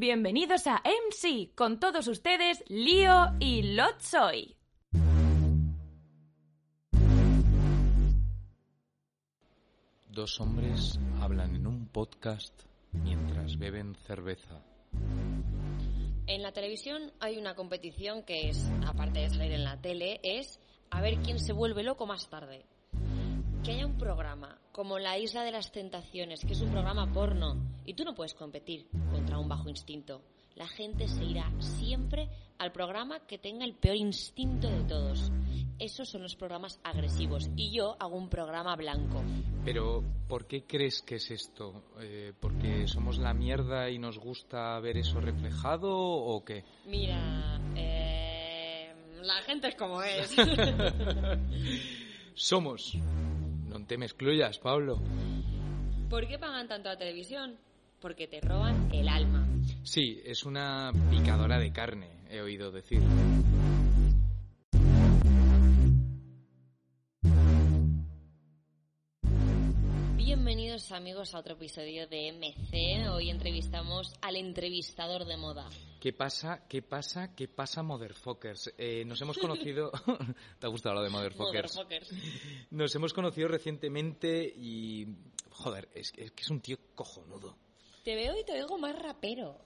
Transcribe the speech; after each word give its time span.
Bienvenidos 0.00 0.66
a 0.66 0.82
MC, 0.82 1.54
con 1.54 1.78
todos 1.78 2.08
ustedes, 2.08 2.64
Lío 2.68 3.34
y 3.38 3.74
Lotsoy. 3.74 4.56
Dos 10.08 10.40
hombres 10.40 10.98
hablan 11.20 11.54
en 11.54 11.66
un 11.66 11.86
podcast 11.88 12.62
mientras 12.92 13.58
beben 13.58 13.94
cerveza. 14.06 14.64
En 16.26 16.42
la 16.42 16.52
televisión 16.52 17.12
hay 17.20 17.36
una 17.36 17.54
competición 17.54 18.22
que 18.22 18.48
es, 18.48 18.70
aparte 18.86 19.20
de 19.20 19.28
salir 19.28 19.52
en 19.52 19.64
la 19.64 19.82
tele, 19.82 20.18
es 20.22 20.60
a 20.88 21.02
ver 21.02 21.18
quién 21.18 21.38
se 21.38 21.52
vuelve 21.52 21.82
loco 21.82 22.06
más 22.06 22.30
tarde. 22.30 22.64
Que 23.64 23.72
haya 23.72 23.86
un 23.86 23.98
programa 23.98 24.58
como 24.72 24.98
La 24.98 25.18
Isla 25.18 25.44
de 25.44 25.52
las 25.52 25.70
Tentaciones, 25.70 26.40
que 26.40 26.54
es 26.54 26.60
un 26.62 26.70
programa 26.70 27.12
porno, 27.12 27.56
y 27.84 27.92
tú 27.92 28.04
no 28.04 28.14
puedes 28.14 28.32
competir 28.32 28.88
contra 29.10 29.38
un 29.38 29.48
bajo 29.48 29.68
instinto. 29.68 30.22
La 30.54 30.66
gente 30.66 31.08
se 31.08 31.24
irá 31.24 31.50
siempre 31.58 32.28
al 32.58 32.72
programa 32.72 33.20
que 33.26 33.38
tenga 33.38 33.64
el 33.64 33.74
peor 33.74 33.96
instinto 33.96 34.68
de 34.68 34.84
todos. 34.84 35.30
Esos 35.78 36.08
son 36.08 36.22
los 36.22 36.36
programas 36.36 36.80
agresivos. 36.84 37.50
Y 37.56 37.70
yo 37.70 37.96
hago 38.00 38.16
un 38.16 38.28
programa 38.28 38.76
blanco. 38.76 39.22
Pero, 39.64 40.02
¿por 40.26 40.46
qué 40.46 40.64
crees 40.64 41.02
que 41.02 41.16
es 41.16 41.30
esto? 41.30 41.84
Eh, 42.00 42.32
¿Porque 42.38 42.88
somos 42.88 43.18
la 43.18 43.34
mierda 43.34 43.90
y 43.90 43.98
nos 43.98 44.18
gusta 44.18 44.78
ver 44.80 44.96
eso 44.96 45.20
reflejado 45.20 45.90
o 45.90 46.44
qué? 46.44 46.64
Mira, 46.86 47.60
eh, 47.76 48.92
la 49.22 49.42
gente 49.42 49.68
es 49.68 49.76
como 49.76 50.02
es. 50.02 50.34
Somos. 52.34 52.96
No 53.80 53.86
te 53.86 53.96
me 53.96 54.04
excluyas, 54.04 54.58
Pablo. 54.58 55.00
¿Por 56.10 56.28
qué 56.28 56.38
pagan 56.38 56.68
tanto 56.68 56.90
a 56.90 56.92
la 56.92 56.98
televisión? 56.98 57.56
Porque 57.98 58.26
te 58.28 58.40
roban 58.40 58.90
el 58.92 59.08
alma. 59.08 59.48
Sí, 59.84 60.20
es 60.24 60.44
una 60.44 60.92
picadora 61.10 61.58
de 61.58 61.72
carne, 61.72 62.10
he 62.28 62.42
oído 62.42 62.70
decir. 62.70 63.00
Bienvenidos 70.90 71.28
amigos 71.30 71.34
a 71.34 71.38
otro 71.38 71.54
episodio 71.54 72.08
de 72.08 72.32
MC. 72.32 73.08
Hoy 73.10 73.30
entrevistamos 73.30 74.12
al 74.22 74.34
entrevistador 74.34 75.24
de 75.24 75.36
moda. 75.36 75.68
¿Qué 76.00 76.12
pasa? 76.12 76.66
¿Qué 76.68 76.82
pasa? 76.82 77.32
¿Qué 77.36 77.46
pasa, 77.46 77.84
Motherfuckers? 77.84 78.74
Eh, 78.76 79.04
nos 79.04 79.20
hemos 79.22 79.38
conocido... 79.38 79.92
¿Te 80.58 80.66
ha 80.66 80.68
gustado 80.68 80.96
lo 80.96 81.02
de 81.02 81.10
Motherfuckers? 81.10 81.76
Motherfuckers. 81.76 82.72
Nos 82.72 82.92
hemos 82.96 83.12
conocido 83.12 83.46
recientemente 83.46 84.42
y... 84.44 85.06
Joder, 85.50 85.88
es, 85.94 86.12
es 86.16 86.32
que 86.32 86.42
es 86.42 86.50
un 86.50 86.60
tío 86.60 86.76
cojonudo. 86.96 87.56
Te 88.02 88.16
veo 88.16 88.36
y 88.36 88.44
te 88.44 88.60
oigo 88.60 88.76
más 88.76 88.98
rapero. 88.98 89.58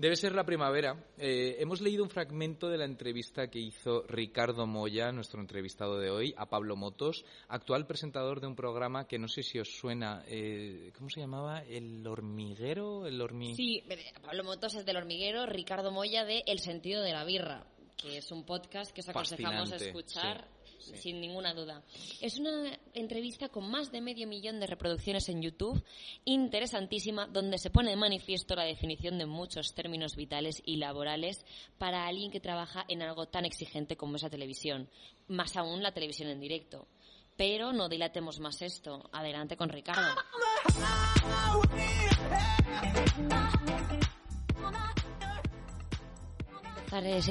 Debe 0.00 0.16
ser 0.16 0.34
la 0.34 0.46
primavera. 0.46 0.96
Eh, 1.18 1.56
hemos 1.58 1.82
leído 1.82 2.02
un 2.02 2.08
fragmento 2.08 2.70
de 2.70 2.78
la 2.78 2.86
entrevista 2.86 3.50
que 3.50 3.58
hizo 3.58 4.02
Ricardo 4.08 4.66
Moya, 4.66 5.12
nuestro 5.12 5.42
entrevistado 5.42 5.98
de 5.98 6.10
hoy, 6.10 6.34
a 6.38 6.48
Pablo 6.48 6.74
Motos, 6.74 7.22
actual 7.48 7.86
presentador 7.86 8.40
de 8.40 8.46
un 8.46 8.56
programa 8.56 9.06
que 9.06 9.18
no 9.18 9.28
sé 9.28 9.42
si 9.42 9.58
os 9.58 9.68
suena. 9.68 10.24
Eh, 10.26 10.90
¿Cómo 10.96 11.10
se 11.10 11.20
llamaba? 11.20 11.62
¿El 11.64 12.06
hormiguero? 12.06 13.06
¿El 13.06 13.20
hormi... 13.20 13.54
Sí, 13.54 13.82
Pablo 14.22 14.42
Motos 14.42 14.74
es 14.74 14.86
del 14.86 14.96
hormiguero, 14.96 15.44
Ricardo 15.44 15.90
Moya 15.90 16.24
de 16.24 16.44
El 16.46 16.60
sentido 16.60 17.02
de 17.02 17.12
la 17.12 17.24
birra, 17.24 17.66
que 17.98 18.16
es 18.16 18.32
un 18.32 18.46
podcast 18.46 18.92
que 18.92 19.02
os 19.02 19.08
aconsejamos 19.10 19.68
Fascinante, 19.68 19.86
escuchar 19.86 20.48
sí, 20.48 20.59
sí. 20.80 20.96
sin 20.96 21.20
ninguna 21.20 21.54
duda. 21.54 21.82
Es 22.20 22.38
una 22.38 22.78
entrevista 22.94 23.48
con 23.48 23.70
más 23.70 23.92
de 23.92 24.00
medio 24.00 24.26
millón 24.26 24.60
de 24.60 24.66
reproducciones 24.66 25.28
en 25.28 25.42
YouTube, 25.42 25.82
interesantísima, 26.24 27.26
donde 27.26 27.58
se 27.58 27.70
pone 27.70 27.90
de 27.90 27.96
manifiesto 27.96 28.54
la 28.56 28.64
definición 28.64 29.18
de 29.18 29.26
muchos 29.26 29.74
términos 29.74 30.16
vitales 30.16 30.62
y 30.64 30.76
laborales 30.76 31.44
para 31.78 32.06
alguien 32.06 32.30
que 32.30 32.40
trabaja 32.40 32.84
en 32.88 33.02
algo 33.02 33.26
tan 33.26 33.44
exigente 33.44 33.96
como 33.96 34.16
es 34.16 34.22
la 34.22 34.30
televisión, 34.30 34.88
más 35.28 35.56
aún 35.56 35.82
la 35.82 35.92
televisión 35.92 36.28
en 36.28 36.40
directo. 36.40 36.88
Pero 37.36 37.72
no 37.72 37.88
dilatemos 37.88 38.38
más 38.38 38.60
esto. 38.60 39.08
Adelante 39.12 39.56
con 39.56 39.70
Ricardo. 39.70 40.14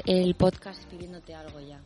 El 0.06 0.34
podcast 0.34 0.84
pidiéndote 0.86 1.34
algo 1.34 1.60
ya. 1.60 1.80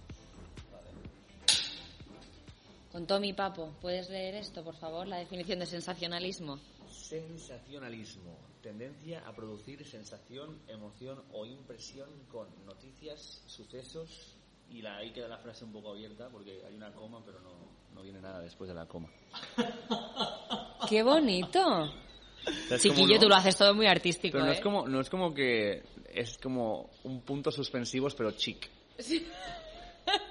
Con 2.95 3.09
Tommy 3.09 3.33
Papo, 3.33 3.75
¿puedes 3.81 4.09
leer 4.09 4.37
esto, 4.37 4.63
por 4.63 4.77
favor? 4.77 5.09
La 5.09 5.17
definición 5.17 5.59
de 5.59 5.67
sensacionalismo. 5.67 6.61
Sensacionalismo. 6.89 8.39
Tendencia 8.63 9.27
a 9.27 9.35
producir 9.35 9.85
sensación, 9.85 10.61
emoción 10.69 11.21
o 11.33 11.45
impresión 11.45 12.09
con 12.31 12.47
noticias, 12.65 13.43
sucesos. 13.49 14.37
Y 14.71 14.81
la, 14.81 14.99
ahí 14.99 15.11
queda 15.11 15.27
la 15.27 15.39
frase 15.39 15.65
un 15.65 15.73
poco 15.73 15.91
abierta 15.91 16.29
porque 16.29 16.63
hay 16.65 16.77
una 16.77 16.93
coma, 16.93 17.21
pero 17.27 17.41
no, 17.41 17.51
no 17.93 18.03
viene 18.05 18.21
nada 18.21 18.39
después 18.41 18.69
de 18.69 18.75
la 18.75 18.87
coma. 18.87 19.11
¡Qué 20.89 21.03
bonito! 21.03 21.91
Es 22.71 22.81
Chiquillo, 22.81 23.09
como, 23.09 23.19
tú 23.19 23.29
lo 23.29 23.35
haces 23.35 23.57
todo 23.57 23.75
muy 23.75 23.89
artístico, 23.89 24.35
Pero 24.35 24.45
no 24.45 24.53
¿eh? 24.53 24.55
es 24.55 24.61
como, 24.61 24.87
no 24.87 25.01
es 25.01 25.11
como 25.11 25.35
que 25.35 25.83
es 26.13 26.39
como 26.39 26.91
un 27.03 27.23
punto 27.23 27.51
suspensivos, 27.51 28.15
pero 28.15 28.31
chic. 28.31 28.71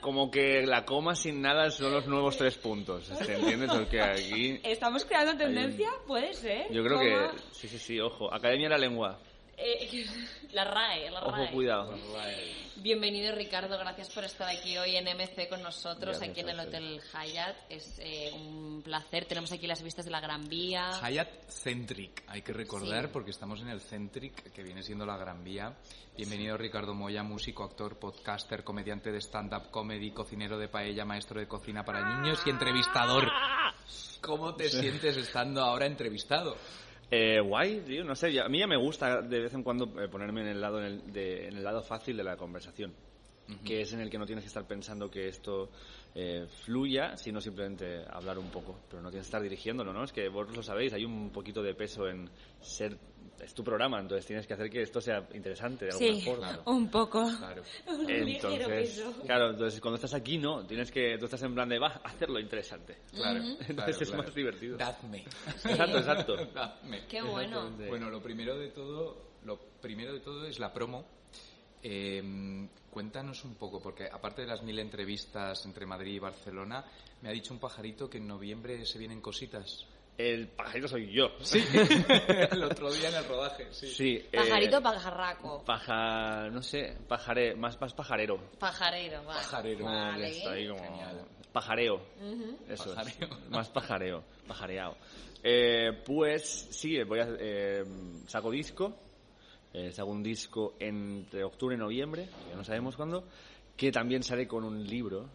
Como 0.02 0.30
que 0.30 0.66
la 0.66 0.86
coma 0.86 1.16
sin 1.16 1.42
nada 1.42 1.72
son 1.72 1.92
los 1.94 2.08
nuevos 2.08 2.38
tres 2.38 2.58
puntos. 2.58 3.10
¿te 3.26 3.36
¿Entiendes? 3.36 3.72
Porque 3.72 4.02
aquí 4.02 4.60
¿Estamos 4.64 5.06
creando 5.06 5.36
tendencia? 5.38 5.90
Puede 6.06 6.34
ser. 6.34 6.72
yo 6.72 6.84
creo 6.84 7.00
que 7.00 7.40
sí, 7.52 7.68
sí, 7.68 7.80
sí. 7.80 8.00
Ojo, 8.00 8.34
Academia 8.34 8.68
de 8.68 8.76
la 8.76 8.78
Lengua. 8.78 9.20
Eh, 9.58 10.06
la 10.54 10.64
RAE, 10.64 11.12
la 11.12 11.20
RAE. 11.22 11.44
Ojo, 11.44 11.52
cuidado. 11.54 11.94
Bienvenido 12.78 13.34
Ricardo, 13.34 13.78
gracias 13.78 14.10
por 14.10 14.24
estar 14.26 14.50
aquí 14.50 14.78
hoy 14.78 14.96
en 14.96 15.06
MC 15.06 15.48
con 15.48 15.62
nosotros, 15.62 16.18
Gracias 16.18 16.30
aquí 16.32 16.40
en 16.42 16.50
el. 16.50 16.60
Hotel 16.60 17.02
Hyatt. 17.14 17.56
Es 17.70 18.00
eh, 18.00 18.32
un 18.34 18.82
placer, 18.84 19.26
tenemos 19.26 19.52
aquí 19.52 19.68
las 19.68 19.82
vistas 19.84 20.06
de 20.06 20.12
la 20.12 20.20
Gran 20.20 20.48
Vía. 20.50 20.90
Hyatt 21.02 21.50
Centric, 21.50 22.24
hay 22.28 22.42
que 22.42 22.52
recordar, 22.52 23.06
Sí. 23.06 23.10
porque 23.14 23.32
estamos 23.32 23.62
en 23.62 23.70
el 23.70 23.80
Centric, 23.80 24.52
que 24.52 24.64
viene 24.64 24.82
siendo 24.84 25.06
la 25.06 25.18
Gran 25.18 25.44
Vía. 25.44 25.74
Bienvenido 26.18 26.58
Ricardo 26.58 26.94
Moya, 26.94 27.24
músico, 27.24 27.64
actor, 27.64 27.98
podcaster, 28.00 28.64
comediante 28.64 29.12
de 29.12 29.20
stand-up 29.22 29.70
comedy, 29.72 30.12
cocinero 30.12 30.58
de 30.58 30.68
paella, 30.68 31.06
maestro 31.06 31.40
de 31.40 31.48
cocina 31.48 31.86
para 31.86 32.20
niños 32.20 32.42
y 32.46 32.50
entrevistador. 32.50 33.30
¿Cómo 34.22 34.56
te 34.56 34.70
sientes 34.70 35.16
estando 35.18 35.62
ahora 35.62 35.86
entrevistado? 35.86 36.56
Eh, 37.16 37.40
guay, 37.42 37.82
tío, 37.82 38.04
no 38.04 38.16
sé, 38.16 38.34
ya- 38.34 38.46
a 38.46 38.50
mí 38.50 38.58
ya 38.58 38.66
me 38.66 38.76
gusta 38.76 39.22
de 39.22 39.40
vez 39.42 39.54
en 39.54 39.62
cuando 39.62 39.86
eh, 40.02 40.08
ponerme 40.08 40.42
en 40.42 40.48
el 40.48 40.60
lado 40.60 40.80
en 40.80 40.86
el, 40.86 41.14
de- 41.14 41.48
en 41.48 41.58
el 41.58 41.64
lado 41.64 41.84
fácil 41.84 42.18
de 42.18 42.24
la 42.24 42.36
conversación, 42.38 42.92
que 43.64 43.82
es 43.82 43.94
en 43.94 44.00
el 44.00 44.10
que 44.10 44.18
no 44.18 44.26
tienes 44.26 44.44
que 44.44 44.48
estar 44.48 44.66
pensando 44.66 45.12
que 45.12 45.28
esto 45.28 45.70
eh, 46.16 46.48
fluya, 46.66 47.16
sino 47.16 47.40
simplemente 47.40 48.04
hablar 48.10 48.40
un 48.40 48.50
poco, 48.50 48.80
pero 48.90 49.02
no 49.04 49.10
tienes 49.12 49.26
que 49.26 49.30
estar 49.30 49.44
dirigiéndolo, 49.44 49.94
¿no? 49.94 50.04
Es 50.04 50.12
que 50.12 50.28
vosotros 50.28 50.58
lo 50.58 50.64
sabéis, 50.64 50.92
hay 50.94 51.06
un 51.06 51.30
poquito 51.30 51.62
de 51.62 51.76
peso 51.76 52.08
en 52.08 52.30
ser 52.62 52.98
es 53.44 53.54
tu 53.54 53.64
programa, 53.64 54.00
entonces 54.00 54.26
tienes 54.26 54.48
que 54.48 54.54
hacer 54.54 54.70
que 54.70 54.82
esto 54.82 55.00
sea 55.02 55.28
interesante 55.34 55.86
de 55.86 55.92
alguna 55.92 56.14
Sí, 56.16 56.22
forma. 56.22 56.60
un 56.66 56.90
poco. 56.90 57.24
Claro. 57.38 57.64
Un 57.88 58.10
Entonces, 58.10 58.68
peso. 58.68 59.14
claro, 59.26 59.50
entonces 59.52 59.80
cuando 59.82 59.96
estás 59.96 60.14
aquí 60.14 60.38
no, 60.38 60.66
tienes 60.66 60.92
que 60.92 61.18
tú 61.18 61.26
estás 61.26 61.44
en 61.44 61.54
plan 61.54 61.70
de 61.70 61.80
va, 61.80 62.02
hacerlo 62.04 62.40
interesante. 62.40 62.98
Claro, 63.12 63.40
Entonces 63.44 63.76
claro, 63.76 63.92
es 63.92 64.10
claro. 64.10 64.24
más 64.24 64.36
divertido. 64.36 64.78
Dadme. 64.78 65.20
Exacto, 65.48 65.98
exacto. 65.98 66.36
Dadme. 66.54 67.02
Qué 67.08 67.22
bueno. 67.22 67.70
Bueno, 67.88 68.10
lo 68.10 68.22
primero 68.22 68.58
de 68.58 68.70
todo, 68.70 69.32
lo 69.46 69.58
primero 69.82 70.14
de 70.14 70.20
todo 70.20 70.46
es 70.46 70.60
la 70.60 70.72
promo. 70.74 71.06
Eh, 71.82 72.68
cuéntanos 72.90 73.44
un 73.44 73.56
poco, 73.56 73.82
porque 73.82 74.08
aparte 74.10 74.44
de 74.44 74.48
las 74.48 74.64
mil 74.64 74.80
entrevistas 74.80 75.66
entre 75.66 75.86
Madrid 75.86 76.14
y 76.14 76.20
Barcelona, 76.20 76.86
me 77.22 77.30
ha 77.30 77.32
dicho 77.34 77.54
un 77.54 77.60
pajarito 77.60 78.10
que 78.10 78.20
en 78.20 78.28
noviembre 78.28 78.86
se 78.86 78.98
vienen 79.00 79.20
cositas. 79.20 79.86
El 80.18 80.48
pajarito 80.50 80.88
soy 80.88 81.12
yo. 81.12 81.32
Sí, 81.42 81.64
el 82.52 82.64
otro 82.64 82.92
día 82.94 83.10
en 83.10 83.16
el 83.16 83.26
rodaje, 83.26 83.68
sí. 83.72 83.88
Sí, 83.88 84.26
eh, 84.32 84.38
Pajarito 84.38 84.82
pajarraco. 84.82 85.64
Paja, 85.66 86.50
no 86.52 86.62
sé, 86.62 86.96
pajare, 87.08 87.56
más, 87.56 87.80
más 87.82 87.94
pajarero. 87.94 88.38
Pajarero, 88.60 89.24
vale. 89.24 89.40
Pajarero. 89.40 89.86
Vale. 89.86 90.30
está 90.38 90.52
ahí 90.52 90.68
como 90.68 90.84
Genial. 90.84 91.26
pajareo. 91.52 92.02
Eso 92.70 92.94
Pajareo. 92.94 93.30
es. 93.44 93.50
Más 93.50 93.70
pajareo, 93.70 94.24
pajareado. 94.48 94.98
Eh, 95.44 95.92
pues 96.06 96.68
sí, 96.72 97.02
voy 97.04 97.20
a 97.20 97.28
eh, 97.40 97.84
saco 98.28 98.52
disco. 98.52 98.96
Eh, 99.74 99.92
saco 99.92 100.12
un 100.12 100.22
disco 100.22 100.76
entre 100.80 101.44
octubre 101.44 101.76
y 101.76 101.80
noviembre, 101.80 102.30
ya 102.48 102.56
no 102.56 102.64
sabemos 102.64 102.96
cuándo, 102.96 103.24
que 103.76 103.92
también 103.92 104.22
sale 104.22 104.48
con 104.48 104.64
un 104.64 104.86
libro 104.86 105.28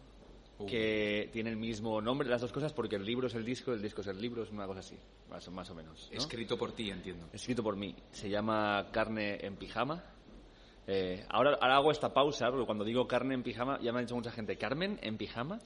Uh. 0.59 0.65
que 0.65 1.29
tiene 1.31 1.49
el 1.49 1.55
mismo 1.57 2.01
nombre, 2.01 2.27
las 2.29 2.41
dos 2.41 2.51
cosas, 2.51 2.73
porque 2.73 2.97
el 2.97 3.05
libro 3.05 3.27
es 3.27 3.33
el 3.35 3.45
disco, 3.45 3.71
el 3.73 3.81
disco 3.81 4.01
es 4.01 4.07
el 4.07 4.21
libro, 4.21 4.43
es 4.43 4.51
una 4.51 4.67
cosa 4.67 4.81
así, 4.81 4.97
más, 5.29 5.47
o- 5.47 5.51
más 5.51 5.69
o 5.69 5.75
menos. 5.75 6.09
¿no? 6.11 6.17
Escrito 6.17 6.57
por 6.57 6.73
ti, 6.73 6.89
entiendo. 6.89 7.27
escrito 7.33 7.63
por 7.63 7.75
mí. 7.77 7.95
Se 8.11 8.29
llama 8.29 8.87
Carne 8.91 9.37
en 9.45 9.55
pijama. 9.55 10.03
Eh, 10.91 11.23
ahora, 11.29 11.51
ahora 11.61 11.75
hago 11.75 11.91
esta 11.91 12.11
pausa, 12.11 12.49
porque 12.49 12.65
cuando 12.65 12.83
digo 12.83 13.07
carne 13.07 13.35
en 13.35 13.43
pijama, 13.43 13.77
ya 13.79 13.91
me 13.91 13.99
ha 13.99 14.01
dicho 14.01 14.15
mucha 14.15 14.31
gente, 14.31 14.57
¿Carmen 14.57 14.97
en 15.03 15.17
pijama? 15.17 15.59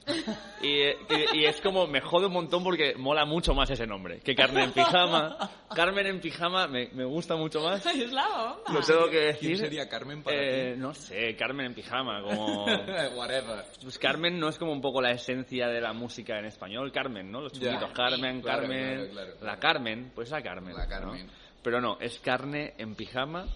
y, 0.60 0.80
eh, 0.82 0.96
y- 1.32 1.38
y 1.38 1.44
es 1.46 1.62
como, 1.62 1.86
me 1.86 2.02
jode 2.02 2.26
un 2.26 2.34
montón 2.34 2.62
porque 2.62 2.94
mola 2.96 3.24
mucho 3.24 3.54
más 3.54 3.70
ese 3.70 3.86
nombre 3.86 4.20
que 4.20 4.34
carne 4.34 4.64
en 4.64 4.72
pijama. 4.72 5.38
Carmen 5.74 6.06
en 6.08 6.20
pijama 6.20 6.66
me, 6.68 6.88
me 6.92 7.04
gusta 7.06 7.36
mucho 7.36 7.60
más. 7.62 7.84
Es 8.04 8.12
la 8.12 8.26
bomba. 8.28 8.72
Lo 8.72 8.80
tengo 8.80 9.08
que 9.08 9.18
decir. 9.20 9.48
¿Quién 9.52 9.58
sería 9.58 9.88
Carmen 9.88 10.22
para 10.22 10.36
Eh, 10.36 10.74
No 10.76 10.92
sé, 10.92 11.34
Carmen 11.36 11.66
en 11.66 11.74
pijama, 11.74 12.20
como... 12.22 12.64
Whatever. 13.16 13.64
Pues 13.82 13.98
Carmen 13.98 14.38
no 14.38 14.48
es 14.50 14.58
como 14.58 14.72
un 14.72 14.82
poco 14.82 15.00
la 15.00 15.12
esencia 15.12 15.68
de 15.68 15.80
la 15.80 15.94
música 15.94 16.38
en 16.38 16.44
español, 16.44 16.92
Carmen, 16.92 17.30
¿no? 17.32 17.40
Los 17.40 17.52
Ya. 17.54 17.70
chunguitos, 17.72 17.92
Carmen, 17.92 18.42
Claro, 18.42 18.60
Carmen, 18.60 18.94
claro, 18.94 19.10
claro, 19.10 19.30
claro. 19.38 19.46
la 19.46 19.58
Carmen, 19.58 20.12
pues 20.14 20.30
la 20.30 20.42
Carmen. 20.42 20.74
La 20.76 20.84
¿no? 20.84 20.90
Carmen. 20.90 21.30
Pero 21.62 21.80
no, 21.80 21.96
es 21.98 22.18
carne 22.20 22.74
en 22.76 22.94
pijama 22.94 23.46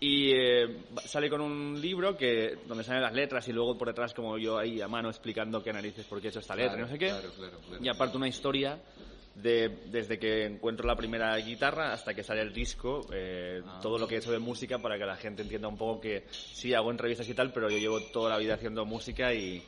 y 0.00 0.30
eh, 0.32 0.84
sale 1.04 1.28
con 1.28 1.40
un 1.40 1.80
libro 1.80 2.16
que 2.16 2.56
donde 2.66 2.84
salen 2.84 3.02
las 3.02 3.14
letras 3.14 3.48
y 3.48 3.52
luego 3.52 3.76
por 3.76 3.88
detrás 3.88 4.14
como 4.14 4.38
yo 4.38 4.56
ahí 4.58 4.80
a 4.80 4.88
mano 4.88 5.08
explicando 5.08 5.62
qué 5.62 5.72
narices 5.72 6.06
por 6.06 6.20
qué 6.20 6.28
he 6.28 6.30
hecho 6.30 6.38
esta 6.40 6.54
letra 6.54 6.78
y 6.78 6.82
no 6.82 6.88
sé 6.88 6.98
qué. 6.98 7.08
Claro, 7.08 7.30
claro, 7.36 7.58
claro. 7.68 7.84
Y 7.84 7.88
aparte 7.88 8.16
una 8.16 8.28
historia 8.28 8.78
de, 9.34 9.68
desde 9.90 10.18
que 10.18 10.46
encuentro 10.46 10.86
la 10.86 10.96
primera 10.96 11.36
guitarra 11.36 11.92
hasta 11.92 12.12
que 12.14 12.22
sale 12.24 12.42
el 12.42 12.52
disco, 12.52 13.06
eh, 13.12 13.60
Ah. 13.64 13.80
todo 13.82 13.98
lo 13.98 14.06
que 14.08 14.16
he 14.16 14.18
hecho 14.18 14.32
de 14.32 14.38
música 14.38 14.78
para 14.78 14.98
que 14.98 15.04
la 15.04 15.16
gente 15.16 15.42
entienda 15.42 15.68
un 15.68 15.76
poco 15.76 16.00
que 16.00 16.24
sí 16.30 16.74
hago 16.74 16.90
entrevistas 16.90 17.28
y 17.28 17.34
tal, 17.34 17.52
pero 17.52 17.68
yo 17.70 17.78
llevo 17.78 18.00
toda 18.12 18.30
la 18.30 18.38
vida 18.38 18.54
haciendo 18.54 18.84
música 18.84 19.32
y 19.34 19.62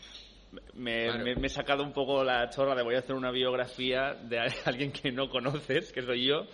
me, 0.74 1.04
Claro. 1.06 1.24
me- 1.24 1.36
me 1.36 1.46
he 1.46 1.50
sacado 1.50 1.82
un 1.84 1.92
poco 1.92 2.24
la 2.24 2.48
chorra 2.50 2.74
de 2.74 2.82
voy 2.82 2.96
a 2.96 2.98
hacer 2.98 3.14
una 3.14 3.30
biografía 3.30 4.14
de 4.14 4.38
alguien 4.64 4.90
que 4.92 5.12
no 5.12 5.28
conoces, 5.28 5.92
que 5.92 6.02
soy 6.02 6.26
yo, 6.26 6.46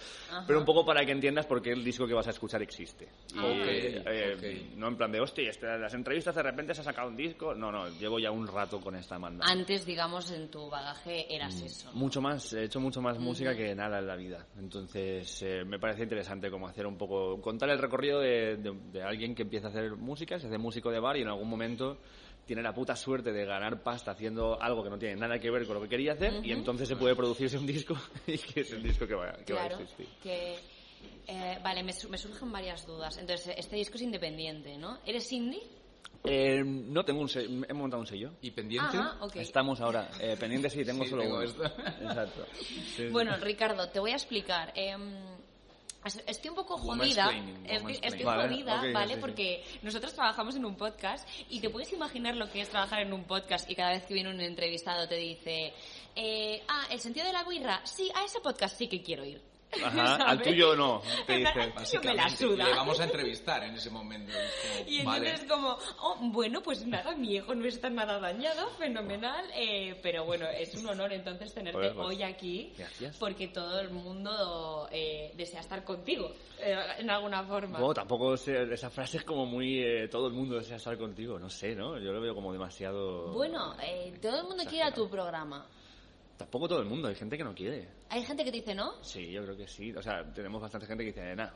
pero 0.46 0.58
un 0.58 0.64
poco 0.66 0.84
para 0.84 1.04
que 1.06 1.12
entiendas 1.12 1.46
por 1.46 1.62
qué 1.62 1.70
el 1.72 1.82
disco 1.82 2.06
que 2.06 2.12
vas 2.14 2.26
a 2.26 2.31
escuchar 2.31 2.60
existe. 2.62 3.08
Y, 3.34 3.38
Ok, 3.38 3.66
eh, 3.66 4.34
ok. 4.37 4.76
No 4.76 4.88
en 4.88 4.96
plan 4.96 5.10
de, 5.12 5.20
hostia, 5.20 5.48
este- 5.48 5.78
las 5.78 5.94
entrevistas 5.94 6.34
de 6.34 6.43
repente 6.43 6.75
se 6.75 6.82
ha 6.82 6.84
sacado 6.84 7.08
un 7.08 7.16
disco. 7.16 7.54
No, 7.54 7.72
no, 7.72 7.88
llevo 7.98 8.19
ya 8.19 8.31
un 8.31 8.46
rato 8.46 8.81
con 8.81 8.94
esta 8.96 9.16
banda. 9.19 9.46
Antes, 9.48 9.87
digamos, 9.87 10.31
en 10.31 10.50
tu 10.50 10.69
bagaje 10.69 11.34
eras 11.34 11.60
eso. 11.62 11.90
Mucho 11.94 12.20
más, 12.20 12.52
he 12.52 12.64
hecho 12.64 12.81
mucho 12.81 13.00
más 13.00 13.19
música 13.19 13.54
que 13.56 13.75
nada 13.75 13.99
en 14.00 14.06
la 14.06 14.16
vida. 14.16 14.46
Entonces, 14.58 15.42
eh, 15.42 15.64
me 15.64 15.78
parece 15.78 16.02
interesante 16.02 16.50
como 16.50 16.69
hacer 16.69 16.87
un 16.87 16.99
poco, 16.99 17.40
contar 17.40 17.70
el 17.70 17.78
recorrido 17.78 18.20
de, 18.20 18.56
de- 18.56 18.75
de 18.92 19.02
alguien 19.02 19.34
que 19.34 19.42
empieza 19.42 19.69
a 19.69 19.70
hacer 19.70 19.92
música, 19.96 20.38
se 20.38 20.49
hace 20.49 20.58
músico 20.58 20.90
de 20.90 21.00
bar 21.00 21.16
y 21.16 21.22
en 21.22 21.28
algún 21.28 21.49
momento 21.49 21.99
tiene 22.46 22.62
la 22.62 22.72
puta 22.72 22.94
suerte 22.96 23.32
de 23.32 23.44
ganar 23.44 23.82
pasta 23.82 24.12
haciendo 24.12 24.60
algo 24.62 24.82
que 24.84 24.90
no 24.90 24.98
tiene 24.98 25.16
nada 25.16 25.38
que 25.38 25.50
ver 25.50 25.66
con 25.66 25.75
lo 25.75 25.82
que 25.82 25.88
quería 25.88 26.12
hacer 26.12 26.40
y 26.44 26.52
entonces 26.52 26.87
se 26.88 26.96
puede 26.96 27.14
producirse 27.16 27.58
un 27.58 27.66
disco 27.66 27.96
y 28.26 28.38
que 28.38 28.60
es 28.60 28.72
el 28.72 28.82
disco 28.82 29.06
que 29.06 29.14
va, 29.14 29.32
que 29.44 29.52
va 29.52 29.62
a 29.64 29.66
existir. 29.66 30.06
que... 30.22 30.56
eh, 31.26 31.58
vale, 31.62 31.82
me, 31.82 31.93
su- 31.93 32.08
me 32.08 32.16
surgen 32.19 32.50
varias 32.52 32.87
dudas. 32.87 33.19
Entonces, 33.19 33.54
este 33.58 33.76
disco 33.76 33.96
es 33.96 34.02
independiente, 34.02 34.78
¿no? 34.78 34.98
¿Eres 35.04 35.31
indie? 35.32 35.60
Eh, 36.25 36.62
no 36.64 37.04
tengo 37.04 37.20
un 37.20 37.28
sello, 37.28 37.64
he 37.69 37.72
montado 37.72 38.00
un 38.00 38.06
sello. 38.06 38.32
¿Y 38.40 38.50
pendiente? 38.50 38.96
Ajá, 38.96 39.16
ok. 39.20 39.37
Estamos 39.37 39.81
ahora, 39.81 40.08
eh, 40.20 40.37
pendientes 40.38 40.72
sí, 40.72 40.84
tengo 40.84 41.04
Sí, 41.04 41.10
solo 41.10 41.22
tengo 41.22 41.37
uno. 41.37 41.44
esto. 41.44 41.64
Exacto. 41.64 42.46
Sí, 42.60 42.82
sí. 42.96 43.08
Bueno, 43.10 43.37
Ricardo, 43.37 43.88
te 43.90 44.00
voy 44.00 44.10
a 44.12 44.14
explicar. 44.16 44.72
Es- 46.06 46.22
estoy 46.26 46.50
un 46.50 46.56
poco 46.56 46.78
jodida. 46.78 47.30
Estoy, 47.64 48.22
Vale, 48.24 48.48
jodida, 48.48 48.74
¿vale? 48.92 49.08
sí, 49.08 49.14
sí. 49.14 49.20
Porque 49.20 49.64
nosotros 49.82 50.14
trabajamos 50.14 50.54
en 50.56 50.64
un 50.64 50.76
podcast 50.76 51.28
y 51.50 51.60
te 51.60 51.68
puedes 51.68 51.92
imaginar 51.92 52.36
lo 52.36 52.50
que 52.50 52.60
es 52.60 52.68
trabajar 52.68 53.00
en 53.00 53.12
un 53.12 53.24
podcast 53.24 53.68
y 53.70 53.74
cada 53.74 53.90
vez 53.90 54.04
que 54.04 54.14
viene 54.14 54.30
un 54.30 54.40
entrevistado 54.40 55.08
te 55.08 55.16
dice, 55.16 55.72
eh, 56.14 56.62
ah, 56.68 56.86
el 56.90 57.00
sentido 57.00 57.26
de 57.26 57.32
la 57.32 57.42
birra, 57.44 57.80
sí, 57.84 58.10
a 58.14 58.24
ese 58.24 58.40
podcast 58.40 58.78
sí 58.78 58.86
que 58.88 59.02
quiero 59.02 59.24
ir. 59.24 59.40
Ajá, 59.84 60.14
al 60.26 60.42
tuyo 60.42 60.74
no, 60.76 61.02
te 61.26 61.40
plan, 61.40 61.52
dice. 61.54 61.60
al 61.60 61.72
tuyo 61.72 62.00
me 62.02 62.14
la 62.14 62.24
Básicamente, 62.24 62.36
suda. 62.36 62.64
Le 62.64 62.74
vamos 62.74 63.00
a 63.00 63.04
entrevistar 63.04 63.64
en 63.64 63.74
ese 63.74 63.90
momento. 63.90 64.32
Es 64.32 64.84
como, 64.84 64.90
Y 64.90 65.02
vale. 65.04 65.28
entonces 65.30 65.50
como, 65.50 65.78
oh, 66.00 66.16
bueno, 66.32 66.62
pues 66.62 66.86
nada, 66.86 67.14
mi 67.16 67.34
hijo 67.34 67.54
no 67.54 67.66
está 67.66 67.90
nada 67.90 68.18
dañado, 68.18 68.68
fenomenal, 68.78 69.44
eh, 69.54 69.98
pero 70.02 70.24
bueno, 70.24 70.46
es 70.48 70.74
un 70.74 70.86
honor 70.88 71.12
entonces 71.12 71.52
tenerte 71.52 71.90
pues, 71.90 71.96
hoy 72.06 72.22
aquí, 72.22 72.72
gracias. 72.76 73.16
porque 73.18 73.48
todo 73.48 73.80
el 73.80 73.90
mundo 73.90 74.88
eh, 74.90 75.32
desea 75.36 75.60
estar 75.60 75.84
contigo, 75.84 76.32
eh, 76.60 76.76
en 76.98 77.10
alguna 77.10 77.42
forma. 77.44 77.78
Bueno, 77.78 77.94
tampoco 77.94 78.36
sé, 78.36 78.62
esa 78.72 78.90
frase 78.90 79.18
es 79.18 79.24
como 79.24 79.46
muy 79.46 79.80
eh, 79.82 80.08
todo 80.08 80.28
el 80.28 80.32
mundo 80.32 80.56
desea 80.56 80.76
estar 80.76 80.96
contigo, 80.96 81.38
no 81.38 81.50
sé, 81.50 81.74
¿no? 81.74 81.98
Yo 81.98 82.12
lo 82.12 82.20
veo 82.20 82.34
como 82.34 82.52
demasiado... 82.52 83.32
Bueno, 83.32 83.74
eh, 83.82 84.14
todo 84.22 84.40
el 84.40 84.46
mundo 84.46 84.64
quiere 84.68 84.84
a 84.84 84.92
tu 84.92 85.08
programa. 85.08 85.66
Tampoco 86.36 86.68
todo 86.68 86.80
el 86.80 86.86
mundo, 86.86 87.08
hay 87.08 87.14
gente 87.14 87.36
que 87.38 87.44
no 87.44 87.54
quiere. 87.54 87.88
Hay 88.10 88.22
gente 88.22 88.44
que 88.44 88.50
te 88.50 88.58
dice 88.58 88.74
no, 88.74 89.02
Sí, 89.02 89.30
yo 89.32 89.42
creo 89.44 89.56
que 89.56 89.66
sí. 89.66 89.92
O 89.94 90.02
sea, 90.02 90.22
tenemos 90.32 90.60
bastante 90.60 90.86
gente 90.86 91.02
que 91.04 91.12
dice, 91.12 91.34
nah, 91.34 91.50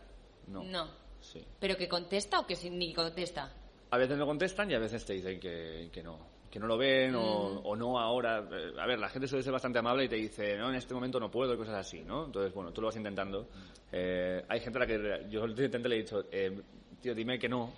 no. 0.49 0.63
no, 0.65 0.89
Sí. 1.21 1.45
pero 1.59 1.77
que 1.77 1.87
contesta 1.89 2.41
o 2.41 2.47
que 2.47 2.57
ni 2.71 2.95
contesta. 2.95 3.53
A 3.91 3.99
veces 3.99 4.17
no 4.17 4.25
contestan 4.27 4.71
y 4.71 4.75
a 4.75 4.79
veces 4.79 5.05
te 5.05 5.13
dicen 5.15 5.39
que, 5.41 5.91
que 5.93 6.03
no. 6.03 6.19
Que 6.51 6.59
no 6.59 6.67
lo 6.67 6.77
ven 6.79 7.15
o, 7.15 7.21
Mm. 7.61 7.61
o 7.67 7.77
no 7.77 7.99
ahora. 8.01 8.39
Eh, 8.51 8.73
A 8.81 8.87
ver, 8.87 8.99
la 8.99 9.09
gente 9.09 9.29
suele 9.29 9.43
ser 9.45 9.53
bastante 9.53 9.79
amable 9.79 10.05
y 10.05 10.09
te 10.09 10.17
dice, 10.17 10.57
no, 10.57 10.69
en 10.71 10.77
este 10.77 10.95
momento 10.95 11.21
no 11.21 11.31
puedo 11.31 11.55
y 11.55 11.57
cosas 11.57 11.75
así, 11.77 12.01
¿no? 12.01 12.25
Entonces, 12.27 12.53
bueno, 12.55 12.73
tú 12.73 12.81
lo 12.81 12.87
vas 12.89 12.97
intentando. 12.97 13.49
Eh, 13.93 14.43
hay 14.49 14.61
gente 14.61 14.79
a 14.79 14.81
la 14.81 14.87
que 14.87 15.27
yo 15.31 15.47
repente 15.47 15.89
le 15.89 15.97
he 15.97 15.99
dicho, 15.99 16.25
eh, 16.33 16.61
tío, 17.01 17.15
dime 17.15 17.39
que 17.39 17.49
no, 17.49 17.71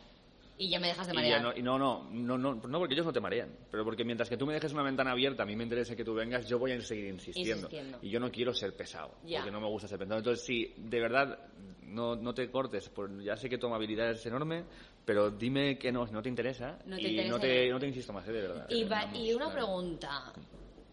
Y 0.62 0.68
ya 0.68 0.78
me 0.78 0.86
dejas 0.86 1.08
de 1.08 1.12
marear. 1.12 1.42
no, 1.42 1.52
y 1.56 1.60
no, 1.60 1.76
no, 1.76 2.08
no, 2.08 2.38
no, 2.38 2.54
no, 2.54 2.78
porque 2.78 2.94
ellos 2.94 3.04
no 3.04 3.12
te 3.12 3.20
marean, 3.20 3.50
pero 3.68 3.84
porque 3.84 4.04
mientras 4.04 4.28
que 4.28 4.36
tú 4.36 4.46
me 4.46 4.54
dejes 4.54 4.72
una 4.72 4.84
ventana 4.84 5.10
abierta, 5.10 5.42
a 5.42 5.46
mí 5.46 5.56
me 5.56 5.64
interesa 5.64 5.96
que 5.96 6.04
tú 6.04 6.14
vengas, 6.14 6.46
yo 6.48 6.56
voy 6.56 6.70
a 6.70 6.80
seguir 6.80 7.06
insistiendo. 7.06 7.66
Insistiendo. 7.66 7.98
Y 8.00 8.10
yo 8.10 8.20
no 8.20 8.30
quiero 8.30 8.54
ser 8.54 8.76
pesado, 8.76 9.16
Ya. 9.24 9.38
porque 9.38 9.50
no 9.50 9.60
me 9.60 9.66
gusta 9.66 9.88
ser 9.88 9.98
pesado. 9.98 10.18
Entonces, 10.18 10.44
sí, 10.44 10.72
de 10.76 11.00
verdad, 11.00 11.36
no, 11.82 12.14
no 12.14 12.32
te 12.32 12.48
cortes, 12.48 12.88
por- 12.90 13.20
ya 13.22 13.36
sé 13.36 13.48
que 13.48 13.58
tu 13.58 13.66
amabilidad 13.66 14.12
es 14.12 14.24
enorme, 14.24 14.64
pero 15.04 15.32
dime 15.32 15.76
que 15.78 15.90
no, 15.90 16.06
si 16.06 16.12
no 16.12 16.22
te 16.22 16.28
interesa, 16.28 16.78
No 16.86 16.94
te 16.94 17.02
y 17.02 17.06
interesa 17.08 17.30
no, 17.34 17.40
te, 17.40 17.68
no 17.70 17.80
te 17.80 17.86
insisto 17.88 18.12
más, 18.12 18.28
¿eh? 18.28 18.32
de 18.32 18.40
verdad. 18.42 18.66
Y, 18.70 18.84
va- 18.84 19.10
y 19.16 19.34
una 19.34 19.50
pregunta, 19.52 20.32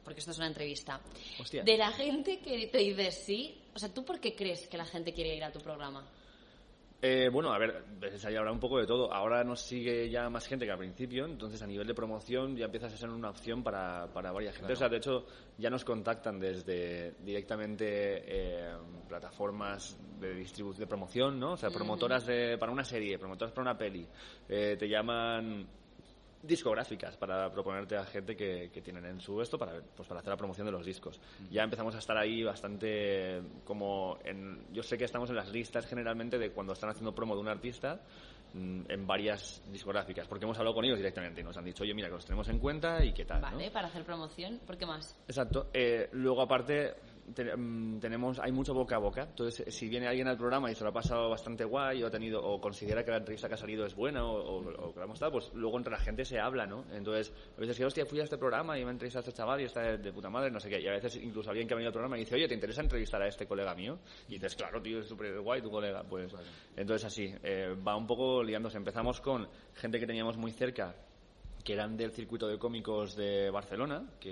porque 0.03 0.19
esto 0.19 0.31
es 0.31 0.37
una 0.39 0.47
entrevista. 0.47 0.99
Hostia. 1.39 1.61
De 1.63 1.77
la 1.77 1.91
gente 1.91 2.39
que 2.39 2.65
te 2.67 2.79
dice 2.79 3.11
sí, 3.11 3.61
o 3.75 3.77
sea, 3.77 3.93
¿tú 3.93 4.03
por 4.03 4.19
qué 4.19 4.33
crees 4.35 4.67
que 4.67 4.77
la 4.77 4.85
gente 4.85 5.13
quiere 5.13 5.35
ir 5.35 5.43
a 5.43 5.51
tu 5.51 5.59
programa? 5.59 6.09
Eh, 7.01 7.29
bueno, 7.31 7.53
a 7.53 7.57
ver, 7.57 7.85
veces 7.97 8.25
ahí 8.25 8.35
habrá 8.35 8.51
un 8.51 8.59
poco 8.59 8.77
de 8.77 8.85
todo. 8.85 9.13
Ahora 9.13 9.43
nos 9.43 9.61
sigue 9.61 10.09
ya 10.09 10.29
más 10.29 10.45
gente 10.47 10.65
que 10.65 10.71
al 10.71 10.77
principio, 10.77 11.25
entonces 11.25 11.61
a 11.61 11.67
nivel 11.67 11.87
de 11.87 11.93
promoción 11.93 12.57
ya 12.57 12.65
empiezas 12.65 12.93
a 12.93 12.97
ser 12.97 13.09
una 13.09 13.29
opción 13.29 13.63
para, 13.63 14.07
para 14.13 14.33
varias 14.33 14.57
gente. 14.57 14.73
O 14.73 14.75
sea, 14.75 14.89
de 14.89 14.97
hecho, 14.97 15.25
ya 15.57 15.69
nos 15.69 15.85
contactan 15.85 16.39
desde 16.39 17.13
directamente 17.23 17.85
eh, 17.87 18.75
plataformas 19.07 19.97
de 20.19 20.33
distribución, 20.33 20.81
de 20.81 20.87
promoción, 20.87 21.39
¿no? 21.39 21.53
O 21.53 21.57
sea, 21.57 21.69
promotoras 21.69 22.25
de, 22.25 22.57
para 22.57 22.71
una 22.71 22.83
serie, 22.83 23.17
promotoras 23.17 23.53
para 23.53 23.71
una 23.71 23.77
peli. 23.77 24.05
Eh, 24.49 24.75
te 24.77 24.89
llaman 24.89 25.67
discográficas 26.41 27.17
para 27.17 27.51
proponerte 27.51 27.97
a 27.97 28.05
gente 28.05 28.35
que, 28.35 28.69
que 28.71 28.81
tienen 28.81 29.05
en 29.05 29.19
su 29.19 29.41
esto 29.41 29.57
para, 29.57 29.81
pues 29.95 30.07
para 30.07 30.19
hacer 30.19 30.31
la 30.31 30.37
promoción 30.37 30.65
de 30.65 30.71
los 30.71 30.85
discos. 30.85 31.19
Ya 31.51 31.63
empezamos 31.63 31.95
a 31.95 31.99
estar 31.99 32.17
ahí 32.17 32.43
bastante 32.43 33.41
como 33.65 34.17
en... 34.23 34.65
Yo 34.71 34.83
sé 34.83 34.97
que 34.97 35.05
estamos 35.05 35.29
en 35.29 35.35
las 35.35 35.51
listas 35.51 35.85
generalmente 35.85 36.37
de 36.37 36.51
cuando 36.51 36.73
están 36.73 36.89
haciendo 36.89 37.13
promo 37.13 37.35
de 37.35 37.41
un 37.41 37.49
artista 37.49 38.01
mm, 38.53 38.81
en 38.87 39.07
varias 39.07 39.61
discográficas, 39.71 40.27
porque 40.27 40.45
hemos 40.45 40.57
hablado 40.57 40.75
con 40.75 40.85
ellos 40.85 40.97
directamente 40.97 41.41
y 41.41 41.43
nos 41.43 41.57
han 41.57 41.65
dicho, 41.65 41.83
oye, 41.83 41.93
mira, 41.93 42.07
que 42.07 42.15
los 42.15 42.25
tenemos 42.25 42.47
en 42.49 42.59
cuenta 42.59 43.03
y 43.03 43.13
qué 43.13 43.25
tal, 43.25 43.41
¿no? 43.41 43.51
Vale, 43.51 43.71
para 43.71 43.87
hacer 43.87 44.05
promoción, 44.05 44.59
¿por 44.65 44.77
qué 44.77 44.85
más? 44.85 45.17
Exacto. 45.27 45.69
Eh, 45.73 46.09
luego, 46.13 46.41
aparte, 46.41 46.95
te- 47.33 47.55
mm, 47.55 47.99
tenemos, 47.99 48.39
hay 48.39 48.51
mucho 48.51 48.73
boca 48.73 48.95
a 48.95 48.99
boca. 48.99 49.23
Entonces, 49.23 49.67
eh, 49.67 49.71
si 49.71 49.87
viene 49.89 50.07
alguien 50.07 50.27
al 50.27 50.37
programa 50.37 50.71
y 50.71 50.75
se 50.75 50.83
lo 50.83 50.89
ha 50.89 50.93
pasado 50.93 51.29
bastante 51.29 51.63
guay 51.65 52.03
o, 52.03 52.07
ha 52.07 52.11
tenido, 52.11 52.43
o 52.43 52.59
considera 52.59 53.03
que 53.03 53.11
la 53.11 53.17
entrevista 53.17 53.47
que 53.47 53.53
ha 53.55 53.57
salido 53.57 53.85
es 53.85 53.95
buena 53.95 54.23
o, 54.25 54.31
o- 54.37 54.87
o 54.87 54.93
que 54.93 54.99
la 54.99 55.05
hemos 55.05 55.19
dado, 55.19 55.33
pues 55.33 55.51
luego 55.53 55.77
entre 55.77 55.91
la 55.91 55.99
gente 55.99 56.25
se 56.25 56.39
habla, 56.39 56.65
¿no? 56.65 56.85
Entonces, 56.91 57.33
a 57.57 57.59
veces 57.61 57.77
que, 57.77 57.85
hostia, 57.85 58.05
fui 58.05 58.19
a 58.19 58.23
este 58.23 58.37
programa 58.37 58.77
y 58.77 58.83
me 58.83 58.89
ha 58.89 58.91
entrevistado 58.91 59.25
a 59.25 59.27
este 59.27 59.37
chaval 59.37 59.61
y 59.61 59.65
está 59.65 59.81
de, 59.81 59.97
de 59.97 60.11
puta 60.13 60.29
madre, 60.29 60.51
no 60.51 60.59
sé 60.59 60.69
qué. 60.69 60.79
Y 60.81 60.87
a 60.87 60.91
veces 60.91 61.15
incluso 61.17 61.49
alguien 61.49 61.67
que 61.67 61.73
ha 61.73 61.77
venido 61.77 61.89
al 61.89 61.93
programa 61.93 62.17
y 62.17 62.21
dice, 62.21 62.35
oye, 62.35 62.47
¿te 62.47 62.53
interesa 62.53 62.81
entrevistar 62.81 63.21
a 63.21 63.27
este 63.27 63.45
colega 63.47 63.73
mío? 63.75 63.99
Y 64.27 64.33
dices, 64.33 64.55
claro, 64.55 64.81
tío, 64.81 64.99
es 64.99 65.07
súper 65.07 65.39
guay 65.41 65.61
tu 65.61 65.69
colega. 65.71 66.03
Pues, 66.03 66.33
entonces 66.75 67.05
así, 67.05 67.33
eh, 67.43 67.75
va 67.87 67.95
un 67.95 68.07
poco 68.07 68.43
liándose. 68.43 68.77
Empezamos 68.77 69.21
con 69.21 69.47
gente 69.75 69.99
que 69.99 70.07
teníamos 70.07 70.37
muy 70.37 70.51
cerca 70.51 70.95
que 71.63 71.73
eran 71.73 71.97
del 71.97 72.11
circuito 72.11 72.47
de 72.47 72.57
cómicos 72.57 73.15
de 73.17 73.49
Barcelona, 73.51 74.09
que 74.19 74.29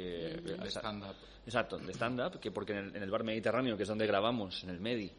De 0.64 0.70
stand-up. 0.80 1.16
Exacto, 1.48 1.78
de 1.78 1.94
stand-up, 1.94 2.42
que 2.42 2.52
porque 2.52 2.74
en 2.74 2.80
el, 2.80 2.96
en 2.98 3.04
el 3.04 3.10
bar 3.10 3.24
Mediterráneo, 3.24 3.78
que 3.78 3.84
es 3.84 3.90
donde 3.90 4.06
grabamos, 4.06 4.66
en 4.66 4.70
el 4.70 4.82
Medi, 4.82 5.10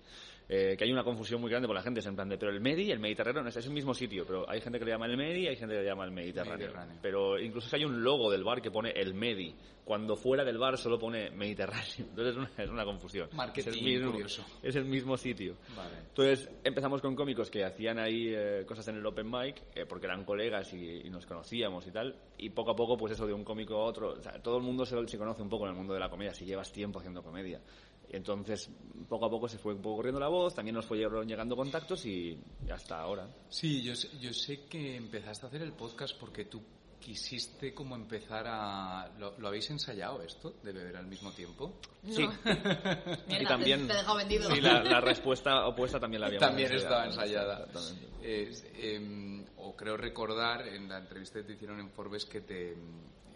eh, 0.49 0.76
que 0.76 0.85
hay 0.85 0.93
una 0.93 1.05
confusión 1.05 1.40
muy 1.40 1.50
grande 1.50 1.69
por 1.69 1.76
la 1.76 1.83
gente, 1.83 2.00
es 2.00 2.07
en 2.07 2.14
plan 2.14 2.28
de, 2.28 2.38
pero 2.38 2.50
el 2.50 2.61
Medi 2.61 2.85
y 2.85 2.90
el 2.90 2.99
Mediterráneo 2.99 3.43
no 3.43 3.49
es, 3.49 3.57
es 3.57 3.67
el 3.67 3.73
mismo 3.73 3.93
sitio, 3.93 4.25
pero 4.26 4.49
hay 4.49 4.61
gente 4.61 4.78
que 4.78 4.85
le 4.85 4.93
llama 4.93 5.07
el 5.07 5.17
Medi 5.17 5.45
y 5.45 5.49
hay 5.49 5.57
gente 5.57 5.75
que 5.75 5.83
le 5.83 5.87
llama 5.87 6.05
el 6.05 6.11
Mediterráneo. 6.11 6.59
Mediterráneo. 6.59 6.99
Pero 7.02 7.38
incluso 7.38 7.69
si 7.69 7.76
hay 7.76 7.85
un 7.85 8.02
logo 8.02 8.31
del 8.31 8.45
bar 8.45 8.62
que 8.62 8.71
pone 8.71 8.90
el 8.90 9.14
Medi, 9.14 9.55
cuando 9.85 10.17
fuera 10.17 10.45
del 10.45 10.59
bar 10.59 10.76
solo 10.76 10.99
pone 10.99 11.31
Mediterráneo. 11.31 11.83
Entonces 11.99 12.33
es 12.33 12.37
una, 12.37 12.50
es 12.57 12.71
una 12.71 12.85
confusión. 12.85 13.28
Marketing 13.33 13.71
es 13.71 13.76
el 13.76 13.83
mismo, 13.83 14.12
curioso. 14.12 14.45
Es 14.62 14.76
el 14.76 14.85
mismo 14.85 15.17
sitio. 15.17 15.57
Vale. 15.76 15.99
Entonces 16.09 16.50
empezamos 16.62 17.00
con 17.00 17.14
cómicos 17.14 17.50
que 17.50 17.64
hacían 17.64 17.99
ahí 17.99 18.33
eh, 18.35 18.64
cosas 18.67 18.88
en 18.88 18.97
el 18.97 19.07
open 19.07 19.31
mic, 19.31 19.62
eh, 19.75 19.87
porque 19.87 20.07
eran 20.07 20.25
colegas 20.25 20.73
y, 20.75 21.07
y 21.07 21.11
nos 21.11 21.26
conocíamos 21.26 21.87
y 21.87 21.90
tal, 21.90 22.14
y 22.37 22.50
poco 22.50 22.73
a 22.73 22.76
poco 22.76 22.97
pues 22.97 23.14
eso 23.14 23.26
de 23.26 23.33
un 23.33 23.45
cómico 23.45 23.76
a 23.76 23.85
otro, 23.85 24.12
o 24.12 24.23
sea, 24.23 24.40
todo 24.43 24.59
el 24.59 24.62
mundo 24.62 24.85
se, 24.85 24.97
se 25.09 25.19
conoce 25.19 25.43
un 25.43 25.49
poco 25.49 25.64
en 25.64 25.71
el 25.71 25.76
mundo 25.76 25.95
de 25.95 26.00
la 26.00 26.09
comedia, 26.09 26.35
si 26.35 26.45
llevas 26.45 26.71
tiempo 26.73 26.99
haciendo 26.99 27.23
comedia. 27.23 27.61
Entonces, 28.11 28.71
poco 29.09 29.27
a 29.27 29.31
poco 29.31 29.49
se 29.49 29.59
fue 29.59 29.75
un 29.75 29.83
poco 29.83 29.97
corriendo 29.97 30.19
la 30.21 30.29
voz, 30.29 30.55
también 30.55 30.75
nos 30.75 30.87
fueron 30.87 31.27
llegando 31.29 31.55
contactos 31.57 32.05
y 32.07 32.38
hasta 32.73 33.00
ahora. 33.00 33.29
Sí, 33.49 33.83
yo, 33.83 33.95
sé- 33.95 34.09
yo 34.19 34.33
sé 34.33 34.65
que 34.67 34.97
empezaste 34.97 35.47
a 35.47 35.49
hacer 35.49 35.62
el 35.62 35.73
podcast 35.73 36.19
porque 36.19 36.47
tú 36.47 36.62
quisiste 36.99 37.73
como 37.75 37.95
empezar 37.95 38.45
a... 38.49 39.09
¿Lo, 39.19 39.38
lo 39.38 39.49
habéis 39.49 39.71
ensayado 39.71 40.21
esto, 40.23 40.55
de 40.62 40.73
beber 40.73 40.97
al 40.97 41.07
mismo 41.07 41.31
tiempo? 41.33 41.75
Sí, 42.11 42.27
Mierda, 42.45 43.43
y 43.43 43.45
también... 43.47 43.87
Te 43.87 43.95
dejado 43.95 44.17
vendido. 44.17 44.50
Sí, 44.50 44.61
la, 44.61 44.83
la 44.83 45.00
respuesta 45.00 45.67
opuesta 45.67 46.00
también 46.00 46.23
la 46.23 46.27
habíamos 46.27 46.49
También 46.49 46.73
estaba 46.73 47.05
ensayado. 47.07 47.53
ensayada. 47.53 47.67
Exactamente. 47.67 48.09
Es, 48.50 48.67
em, 48.75 49.45
o 49.59 49.77
creo 49.77 49.97
recordar 49.97 50.67
en 50.67 50.88
la 50.88 50.99
entrevista 50.99 51.38
que 51.41 51.45
te 51.47 51.53
hicieron 51.53 51.79
en 51.79 51.91
Forbes 51.91 52.25
que, 52.25 52.41
te, 52.41 52.75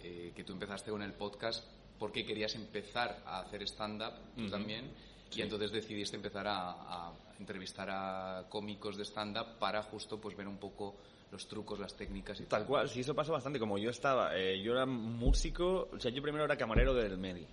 eh, 0.03 0.33
que 0.35 0.45
tú 0.45 0.55
empezaste 0.55 0.91
con 0.91 1.03
el 1.03 1.13
podcast 1.13 1.65
porque 2.03 2.27
querías 2.27 2.53
empezar 2.57 3.23
a 3.25 3.43
hacer 3.43 3.63
stand-up, 3.63 4.15
tú 4.35 4.43
Ujú. 4.43 4.51
también, 4.51 4.91
y 5.31 5.41
entonces 5.41 5.71
decidiste 5.71 6.17
empezar 6.17 6.49
a, 6.49 6.73
a 6.73 7.13
entrevistar 7.39 7.89
a 7.89 8.45
cómicos 8.49 8.97
de 8.97 9.05
stand-up 9.05 9.61
para 9.61 9.85
justo 9.85 10.21
pues 10.21 10.37
ver 10.37 10.49
un 10.49 10.57
poco 10.57 10.97
los 11.31 11.47
trucos, 11.47 11.79
las 11.79 11.97
técnicas 11.97 12.41
y 12.41 12.47
Tal 12.47 12.67
cual, 12.67 12.89
sí, 12.89 13.03
eso 13.03 13.15
pasó 13.15 13.31
bastante. 13.31 13.61
Como 13.61 13.79
yo 13.79 13.91
estaba, 13.91 14.37
eh, 14.37 14.61
yo 14.61 14.73
era 14.73 14.85
músico, 14.85 15.91
o 15.93 16.01
sea, 16.01 16.11
yo 16.11 16.21
primero 16.21 16.45
era 16.45 16.57
camarero 16.57 16.93
del 16.93 17.17
Medi. 17.19 17.47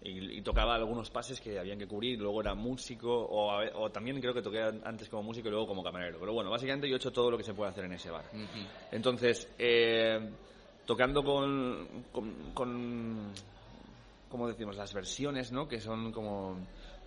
Y, 0.00 0.38
y 0.38 0.42
tocaba 0.42 0.76
algunos 0.76 1.10
pases 1.10 1.40
que 1.40 1.58
habían 1.58 1.76
que 1.76 1.88
cubrir, 1.88 2.20
luego 2.20 2.40
era 2.40 2.54
músico, 2.54 3.10
o, 3.12 3.50
a 3.50 3.64
o 3.74 3.90
también 3.90 4.20
creo 4.20 4.32
que 4.32 4.42
toqué 4.42 4.62
antes 4.62 5.08
como 5.08 5.24
músico 5.24 5.48
y 5.48 5.50
luego 5.50 5.66
como 5.66 5.82
camarero. 5.82 6.20
Pero 6.20 6.32
bueno, 6.34 6.50
básicamente 6.50 6.88
yo 6.88 6.94
he 6.94 6.98
hecho 6.98 7.10
todo 7.10 7.32
lo 7.32 7.36
que 7.36 7.42
se 7.42 7.52
puede 7.52 7.72
hacer 7.72 7.86
en 7.86 7.94
ese 7.94 8.12
bar. 8.12 8.26
Ujú. 8.26 8.64
Entonces, 8.92 9.52
eh, 9.58 10.20
tocando 10.88 11.22
con, 11.22 12.04
con, 12.10 12.52
con, 12.54 13.32
¿cómo 14.28 14.48
decimos? 14.48 14.76
Las 14.76 14.92
versiones, 14.94 15.52
¿no? 15.52 15.68
Que 15.68 15.80
son 15.80 16.12
como 16.12 16.56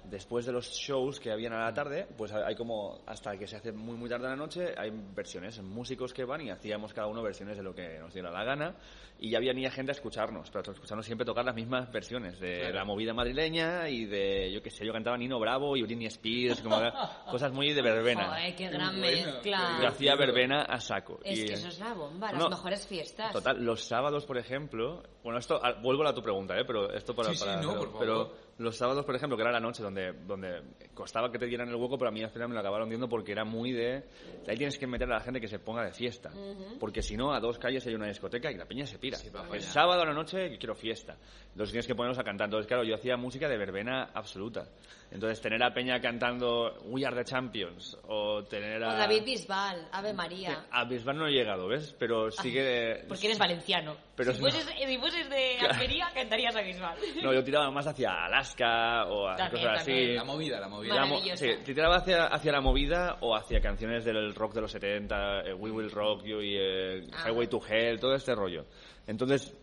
después 0.05 0.45
de 0.45 0.51
los 0.51 0.69
shows 0.71 1.19
que 1.19 1.31
habían 1.31 1.53
a 1.53 1.63
la 1.65 1.73
tarde, 1.73 2.07
pues 2.17 2.31
hay 2.31 2.55
como 2.55 3.01
hasta 3.05 3.37
que 3.37 3.47
se 3.47 3.55
hace 3.57 3.71
muy 3.71 3.95
muy 3.97 4.09
tarde 4.09 4.27
a 4.27 4.31
la 4.31 4.35
noche, 4.35 4.73
hay 4.77 4.91
versiones, 5.15 5.61
músicos 5.61 6.13
que 6.13 6.23
van 6.25 6.41
y 6.41 6.49
hacíamos 6.49 6.93
cada 6.93 7.07
uno 7.07 7.21
versiones 7.21 7.57
de 7.57 7.63
lo 7.63 7.73
que 7.73 7.99
nos 7.99 8.13
diera 8.13 8.31
la 8.31 8.43
gana 8.43 8.75
y 9.19 9.29
ya 9.29 9.39
venía 9.39 9.69
gente 9.69 9.91
a 9.91 9.93
escucharnos, 9.93 10.49
pero 10.49 10.63
a 10.67 10.73
escucharnos 10.73 11.05
siempre 11.05 11.25
tocar 11.25 11.45
las 11.45 11.53
mismas 11.55 11.91
versiones 11.91 12.39
de 12.39 12.59
Claro. 12.61 12.75
la 12.75 12.85
movida 12.85 13.13
madrileña 13.13 13.87
y 13.87 14.05
de, 14.05 14.51
yo 14.51 14.61
qué 14.63 14.71
sé, 14.71 14.85
yo 14.85 14.91
cantaba 14.93 15.17
Nino 15.17 15.39
Bravo 15.39 15.77
y 15.77 15.83
Britney 15.83 16.07
Spears, 16.07 16.61
como 16.61 16.81
cosas 17.29 17.51
muy 17.53 17.71
de 17.73 17.81
verbena. 17.81 18.25
Joder, 18.29 18.55
qué 18.55 18.69
gran 18.69 18.99
mezcla. 18.99 19.77
Yo 19.81 19.87
hacía 19.87 20.15
verbena 20.15 20.63
a 20.63 20.79
saco. 20.79 21.19
Es 21.23 21.39
y- 21.39 21.45
que 21.45 21.53
eso 21.53 21.67
es 21.67 21.79
la 21.79 21.93
bomba, 21.93 22.31
las 22.31 22.41
No. 22.41 22.49
mejores 22.49 22.87
fiestas. 22.87 23.31
Total, 23.31 23.63
los 23.63 23.83
sábados, 23.83 24.25
por 24.25 24.37
ejemplo, 24.39 25.03
bueno, 25.23 25.37
esto 25.39 25.59
ah, 25.63 25.73
vuelvo 25.81 26.07
a 26.07 26.13
tu 26.15 26.21
pregunta, 26.23 26.57
¿eh? 26.57 26.63
pero 26.65 26.91
esto 26.91 27.13
para, 27.15 27.29
Sí, 27.29 27.35
sí, 27.37 27.45
para- 27.45 27.61
no, 27.61 27.69
pero, 27.73 27.79
por 27.79 27.89
favor. 27.91 27.99
pero 27.99 28.40
los 28.57 28.77
sábados, 28.77 29.05
por 29.05 29.15
ejemplo, 29.15 29.35
que 29.37 29.43
era 29.43 29.51
la 29.51 29.59
noche 29.59 29.81
donde 29.81 30.13
donde 30.13 30.61
costaba 30.93 31.31
que 31.31 31.39
te 31.39 31.45
dieran 31.45 31.69
el 31.69 31.75
hueco, 31.75 31.97
pero 31.97 32.09
a 32.09 32.11
mí 32.11 32.23
al 32.23 32.29
final 32.29 32.49
me 32.49 32.53
lo 32.53 32.59
acabaron 32.59 32.87
viendo 32.89 33.07
porque 33.09 33.31
era 33.31 33.43
muy 33.43 33.71
de 33.71 34.03
ahí 34.47 34.55
tienes 34.55 34.77
que 34.77 34.87
meter 34.87 35.09
a 35.11 35.15
la 35.15 35.19
gente 35.21 35.39
que 35.39 35.47
se 35.47 35.59
ponga 35.59 35.83
de 35.83 35.91
fiesta, 35.91 36.31
porque 36.79 37.01
si 37.01 37.15
no 37.15 37.33
a 37.33 37.39
dos 37.39 37.57
calles 37.59 37.85
hay 37.87 37.93
una 37.93 38.07
discoteca 38.07 38.51
y 38.51 38.55
la 38.55 38.65
peña 38.65 38.85
se 38.85 38.97
pira. 38.97 39.17
Sí, 39.17 39.29
el 39.53 39.61
sábado 39.61 40.01
a 40.01 40.05
la 40.05 40.13
noche 40.13 40.57
quiero 40.57 40.75
fiesta. 40.75 41.17
Entonces 41.49 41.71
tienes 41.71 41.87
que 41.87 41.95
ponerlos 41.95 42.19
a 42.19 42.23
cantar. 42.23 42.45
Entonces, 42.45 42.67
claro, 42.67 42.83
yo 42.83 42.95
hacía 42.95 43.17
música 43.17 43.47
de 43.47 43.57
verbena 43.57 44.09
absoluta. 44.13 44.67
Entonces, 45.11 45.41
tener 45.41 45.61
a 45.61 45.73
Peña 45.73 45.99
cantando 45.99 46.73
We 46.85 47.05
Are 47.05 47.13
the 47.15 47.25
Champions 47.25 47.97
o 48.07 48.43
tener 48.45 48.81
O 48.81 48.89
a 48.89 48.95
David 48.95 49.23
Bisbal, 49.25 49.89
Ave 49.91 50.13
María. 50.13 50.65
a 50.71 50.85
Bisbal 50.85 51.17
no 51.17 51.27
he 51.27 51.31
llegado, 51.31 51.67
¿ves? 51.67 51.93
Pero 51.99 52.31
sí 52.31 52.51
que 52.53 53.03
Porque 53.09 53.25
eres 53.27 53.37
valenciano. 53.37 53.97
Pero 54.15 54.31
si, 54.31 54.37
no. 54.41 54.49
fueses, 54.49 54.65
si 54.87 54.97
fueses 54.97 55.29
de 55.29 55.57
Almería, 55.69 56.07
cantarías 56.13 56.55
a 56.55 56.61
Bisbal. 56.61 56.97
No, 57.21 57.33
yo 57.33 57.43
tiraba 57.43 57.69
más 57.71 57.87
hacia 57.87 58.23
Alaska 58.25 59.05
o 59.07 59.27
hacia 59.27 59.45
También, 59.49 59.65
cosas 59.67 59.81
así. 59.81 59.91
también. 59.91 60.15
La 60.15 60.23
movida, 60.23 60.59
la 60.61 60.67
movida. 60.69 60.95
La 60.95 61.05
mo- 61.05 61.19
sí, 61.21 61.49
si 61.65 61.73
tiraba 61.73 61.97
hacia, 61.97 62.27
hacia 62.27 62.51
la 62.53 62.61
movida 62.61 63.17
o 63.19 63.35
hacia 63.35 63.59
canciones 63.59 64.05
del 64.05 64.33
rock 64.33 64.53
de 64.53 64.61
los 64.61 64.71
70, 64.71 65.41
eh, 65.41 65.53
We 65.53 65.71
Will 65.71 65.91
Rock 65.91 66.23
You 66.23 66.39
y 66.41 66.55
eh, 66.57 67.07
Ah. 67.11 67.25
Highway 67.27 67.47
to 67.47 67.59
Hell, 67.67 67.99
todo 67.99 68.15
este 68.15 68.33
rollo. 68.33 68.65
Entonces, 69.07 69.53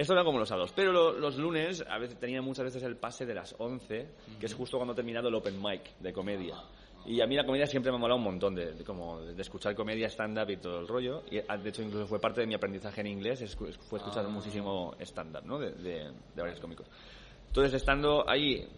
esto 0.00 0.12
era 0.14 0.24
como 0.24 0.38
los 0.38 0.48
sábados. 0.48 0.72
Pero 0.74 0.92
lo- 0.92 1.12
los 1.12 1.36
lunes 1.36 1.84
a 1.88 1.98
veces 1.98 2.18
tenía 2.18 2.40
muchas 2.40 2.64
veces 2.66 2.82
el 2.84 2.96
pase 2.96 3.26
de 3.26 3.34
las 3.34 3.54
11, 3.58 4.08
que 4.38 4.46
es 4.46 4.54
justo 4.54 4.76
cuando 4.78 4.92
ha 4.92 4.96
terminado 4.96 5.28
el 5.28 5.34
open 5.34 5.60
mic 5.60 5.96
de 5.98 6.12
comedia. 6.12 6.54
Y 7.06 7.20
a 7.22 7.26
mí 7.26 7.36
la 7.36 7.44
comedia 7.46 7.66
siempre 7.66 7.90
me 7.90 7.96
ha 7.96 8.00
molado 8.00 8.18
un 8.18 8.24
montón, 8.24 8.54
de, 8.54 8.72
de 8.72 8.84
como 8.84 9.20
de 9.20 9.40
escuchar 9.40 9.74
comedia, 9.74 10.08
stand-up 10.08 10.50
y 10.50 10.56
todo 10.58 10.80
el 10.80 10.88
rollo. 10.88 11.22
Y 11.30 11.38
ah, 11.48 11.56
de 11.56 11.68
hecho 11.70 11.82
incluso 11.82 12.06
fue 12.06 12.20
parte 12.20 12.40
de 12.42 12.46
mi 12.46 12.54
aprendizaje 12.54 13.00
en 13.00 13.06
inglés, 13.06 13.56
fue 13.56 13.70
escuchar 13.98 14.26
Ah. 14.26 14.28
muchísimo 14.28 14.94
stand-up, 15.00 15.44
¿no? 15.44 15.58
De, 15.58 15.70
de- 15.72 16.10
de 16.34 16.42
varios 16.42 16.60
cómicos. 16.60 16.86
Entonces, 17.46 17.72
estando 17.74 18.28
ahí, 18.28 18.68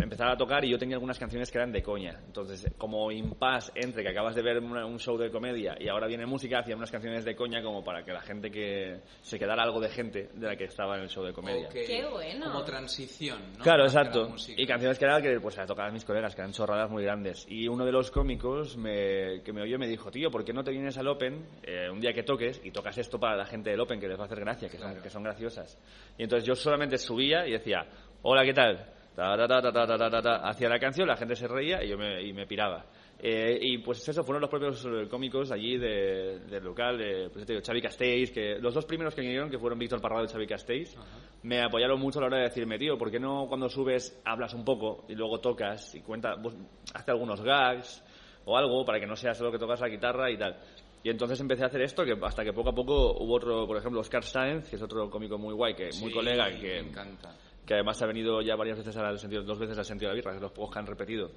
empezaba 0.00 0.32
a 0.32 0.36
tocar 0.36 0.64
y 0.64 0.70
yo 0.70 0.78
tenía 0.78 0.96
algunas 0.96 1.18
canciones 1.18 1.50
que 1.50 1.58
eran 1.58 1.70
de 1.72 1.82
coña. 1.82 2.18
Entonces, 2.26 2.66
como 2.78 3.10
impasse 3.12 3.72
entre 3.74 4.02
que 4.02 4.08
acabas 4.08 4.34
de 4.34 4.42
ver 4.42 4.58
una- 4.58 4.86
un 4.86 4.98
show 4.98 5.16
de 5.18 5.30
comedia 5.30 5.76
y 5.78 5.88
ahora 5.88 6.06
viene 6.06 6.24
música, 6.26 6.60
hacía 6.60 6.76
unas 6.76 6.90
canciones 6.90 7.24
de 7.24 7.36
coña 7.36 7.62
como 7.62 7.84
para 7.84 8.04
que 8.04 8.12
la 8.12 8.20
gente 8.22 8.50
que 8.50 9.00
se 9.22 9.38
quedara 9.38 9.62
algo 9.62 9.80
de 9.80 9.88
gente 9.90 10.30
de 10.34 10.46
la 10.46 10.56
que 10.56 10.64
estaba 10.64 10.96
en 10.96 11.02
el 11.02 11.08
show 11.08 11.24
de 11.24 11.32
comedia. 11.32 11.66
Ok, 11.68 11.74
Qué 11.86 12.04
bueno. 12.10 12.46
Como 12.46 12.64
transición, 12.64 13.38
¿no? 13.58 13.62
Claro, 13.64 13.84
exacto. 13.84 14.34
Y 14.56 14.66
canciones 14.66 14.98
que 14.98 15.04
era 15.04 15.20
que 15.20 15.38
pues 15.40 15.58
a 15.58 15.66
tocar 15.66 15.88
a 15.88 15.92
mis 15.92 16.04
colegas, 16.04 16.34
que 16.34 16.40
eran 16.40 16.52
chorradas 16.52 16.90
muy 16.90 17.04
grandes. 17.04 17.46
Y 17.48 17.68
uno 17.68 17.84
de 17.84 17.92
los 17.92 18.10
cómicos 18.10 18.76
me- 18.76 19.42
que 19.44 19.52
me 19.52 19.62
oyó 19.62 19.78
me 19.78 19.86
dijo, 19.88 20.10
tío, 20.10 20.30
¿por 20.30 20.44
qué 20.44 20.52
no 20.52 20.64
te 20.64 20.70
vienes 20.70 20.96
al 20.98 21.08
Open 21.08 21.44
eh, 21.62 21.88
un 21.90 22.00
día 22.00 22.12
que 22.12 22.22
toques 22.22 22.60
y 22.64 22.70
tocas 22.70 22.96
esto 22.98 23.18
para 23.20 23.36
la 23.36 23.44
gente 23.46 23.70
del 23.70 23.80
Open, 23.80 24.00
que 24.00 24.08
les 24.08 24.18
va 24.18 24.22
a 24.22 24.26
hacer 24.26 24.40
gracia, 24.40 24.68
que, 24.68 24.78
son, 24.78 24.88
Claro. 24.88 25.02
que 25.02 25.10
son 25.10 25.22
graciosas? 25.22 25.78
Y 26.18 26.22
entonces 26.24 26.46
yo 26.46 26.54
solamente 26.54 26.98
subía 26.98 27.46
y 27.46 27.52
decía, 27.52 27.86
hola, 28.22 28.44
¿qué 28.44 28.52
tal? 28.54 28.86
hacia 29.16 30.68
la 30.68 30.78
canción, 30.78 31.06
la 31.08 31.16
gente 31.16 31.36
se 31.36 31.46
reía 31.46 31.82
y 31.84 31.88
yo 31.88 31.98
me, 31.98 32.22
y 32.22 32.32
me 32.32 32.46
piraba. 32.46 32.84
Eh, 33.24 33.56
y 33.60 33.78
pues 33.78 34.08
eso, 34.08 34.24
fueron 34.24 34.40
los 34.40 34.50
propios 34.50 34.84
eh, 34.84 35.06
cómicos 35.08 35.52
allí 35.52 35.78
de, 35.78 36.40
del 36.40 36.64
local, 36.64 37.00
eh, 37.00 37.30
pues 37.32 37.46
te 37.46 37.52
digo, 37.52 37.64
Xavi 37.64 37.80
Castells, 37.80 38.32
que 38.32 38.58
los 38.58 38.74
dos 38.74 38.84
primeros 38.84 39.14
que 39.14 39.20
vinieron, 39.20 39.48
que 39.48 39.60
fueron 39.60 39.78
Víctor 39.78 40.00
Parrado 40.00 40.24
y 40.24 40.28
Xavi 40.28 40.46
Castells, 40.46 40.96
me 41.44 41.62
apoyaron 41.62 42.00
mucho 42.00 42.18
a 42.18 42.22
la 42.22 42.26
hora 42.26 42.36
de 42.38 42.44
decirme, 42.44 42.78
tío, 42.78 42.98
¿por 42.98 43.12
qué 43.12 43.20
no 43.20 43.46
cuando 43.46 43.68
subes 43.68 44.20
hablas 44.24 44.54
un 44.54 44.64
poco 44.64 45.04
y 45.08 45.14
luego 45.14 45.38
tocas 45.38 45.94
y 45.94 46.00
cuenta, 46.00 46.34
pues, 46.42 46.56
hace 46.94 47.12
algunos 47.12 47.40
gags 47.42 48.02
o 48.44 48.56
algo 48.56 48.84
para 48.84 48.98
que 48.98 49.06
no 49.06 49.14
sea 49.14 49.34
solo 49.34 49.52
que 49.52 49.58
tocas 49.58 49.80
la 49.80 49.88
guitarra 49.88 50.28
y 50.28 50.36
tal? 50.36 50.58
Y 51.04 51.10
entonces 51.10 51.38
empecé 51.38 51.62
a 51.62 51.66
hacer 51.66 51.82
esto, 51.82 52.04
que 52.04 52.16
hasta 52.20 52.42
que 52.42 52.52
poco 52.52 52.70
a 52.70 52.74
poco 52.74 53.18
hubo 53.18 53.34
otro, 53.34 53.68
por 53.68 53.76
ejemplo, 53.76 54.00
Oscar 54.00 54.24
Sáenz, 54.24 54.68
que 54.68 54.74
es 54.74 54.82
otro 54.82 55.08
cómico 55.08 55.38
muy 55.38 55.54
guay, 55.54 55.74
que 55.74 55.92
sí, 55.92 56.02
muy 56.02 56.12
colega, 56.12 56.50
que... 56.50 56.82
Me 56.82 56.88
encanta 56.88 57.36
que 57.66 57.74
además 57.74 58.00
ha 58.02 58.06
venido 58.06 58.40
ya 58.42 58.56
varias 58.56 58.78
veces 58.78 58.96
al 58.96 59.18
sentido, 59.18 59.42
dos 59.42 59.58
veces 59.58 59.78
al 59.78 59.84
sentido 59.84 60.10
de 60.10 60.16
la 60.16 60.20
birra, 60.20 60.34
que 60.34 60.40
los 60.40 60.52
pocos 60.52 60.72
que 60.72 60.78
han 60.78 60.86
repetido. 60.86 61.30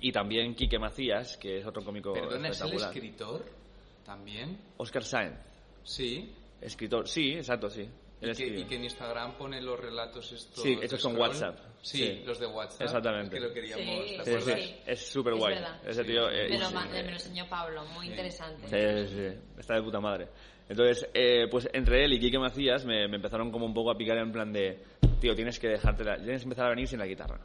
Y 0.00 0.12
también 0.12 0.54
Quique 0.54 0.78
Macías, 0.78 1.36
que 1.36 1.58
es 1.58 1.66
otro 1.66 1.82
cómico 1.84 2.12
Perdona, 2.12 2.48
¿es 2.48 2.60
el 2.60 2.74
escritor 2.74 3.44
también? 4.04 4.58
Oscar 4.76 5.02
Sáenz, 5.04 5.38
Sí. 5.82 6.32
escritor, 6.60 7.08
sí, 7.08 7.32
exacto, 7.34 7.68
sí. 7.70 7.88
Y 8.20 8.32
que, 8.32 8.46
y 8.60 8.64
que 8.64 8.76
en 8.76 8.84
Instagram 8.84 9.36
pone 9.36 9.60
los 9.60 9.78
relatos 9.78 10.32
estos. 10.32 10.62
Sí, 10.62 10.76
con 10.76 10.88
scroll. 10.98 11.18
WhatsApp. 11.18 11.58
Sí, 11.82 11.98
Sí. 11.98 12.22
los 12.24 12.38
de 12.38 12.46
WhatsApp. 12.46 12.82
Exactamente. 12.82 13.36
Es 13.36 13.42
que 13.42 13.48
lo 13.48 13.52
queríamos. 13.54 13.84
Sí, 14.08 14.14
¿te 14.16 14.20
acuerdas? 14.22 14.60
sí, 14.62 14.76
es 14.86 15.06
súper 15.08 15.32
Es 15.34 15.38
guay. 15.38 15.54
verdad. 15.56 15.80
Ese 15.86 16.04
tío... 16.04 16.30
eh, 16.30 16.48
Me 16.48 16.58
lo, 16.58 16.70
me 16.70 17.02
lo 17.02 17.08
enseñó 17.10 17.46
Pablo, 17.48 17.84
muy 17.86 18.06
interesante. 18.06 18.66
Sí, 18.66 19.08
sí, 19.08 19.14
sí. 19.14 19.38
Está 19.58 19.74
de 19.74 19.82
puta 19.82 20.00
madre. 20.00 20.28
Entonces, 20.68 21.08
eh, 21.12 21.46
pues 21.50 21.68
entre 21.72 22.04
él 22.04 22.14
y 22.14 22.20
Quique 22.20 22.38
Macías 22.38 22.84
me, 22.84 23.06
me 23.08 23.16
empezaron 23.16 23.50
como 23.50 23.66
un 23.66 23.74
poco 23.74 23.90
a 23.90 23.96
picar 23.96 24.16
en 24.18 24.32
plan 24.32 24.52
de, 24.52 24.78
tío, 25.20 25.34
tienes 25.34 25.58
que 25.58 25.68
dejarte 25.68 26.04
la, 26.04 26.16
tienes 26.16 26.42
que 26.42 26.44
empezar 26.44 26.66
a 26.66 26.70
venir 26.70 26.88
sin 26.88 26.98
la 26.98 27.06
guitarra. 27.06 27.38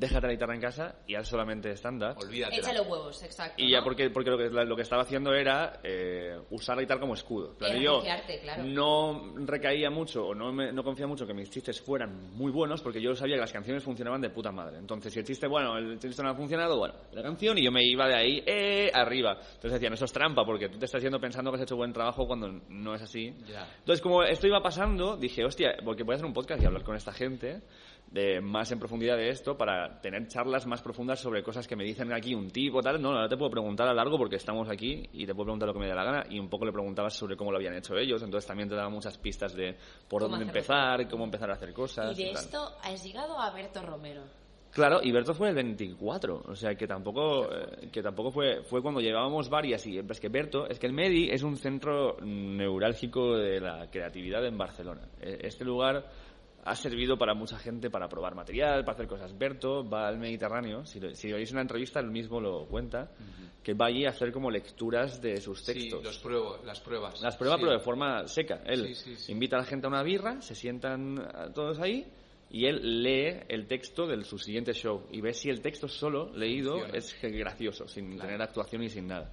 Déjate 0.00 0.28
la 0.28 0.32
guitarra 0.32 0.54
en 0.54 0.62
casa 0.62 0.94
y 1.06 1.14
haz 1.14 1.28
solamente 1.28 1.70
stand-up. 1.72 2.16
Olvídate. 2.16 2.56
Échale 2.56 2.80
huevos, 2.80 3.22
exacto. 3.22 3.62
Y 3.62 3.70
ya 3.70 3.82
porque, 3.84 4.08
porque 4.08 4.30
lo, 4.30 4.38
que, 4.38 4.48
lo 4.48 4.74
que 4.74 4.80
estaba 4.80 5.02
haciendo 5.02 5.34
era 5.34 5.78
eh, 5.84 6.40
usar 6.48 6.76
la 6.76 6.82
guitarra 6.82 7.00
como 7.00 7.12
escudo. 7.12 7.54
Era 7.60 7.76
yo 7.76 7.96
confiarte, 7.96 8.40
claro. 8.40 8.64
no 8.64 9.34
recaía 9.44 9.90
mucho 9.90 10.28
o 10.28 10.34
no, 10.34 10.54
me, 10.54 10.72
no 10.72 10.82
confía 10.82 11.06
mucho 11.06 11.26
que 11.26 11.34
mis 11.34 11.50
chistes 11.50 11.82
fueran 11.82 12.30
muy 12.32 12.50
buenos 12.50 12.80
porque 12.80 12.98
yo 12.98 13.14
sabía 13.14 13.34
que 13.34 13.42
las 13.42 13.52
canciones 13.52 13.84
funcionaban 13.84 14.22
de 14.22 14.30
puta 14.30 14.50
madre. 14.50 14.78
Entonces, 14.78 15.12
si 15.12 15.18
el 15.18 15.26
chiste, 15.26 15.46
bueno, 15.46 15.76
el 15.76 15.98
chiste 15.98 16.22
no 16.22 16.30
ha 16.30 16.34
funcionado, 16.34 16.78
bueno, 16.78 16.94
la 17.12 17.22
canción 17.22 17.58
y 17.58 17.64
yo 17.64 17.70
me 17.70 17.84
iba 17.84 18.08
de 18.08 18.14
ahí 18.14 18.42
eh, 18.46 18.90
arriba. 18.94 19.32
Entonces 19.32 19.72
decían, 19.72 19.92
eso 19.92 20.06
es 20.06 20.12
trampa 20.12 20.46
porque 20.46 20.70
tú 20.70 20.78
te 20.78 20.86
estás 20.86 21.02
yendo 21.02 21.20
pensando 21.20 21.50
que 21.50 21.56
has 21.56 21.62
hecho 21.64 21.76
buen 21.76 21.92
trabajo 21.92 22.26
cuando 22.26 22.48
no 22.48 22.94
es 22.94 23.02
así. 23.02 23.34
Ya. 23.46 23.68
Entonces, 23.80 24.00
como 24.00 24.22
esto 24.22 24.46
iba 24.46 24.62
pasando, 24.62 25.18
dije, 25.18 25.44
hostia, 25.44 25.76
porque 25.84 26.04
voy 26.04 26.14
a 26.14 26.16
hacer 26.16 26.26
un 26.26 26.32
podcast 26.32 26.62
y 26.62 26.64
hablar 26.64 26.84
con 26.84 26.96
esta 26.96 27.12
gente 27.12 27.60
de 28.10 28.40
más 28.40 28.72
en 28.72 28.78
profundidad 28.78 29.16
de 29.16 29.28
esto 29.28 29.56
para 29.56 30.00
tener 30.00 30.26
charlas 30.26 30.66
más 30.66 30.82
profundas 30.82 31.20
sobre 31.20 31.42
cosas 31.42 31.68
que 31.68 31.76
me 31.76 31.84
dicen 31.84 32.12
aquí 32.12 32.34
un 32.34 32.50
tipo, 32.50 32.82
tal. 32.82 33.00
No, 33.00 33.10
ahora 33.10 33.28
te 33.28 33.36
puedo 33.36 33.50
preguntar 33.50 33.88
a 33.88 33.94
largo 33.94 34.18
porque 34.18 34.36
estamos 34.36 34.68
aquí 34.68 35.08
y 35.12 35.26
te 35.26 35.34
puedo 35.34 35.46
preguntar 35.46 35.68
lo 35.68 35.74
que 35.74 35.80
me 35.80 35.86
dé 35.86 35.94
la 35.94 36.04
gana 36.04 36.24
y 36.28 36.38
un 36.38 36.48
poco 36.48 36.64
le 36.64 36.72
preguntabas 36.72 37.14
sobre 37.14 37.36
cómo 37.36 37.52
lo 37.52 37.58
habían 37.58 37.74
hecho 37.74 37.96
ellos. 37.96 38.22
Entonces 38.22 38.46
también 38.46 38.68
te 38.68 38.74
daba 38.74 38.88
muchas 38.88 39.16
pistas 39.18 39.54
de 39.54 39.76
por 40.08 40.22
dónde 40.22 40.44
empezar, 40.44 41.08
cómo 41.08 41.24
empezar 41.24 41.50
a 41.50 41.54
hacer 41.54 41.72
cosas. 41.72 42.18
Y 42.18 42.24
de 42.24 42.30
esto 42.32 42.76
has 42.82 43.04
llegado 43.04 43.38
a 43.38 43.50
Berto 43.50 43.82
Romero. 43.82 44.22
Claro, 44.72 45.00
y 45.02 45.10
Berto 45.10 45.34
fue 45.34 45.48
el 45.48 45.54
24, 45.56 46.44
o 46.46 46.54
sea 46.54 46.76
que 46.76 46.86
tampoco, 46.86 47.52
eh, 47.52 47.88
que 47.90 48.02
tampoco 48.02 48.30
fue, 48.30 48.62
fue 48.62 48.80
cuando 48.80 49.00
llevábamos 49.00 49.48
varias 49.48 49.84
y 49.86 49.98
es 49.98 50.20
que 50.20 50.28
Berto, 50.28 50.68
es 50.68 50.78
que 50.78 50.86
el 50.86 50.92
Medi 50.92 51.28
es 51.28 51.42
un 51.42 51.56
centro 51.56 52.16
neurálgico 52.20 53.36
de 53.36 53.60
la 53.60 53.90
creatividad 53.90 54.46
en 54.46 54.56
Barcelona. 54.56 55.08
Eh, 55.20 55.38
Este 55.42 55.64
lugar 55.64 56.04
ha 56.64 56.74
servido 56.74 57.16
para 57.16 57.34
mucha 57.34 57.58
gente 57.58 57.88
para 57.90 58.08
probar 58.08 58.34
material, 58.34 58.84
para 58.84 58.94
hacer 58.94 59.06
cosas. 59.06 59.36
Berto 59.36 59.88
va 59.88 60.08
al 60.08 60.18
Mediterráneo, 60.18 60.84
si, 60.84 61.00
si 61.14 61.32
veis 61.32 61.50
una 61.52 61.62
entrevista, 61.62 62.00
él 62.00 62.10
mismo 62.10 62.40
lo 62.40 62.66
cuenta, 62.66 63.10
que 63.62 63.74
va 63.74 63.86
allí 63.86 64.04
a 64.06 64.10
hacer 64.10 64.32
como 64.32 64.50
lecturas 64.50 65.20
de 65.22 65.40
sus 65.40 65.60
Sí, 65.64 65.72
textos. 65.72 66.02
los 66.04 66.18
pruebo, 66.18 66.58
las 66.64 66.80
pruebas. 66.80 67.20
Las 67.22 67.36
prueba, 67.36 67.56
Sí. 67.56 67.62
pero 67.62 67.72
de 67.72 67.80
forma 67.84 68.26
seca. 68.28 68.62
Él 68.66 68.88
Sí, 68.88 68.94
sí, 68.94 69.16
sí. 69.16 69.32
invita 69.32 69.56
a 69.56 69.60
la 69.60 69.64
gente 69.66 69.86
a 69.86 69.90
una 69.90 70.02
birra, 70.02 70.40
se 70.42 70.54
sientan 70.54 71.18
eh, 71.18 71.50
todos 71.54 71.78
ahí 71.80 72.06
y 72.50 72.66
él 72.66 73.02
lee 73.02 73.40
el 73.48 73.66
texto 73.66 74.06
de 74.06 74.22
su 74.24 74.36
siguiente 74.38 74.72
show 74.74 75.06
y 75.12 75.20
ve 75.20 75.32
si 75.32 75.48
el 75.50 75.60
texto 75.60 75.88
solo 75.88 76.30
leído 76.34 76.78
Funciona. 76.80 76.98
es 76.98 77.16
gracioso, 77.22 77.86
sin 77.88 78.06
Claro. 78.12 78.22
tener 78.26 78.42
actuación 78.42 78.82
y 78.82 78.88
sin 78.88 79.06
nada. 79.06 79.32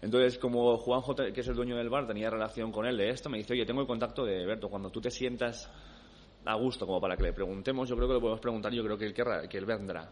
Entonces, 0.00 0.38
como 0.38 0.76
Juanjo, 0.76 1.14
que 1.16 1.40
es 1.40 1.48
el 1.48 1.56
dueño 1.56 1.76
del 1.76 1.88
bar, 1.88 2.06
tenía 2.06 2.30
relación 2.30 2.70
con 2.70 2.86
él 2.86 2.96
de 2.96 3.08
esto, 3.08 3.28
me 3.28 3.38
dice, 3.38 3.54
oye, 3.54 3.66
tengo 3.66 3.80
el 3.80 3.86
contacto 3.88 4.24
de 4.24 4.46
Berto, 4.46 4.68
cuando 4.68 4.90
tú 4.90 5.00
te 5.00 5.10
sientas 5.10 5.68
a 6.48 6.54
gusto 6.54 6.86
como 6.86 7.00
para 7.00 7.16
que 7.16 7.22
le 7.24 7.32
preguntemos, 7.32 7.88
yo 7.88 7.94
creo 7.96 8.08
que 8.08 8.14
lo 8.14 8.20
podemos 8.20 8.40
preguntar, 8.40 8.72
yo 8.72 8.82
creo 8.82 8.96
que 8.96 9.04
él, 9.04 9.12
querrá, 9.14 9.46
que 9.48 9.58
él 9.58 9.66
vendrá. 9.66 10.10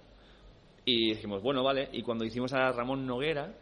Y 0.84 1.10
dijimos, 1.14 1.42
bueno, 1.42 1.64
vale. 1.64 1.88
Y 1.92 2.02
cuando 2.02 2.24
hicimos 2.24 2.52
a 2.52 2.70
Ramón 2.72 3.06
Noguera, 3.06 3.52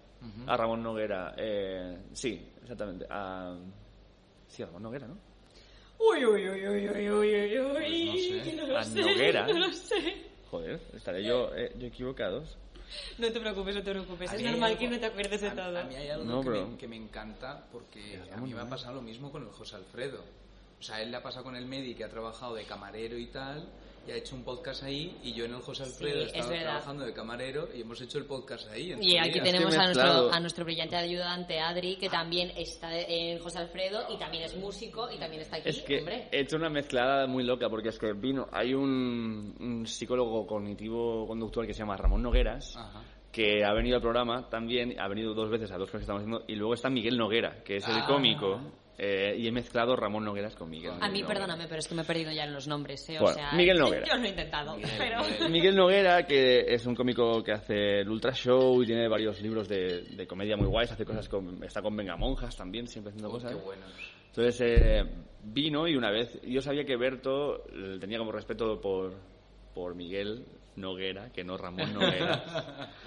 a 0.47 0.57
Ramón 0.57 0.83
Noguera, 0.83 1.35
eh, 1.39 1.99
sí, 2.13 2.47
exactamente. 2.63 3.07
A, 3.09 3.57
sí, 4.49 4.63
a 4.63 4.67
Ramón 4.67 4.83
Noguera, 4.83 5.07
¿no? 5.07 5.17
Uy, 5.99 6.25
uy, 6.25 6.49
uy, 6.51 6.67
uy, 6.69 6.89
uy, 6.89 7.11
uy, 7.11 7.59
uy, 7.59 7.59
uy. 7.61 7.73
Pues 7.73 8.07
no 8.07 8.45
sé. 8.45 8.57
No 8.57 8.67
lo 8.67 8.79
A 8.79 8.85
sé, 8.85 9.01
Noguera. 9.01 9.47
No 9.47 9.59
lo 9.59 9.73
sé. 9.73 10.17
Joder, 10.51 10.81
estaré 10.95 11.25
yo, 11.25 11.55
eh, 11.55 11.73
yo 11.79 11.87
equivocados. 11.87 12.59
No 13.19 13.33
te 13.33 13.41
preocupes, 13.41 13.75
no 13.77 13.83
te 13.83 13.91
preocupes. 13.93 14.31
A 14.33 14.37
Es 14.37 14.43
normal 14.43 14.71
algo- 14.73 14.79
que 14.81 14.89
no 14.89 14.99
te 15.01 15.07
acuerdes 15.07 15.41
de 15.41 15.49
a- 15.49 15.55
todo. 15.55 15.79
A 15.79 15.85
mí 15.85 15.95
hay 15.95 16.09
algo 16.09 16.25
No, 16.25 16.43
que, 16.43 16.51
me, 16.51 16.77
que 16.77 16.89
me 16.89 16.97
encanta 16.97 17.65
porque 17.73 18.17
a 18.33 18.37
mí 18.37 18.53
me 18.53 18.61
ha 18.61 18.65
Noguera. 18.65 18.69
pasado 18.69 18.95
lo 18.97 19.03
mismo 19.03 19.31
con 19.33 19.43
el 19.45 19.49
José 19.51 19.77
Alfredo. 19.77 20.19
O 20.85 20.87
sea, 20.87 21.01
él 21.01 21.11
le 21.11 21.17
ha 21.17 21.23
pasado 21.23 21.45
con 21.45 21.57
el 21.57 21.65
Medi 21.65 21.95
que 21.95 22.05
ha 22.05 22.11
trabajado 22.11 22.57
de 22.57 22.65
camarero 22.65 23.17
y 23.17 23.29
tal 23.29 23.67
y 24.07 24.11
ha 24.11 24.17
hecho 24.17 24.37
un 24.37 24.45
podcast 24.45 24.83
ahí 24.83 25.17
y 25.23 25.33
yo 25.33 25.47
en 25.47 25.55
el 25.55 25.63
José 25.63 25.85
Alfredo 25.85 26.25
Sí, 26.27 26.33
es 26.35 26.41
estaba 26.45 26.61
trabajando 26.61 27.07
de 27.07 27.15
camarero 27.15 27.71
y 27.75 27.81
hemos 27.81 27.99
hecho 28.03 28.19
el 28.19 28.27
podcast 28.27 28.69
ahí. 28.71 28.93
en 28.93 29.03
Y 29.03 29.17
aquí 29.17 29.31
día. 29.41 29.45
tenemos 29.45 29.75
a 29.75 29.85
nuestro, 29.85 30.31
a 30.31 30.41
nuestro 30.41 30.65
brillante 30.67 30.95
ayudante 30.95 31.59
Adri, 31.59 31.97
que 31.97 32.11
también 32.11 32.51
está 32.55 32.95
en 33.01 33.39
José 33.39 33.61
Alfredo 33.61 34.05
y 34.11 34.19
también 34.19 34.43
es 34.45 34.55
músico 34.59 35.11
y 35.11 35.17
también 35.19 35.41
está 35.41 35.57
aquí. 35.57 35.71
Es 35.71 35.81
que 35.81 36.01
hombre. 36.01 36.29
he 36.31 36.41
hecho 36.41 36.57
una 36.57 36.69
mezclada 36.69 37.27
muy 37.27 37.45
loca 37.45 37.71
porque 37.71 37.89
es 37.89 37.99
que 37.99 38.13
vino, 38.13 38.47
hay 38.53 38.75
un, 38.75 39.57
un 39.59 39.87
psicólogo 39.87 40.47
cognitivo 40.47 41.27
conductual 41.27 41.67
que 41.67 41.73
se 41.73 41.79
llama 41.79 41.97
Ramón 41.97 42.21
Nogueras, 42.23 42.77
Ajá. 42.77 43.03
Que 43.35 43.65
ha 43.65 43.73
venido 43.73 43.97
al 43.97 44.03
programa 44.03 44.49
también, 44.49 44.95
ha 45.01 45.09
venido 45.09 45.35
dos 45.35 45.51
veces 45.51 45.73
a 45.73 45.77
dos 45.77 45.89
cosas 45.91 46.01
que 46.01 46.03
estamos 46.05 46.23
haciendo, 46.23 46.45
y 46.47 46.55
luego 46.55 46.75
está 46.75 46.89
Miguel 46.89 47.19
Noguera, 47.19 47.65
que 47.65 47.79
es 47.79 47.89
el 47.89 47.97
Ah. 47.97 48.05
cómico, 48.07 48.61
eh, 48.97 49.35
y 49.37 49.49
he 49.49 49.51
mezclado 49.51 49.97
Ramón 49.97 50.25
Nogueras 50.25 50.55
con 50.55 50.71
Miguel. 50.71 50.93
A 51.01 51.09
mí, 51.09 51.21
Noguera. 51.21 51.27
perdóname, 51.27 51.65
pero 51.67 51.81
es 51.81 51.89
que 51.89 51.97
me 51.97 52.03
he 52.03 52.05
perdido 52.05 52.31
ya 52.31 52.45
en 52.45 52.53
los 52.55 52.69
nombres, 52.69 53.09
¿eh? 53.11 53.17
O 53.19 53.23
Bueno, 53.23 53.35
sea, 53.35 53.53
Miguel 53.55 53.77
Noguera. 53.81 54.07
Yo 54.07 54.17
lo 54.17 54.25
he 54.25 54.29
intentado, 54.29 54.77
Miguel, 54.77 54.91
pero... 54.97 55.19
Miguel. 55.51 55.75
Noguera, 55.75 56.25
que 56.25 56.61
es 56.61 56.87
un 56.87 56.95
cómico 56.95 57.43
que 57.43 57.51
hace 57.51 58.01
el 58.03 58.09
Ultra 58.09 58.33
Show 58.33 58.81
y 58.83 58.87
tiene 58.87 59.09
varios 59.09 59.43
libros 59.43 59.69
de, 59.69 60.03
de 60.03 60.27
comedia 60.29 60.57
muy 60.57 60.69
guays, 60.69 60.93
hace 60.93 61.05
cosas 61.05 61.29
con, 61.29 61.61
está 61.65 61.83
con 61.83 61.97
Vengamonjas 61.97 62.57
también, 62.57 62.87
siempre 62.87 63.11
haciendo 63.11 63.31
Uy, 63.31 63.35
cosas. 63.35 63.53
qué 63.57 63.61
bueno. 63.65 63.83
Entonces 64.29 64.61
eh, 64.61 65.05
vino 65.43 65.89
y 65.89 65.97
una 65.97 66.11
vez, 66.13 66.41
yo 66.45 66.61
sabía 66.61 66.85
que 66.85 66.97
Berto 66.97 67.65
tenía 68.01 68.19
como 68.19 68.31
respeto 68.31 68.81
por, 68.81 69.13
por 69.75 69.97
Miguel 69.97 70.45
Noguera, 70.77 71.31
que 71.31 71.45
no 71.45 71.57
Ramón 71.57 71.93
Noguera. 71.95 72.91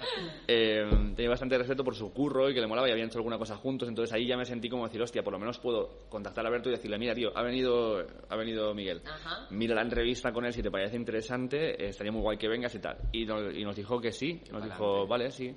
Eh, 0.50 0.82
tenía 1.14 1.28
bastante 1.28 1.58
respeto 1.58 1.84
por 1.84 1.94
su 1.94 2.10
curro 2.12 2.48
y 2.48 2.54
que 2.54 2.60
le 2.60 2.66
molaba 2.66 2.88
y 2.88 2.92
habían 2.92 3.08
hecho 3.08 3.18
alguna 3.18 3.36
cosa 3.36 3.56
juntos, 3.56 3.86
entonces 3.86 4.14
ahí 4.14 4.26
ya 4.26 4.36
me 4.36 4.46
sentí 4.46 4.68
como 4.68 4.86
decir, 4.86 5.00
hostia, 5.02 5.22
por 5.22 5.32
lo 5.32 5.38
menos 5.38 5.58
puedo 5.58 6.06
contactar 6.08 6.46
a 6.46 6.50
Berto 6.50 6.70
y 6.70 6.72
decirle, 6.72 6.98
mira, 6.98 7.14
tío, 7.14 7.36
ha 7.36 7.42
venido, 7.42 8.04
ha 8.28 8.36
venido 8.36 8.74
Miguel. 8.74 9.02
Ajá. 9.04 9.46
Mira 9.50 9.74
la 9.74 9.82
entrevista 9.82 10.32
con 10.32 10.46
él 10.46 10.52
si 10.54 10.62
te 10.62 10.70
parece 10.70 10.96
interesante, 10.96 11.84
eh, 11.84 11.90
estaría 11.90 12.10
muy 12.10 12.22
guay 12.22 12.38
que 12.38 12.48
vengas 12.48 12.74
y 12.74 12.78
tal. 12.78 12.96
Y 13.12 13.26
nos, 13.26 13.54
y 13.54 13.62
nos 13.62 13.76
dijo 13.76 14.00
que 14.00 14.10
sí, 14.10 14.42
nos 14.50 14.64
dijo, 14.64 15.06
vale, 15.06 15.30
sí. 15.30 15.54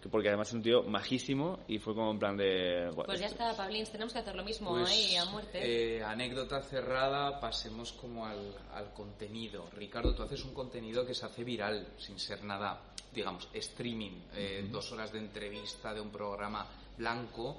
Que 0.00 0.08
Porque 0.08 0.28
además 0.28 0.48
es 0.48 0.54
un 0.54 0.62
tío 0.62 0.82
majísimo 0.84 1.58
y 1.68 1.78
fue 1.78 1.94
como 1.94 2.10
en 2.10 2.18
plan 2.18 2.34
de... 2.36 2.86
bueno, 2.94 3.04
Pues 3.04 3.20
ya 3.20 3.26
está, 3.26 3.54
Pablins, 3.54 3.90
tenemos 3.92 4.12
que 4.14 4.20
hacer 4.20 4.34
lo 4.34 4.42
mismo 4.44 4.70
Pues, 4.70 4.88
ahí, 4.90 5.14
a 5.16 5.26
muerte. 5.26 5.58
eh, 5.98 6.02
anécdota 6.02 6.62
cerrada, 6.62 7.38
pasemos 7.38 7.92
como 7.92 8.24
al, 8.24 8.54
al 8.72 8.94
contenido. 8.94 9.68
Ricardo, 9.76 10.14
tú 10.14 10.22
haces 10.22 10.42
un 10.44 10.54
contenido 10.54 11.04
que 11.04 11.12
se 11.14 11.26
hace 11.26 11.44
viral, 11.44 11.86
sin 11.98 12.18
ser 12.18 12.42
nada, 12.44 12.80
digamos, 13.12 13.46
streaming, 13.52 14.22
eh, 14.34 14.66
dos 14.72 14.90
horas 14.92 15.12
de 15.12 15.18
entrevista 15.18 15.92
de 15.92 16.00
un 16.00 16.10
programa 16.10 16.66
blanco, 16.96 17.58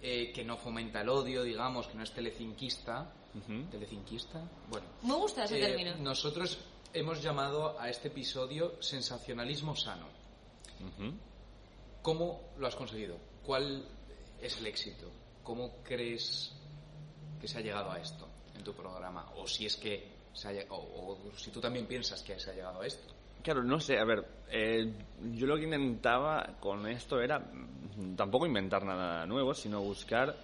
eh, 0.00 0.30
que 0.32 0.44
no 0.44 0.56
fomenta 0.56 1.00
el 1.00 1.08
odio, 1.08 1.42
digamos, 1.42 1.88
que 1.88 1.94
no 1.96 2.04
es 2.04 2.12
telecinquista. 2.12 3.12
¿Telecinquista? 3.70 4.40
Bueno. 4.68 4.86
Me 5.02 5.14
gusta 5.14 5.44
ese 5.44 5.58
Eh, 5.58 5.66
término. 5.66 5.96
Nosotros 5.96 6.58
hemos 6.92 7.20
llamado 7.22 7.76
a 7.80 7.88
este 7.88 8.06
episodio 8.08 8.80
sensacionalismo 8.80 9.74
sano. 9.74 10.06
Ujú. 10.80 11.12
¿Cómo 12.02 12.52
lo 12.58 12.66
has 12.66 12.74
conseguido? 12.74 13.16
¿Cuál 13.44 13.84
es 14.40 14.58
el 14.58 14.66
éxito? 14.66 15.10
¿Cómo 15.42 15.82
crees 15.82 16.52
que 17.40 17.48
se 17.48 17.58
ha 17.58 17.60
llegado 17.60 17.90
a 17.90 17.98
esto 17.98 18.28
en 18.56 18.64
tu 18.64 18.74
programa? 18.74 19.30
O 19.36 19.46
si 19.46 19.66
es 19.66 19.76
que 19.76 20.10
se 20.32 20.48
ha 20.48 20.72
o, 20.72 20.76
o 20.76 21.36
si 21.36 21.50
tú 21.50 21.60
también 21.60 21.86
piensas 21.86 22.22
que 22.22 22.38
se 22.38 22.50
ha 22.50 22.54
llegado 22.54 22.80
a 22.80 22.86
esto. 22.86 23.14
Claro, 23.42 23.62
no 23.64 23.80
sé, 23.80 23.98
a 23.98 24.04
ver, 24.04 24.24
eh, 24.50 24.92
yo 25.32 25.46
lo 25.46 25.56
que 25.56 25.64
intentaba 25.64 26.56
con 26.60 26.86
esto 26.86 27.20
era 27.20 27.42
tampoco 28.16 28.46
inventar 28.46 28.84
nada 28.84 29.26
nuevo, 29.26 29.52
sino 29.52 29.80
buscar 29.80 30.34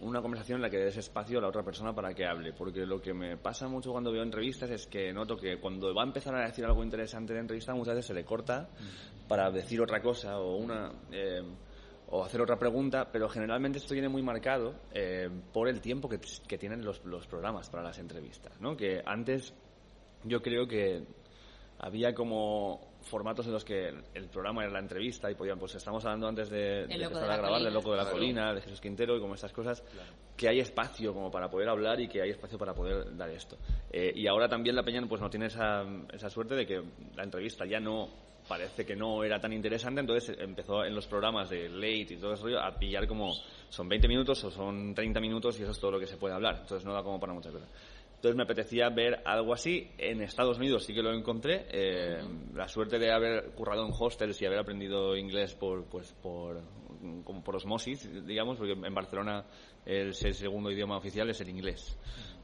una 0.00 0.20
conversación 0.20 0.56
en 0.56 0.62
la 0.62 0.70
que 0.70 0.78
des 0.78 0.96
espacio 0.96 1.38
a 1.38 1.42
la 1.42 1.48
otra 1.48 1.62
persona 1.62 1.94
para 1.94 2.14
que 2.14 2.26
hable, 2.26 2.52
porque 2.52 2.84
lo 2.84 3.00
que 3.00 3.14
me 3.14 3.36
pasa 3.36 3.68
mucho 3.68 3.92
cuando 3.92 4.12
veo 4.12 4.22
entrevistas 4.22 4.70
es 4.70 4.86
que 4.86 5.12
noto 5.12 5.36
que 5.36 5.58
cuando 5.58 5.94
va 5.94 6.02
a 6.02 6.06
empezar 6.06 6.34
a 6.34 6.46
decir 6.46 6.64
algo 6.64 6.82
interesante 6.84 7.32
de 7.32 7.40
entrevista 7.40 7.74
muchas 7.74 7.94
veces 7.94 8.06
se 8.06 8.14
le 8.14 8.24
corta 8.24 8.68
para 9.28 9.50
decir 9.50 9.80
otra 9.80 10.00
cosa 10.00 10.38
o 10.38 10.56
una 10.56 10.92
eh, 11.10 11.42
o 12.08 12.24
hacer 12.24 12.40
otra 12.40 12.56
pregunta, 12.56 13.10
pero 13.10 13.28
generalmente 13.28 13.78
esto 13.78 13.94
viene 13.94 14.08
muy 14.08 14.22
marcado 14.22 14.74
eh, 14.92 15.28
por 15.52 15.68
el 15.68 15.80
tiempo 15.80 16.08
que, 16.08 16.20
que 16.46 16.58
tienen 16.58 16.84
los, 16.84 17.04
los 17.04 17.26
programas 17.26 17.68
para 17.68 17.82
las 17.82 17.98
entrevistas, 17.98 18.60
¿no? 18.60 18.76
Que 18.76 19.02
antes 19.04 19.52
yo 20.22 20.40
creo 20.40 20.68
que 20.68 21.04
había 21.78 22.14
como 22.14 22.85
formatos 23.06 23.46
en 23.46 23.52
los 23.52 23.64
que 23.64 23.88
el 24.14 24.28
programa 24.28 24.62
era 24.64 24.72
la 24.72 24.80
entrevista 24.80 25.30
y 25.30 25.34
podían, 25.34 25.58
pues 25.58 25.74
estamos 25.74 26.04
hablando 26.04 26.28
antes 26.28 26.50
de, 26.50 26.86
de 26.86 26.98
loco 26.98 27.18
empezar 27.18 27.20
de 27.20 27.24
a 27.24 27.28
la 27.28 27.36
grabar 27.36 27.62
del 27.62 27.62
colina. 27.62 27.70
Loco 27.70 27.90
de 27.92 27.96
la 27.96 28.02
Claro. 28.02 28.16
Colina, 28.18 28.54
de 28.54 28.60
Jesús 28.60 28.80
Quintero 28.80 29.16
y 29.16 29.20
como 29.20 29.34
estas 29.34 29.52
cosas, 29.52 29.82
que 30.36 30.48
hay 30.48 30.60
espacio 30.60 31.14
como 31.14 31.30
para 31.30 31.48
poder 31.48 31.68
hablar 31.68 32.00
y 32.00 32.08
que 32.08 32.20
hay 32.22 32.30
espacio 32.30 32.58
para 32.58 32.74
poder 32.74 33.16
dar 33.16 33.30
esto. 33.30 33.56
Eh, 33.90 34.12
y 34.14 34.26
ahora 34.26 34.48
también 34.48 34.74
la 34.76 34.82
Peña 34.82 35.00
pues 35.08 35.20
no 35.20 35.30
tiene 35.30 35.46
esa, 35.46 35.84
esa 36.12 36.28
suerte 36.30 36.54
de 36.54 36.66
que 36.66 36.82
la 37.14 37.22
entrevista 37.22 37.64
ya 37.64 37.80
no 37.80 38.08
parece 38.48 38.86
que 38.86 38.94
no 38.94 39.24
era 39.24 39.40
tan 39.40 39.52
interesante, 39.52 40.00
entonces 40.00 40.36
empezó 40.38 40.84
en 40.84 40.94
los 40.94 41.06
programas 41.08 41.50
de 41.50 41.68
late 41.68 42.14
y 42.14 42.16
todo 42.16 42.32
ese 42.34 42.44
rollo 42.44 42.60
a 42.60 42.78
pillar 42.78 43.06
como 43.08 43.34
son 43.68 43.88
20 43.88 44.06
minutos 44.06 44.44
o 44.44 44.50
son 44.52 44.94
30 44.94 45.18
minutos 45.18 45.58
y 45.58 45.62
eso 45.62 45.72
es 45.72 45.80
todo 45.80 45.90
lo 45.90 45.98
que 45.98 46.06
se 46.06 46.16
puede 46.16 46.34
hablar, 46.34 46.58
entonces 46.60 46.84
no 46.84 46.92
da 46.92 47.02
como 47.02 47.18
para 47.18 47.32
muchas 47.32 47.52
cosas. 47.52 47.68
Entonces 48.16 48.36
me 48.36 48.42
apetecía 48.42 48.88
ver 48.88 49.20
algo 49.24 49.52
así. 49.52 49.90
En 49.98 50.20
Estados 50.22 50.58
Unidos 50.58 50.84
sí 50.84 50.92
que 50.94 51.02
lo 51.02 51.12
encontré. 51.12 51.66
Eh, 51.70 52.20
La 52.54 52.66
suerte 52.66 52.98
de 52.98 53.12
haber 53.12 53.50
currado 53.50 53.86
en 53.86 53.92
hostels 53.96 54.40
y 54.42 54.46
haber 54.46 54.58
aprendido 54.58 55.16
inglés 55.16 55.54
por, 55.54 55.84
pues, 55.84 56.12
por, 56.22 56.60
como 57.24 57.44
por 57.44 57.56
osmosis, 57.56 58.08
digamos, 58.26 58.56
porque 58.56 58.72
en 58.72 58.94
Barcelona 58.94 59.44
el 59.84 60.14
se- 60.14 60.32
segundo 60.32 60.70
idioma 60.70 60.96
oficial 60.96 61.28
es 61.30 61.40
el 61.40 61.50
inglés. 61.50 61.96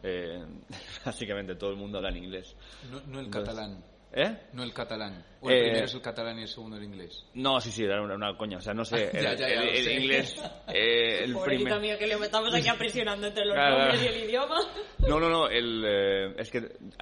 Eh, 0.03 0.45
básicamente 1.07 1.55
todo 1.57 1.71
el 1.71 1.77
mundo 1.77 1.99
habla 1.99 2.11
en 2.11 2.19
inglés. 2.19 2.55
No, 2.91 3.01
no 3.07 3.19
el 3.21 3.27
Entonces- 3.27 3.55
catalán. 3.55 3.85
¿Eh? 4.15 4.39
No 4.53 4.63
el 4.63 4.75
catalán. 4.75 5.25
O 5.45 5.51
el 5.51 5.57
Eh, 5.57 5.63
primero 5.65 5.85
es 5.87 5.95
el 5.95 6.01
catalán 6.01 6.39
y 6.39 6.43
el 6.43 6.49
segundo 6.49 6.77
el 6.77 6.85
inglés. 6.85 7.27
No, 7.35 7.61
sí, 7.61 7.71
sí, 7.73 7.83
era 7.85 8.01
una, 8.01 8.15
una 8.15 8.37
coña. 8.37 8.59
O 8.59 8.61
sea, 8.61 8.73
no 8.75 8.85
sé. 8.85 9.11
Ya, 9.13 9.19
el, 9.33 9.37
ya, 9.39 9.49
ya 9.49 9.55
el- 9.63 9.69
el 9.69 9.85
sé. 9.85 9.95
inglés. 9.95 10.37
eh, 10.73 11.25
el 11.25 11.37
primer- 11.37 11.81
mío, 11.81 11.99
que 11.99 12.07
le 12.07 12.15
estamos 12.15 12.55
aquí 12.55 12.69
aprisionando 12.69 13.27
entre 13.27 13.45
los 13.45 13.55
Claro, 13.55 13.79
nombres 13.79 14.01
y 14.01 14.05
claro. 14.05 14.17
el 14.19 14.25
idioma. 14.29 14.57
No, 15.09 15.19
no, 15.19 15.29
no. 15.29 15.49
El, 15.49 15.83
eh, 15.85 16.35
es 16.39 16.49
que 16.49 16.61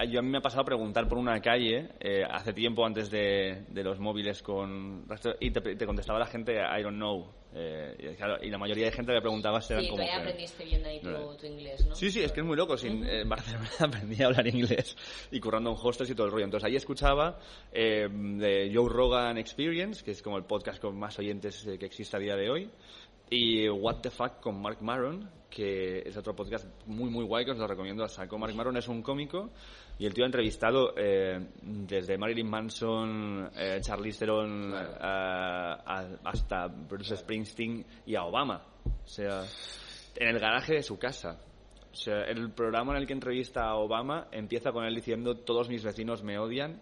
yo 0.09 0.20
a 0.20 0.22
mí 0.22 0.31
me 0.31 0.38
ha 0.38 0.40
pasado 0.40 0.62
a 0.62 0.64
preguntar 0.64 1.07
por 1.07 1.18
una 1.18 1.38
calle 1.42 1.90
eh, 2.00 2.22
hace 2.31 2.55
tiempo 2.55 2.87
antes 2.87 3.11
de, 3.11 3.66
de 3.68 3.85
los 3.85 3.98
móviles 4.00 4.42
con 4.42 5.05
y 5.38 5.50
te, 5.50 5.61
te 5.76 5.85
contestaba 5.87 6.18
la 6.18 6.24
gente 6.24 6.55
I 6.55 6.83
don't 6.83 6.96
know. 6.96 7.31
Eh, 7.53 7.94
y, 7.98 8.14
claro, 8.16 8.38
y 8.40 8.48
la 8.48 8.57
mayoría 8.57 8.87
de 8.87 8.92
gente 8.92 9.12
que 9.12 9.20
preguntaba 9.20 9.59
eran 9.68 9.83
Sí, 9.83 9.88
tú 9.88 9.96
como 9.96 10.05
que- 10.07 10.12
aprendiste 10.12 10.64
bien 10.64 10.87
ahí 10.87 11.00
tu, 11.00 11.11
No. 11.11 11.37
tu 11.37 11.44
inglés, 11.46 11.85
¿no? 11.87 11.94
Sí, 11.94 12.11
sí, 12.11 12.22
es 12.22 12.33
que 12.33 12.40
es 12.40 12.46
muy 12.46 12.57
loco. 12.57 12.79
Sin, 12.79 13.05
en 13.05 13.29
Barcelona 13.29 13.68
aprendí 13.81 14.22
a 14.22 14.26
hablar 14.29 14.46
inglés 14.46 14.96
y 15.31 15.38
currando 15.40 15.70
en 15.70 15.76
hostels 15.79 16.09
y 16.09 16.14
todo 16.14 16.26
el 16.26 16.33
rollo. 16.33 16.44
Entonces 16.46 16.66
ahí 16.68 16.76
escuchaba 16.76 17.38
eh, 17.72 18.09
de 18.38 18.70
Joe 18.74 18.88
Rogan 18.88 19.38
Experience, 19.38 20.04
que 20.04 20.12
es 20.12 20.22
como 20.22 20.36
el 20.36 20.44
podcast 20.44 20.80
con 20.80 20.98
más 20.98 21.18
oyentes 21.18 21.66
eh, 21.66 21.78
que 21.78 21.86
existe 21.86 22.16
a 22.16 22.20
día 22.20 22.36
de 22.36 22.50
hoy, 22.50 22.70
y 23.30 23.68
What 23.68 24.00
the 24.02 24.10
Fuck 24.10 24.40
con 24.40 24.60
Mark 24.60 24.78
Maron, 24.82 25.30
que 25.48 26.00
es 26.00 26.16
otro 26.16 26.34
podcast 26.34 26.66
muy, 26.86 27.10
muy 27.10 27.24
guay 27.24 27.44
que 27.44 27.52
os 27.52 27.58
lo 27.58 27.66
recomiendo 27.66 28.02
a 28.04 28.08
saco. 28.08 28.38
Mark 28.38 28.54
Maron 28.54 28.76
es 28.76 28.88
un 28.88 29.02
cómico 29.02 29.50
y 29.98 30.06
el 30.06 30.14
tío 30.14 30.24
ha 30.24 30.26
entrevistado 30.26 30.94
eh, 30.96 31.38
desde 31.62 32.18
Marilyn 32.18 32.48
Manson, 32.48 33.50
eh, 33.56 33.78
Charlize 33.80 34.18
Theron, 34.20 34.70
Claro. 34.70 34.94
a- 35.00 35.74
a- 36.00 36.18
hasta 36.24 36.66
Bruce 36.68 37.16
Springsteen 37.16 37.84
y 38.06 38.14
a 38.16 38.24
Obama. 38.24 38.64
O 38.84 39.08
sea, 39.08 39.44
en 40.16 40.28
el 40.28 40.38
garaje 40.40 40.74
de 40.74 40.82
su 40.82 40.98
casa. 40.98 41.38
O 41.92 41.94
sea, 41.94 42.22
el 42.22 42.52
programa 42.52 42.92
en 42.92 42.98
el 43.02 43.06
que 43.06 43.12
entrevista 43.12 43.64
a 43.64 43.74
Obama 43.76 44.28
empieza 44.32 44.70
con 44.72 44.84
él 44.84 44.94
diciendo 44.94 45.36
todos 45.38 45.68
mis 45.68 45.82
vecinos 45.84 46.22
me 46.22 46.38
odian 46.38 46.80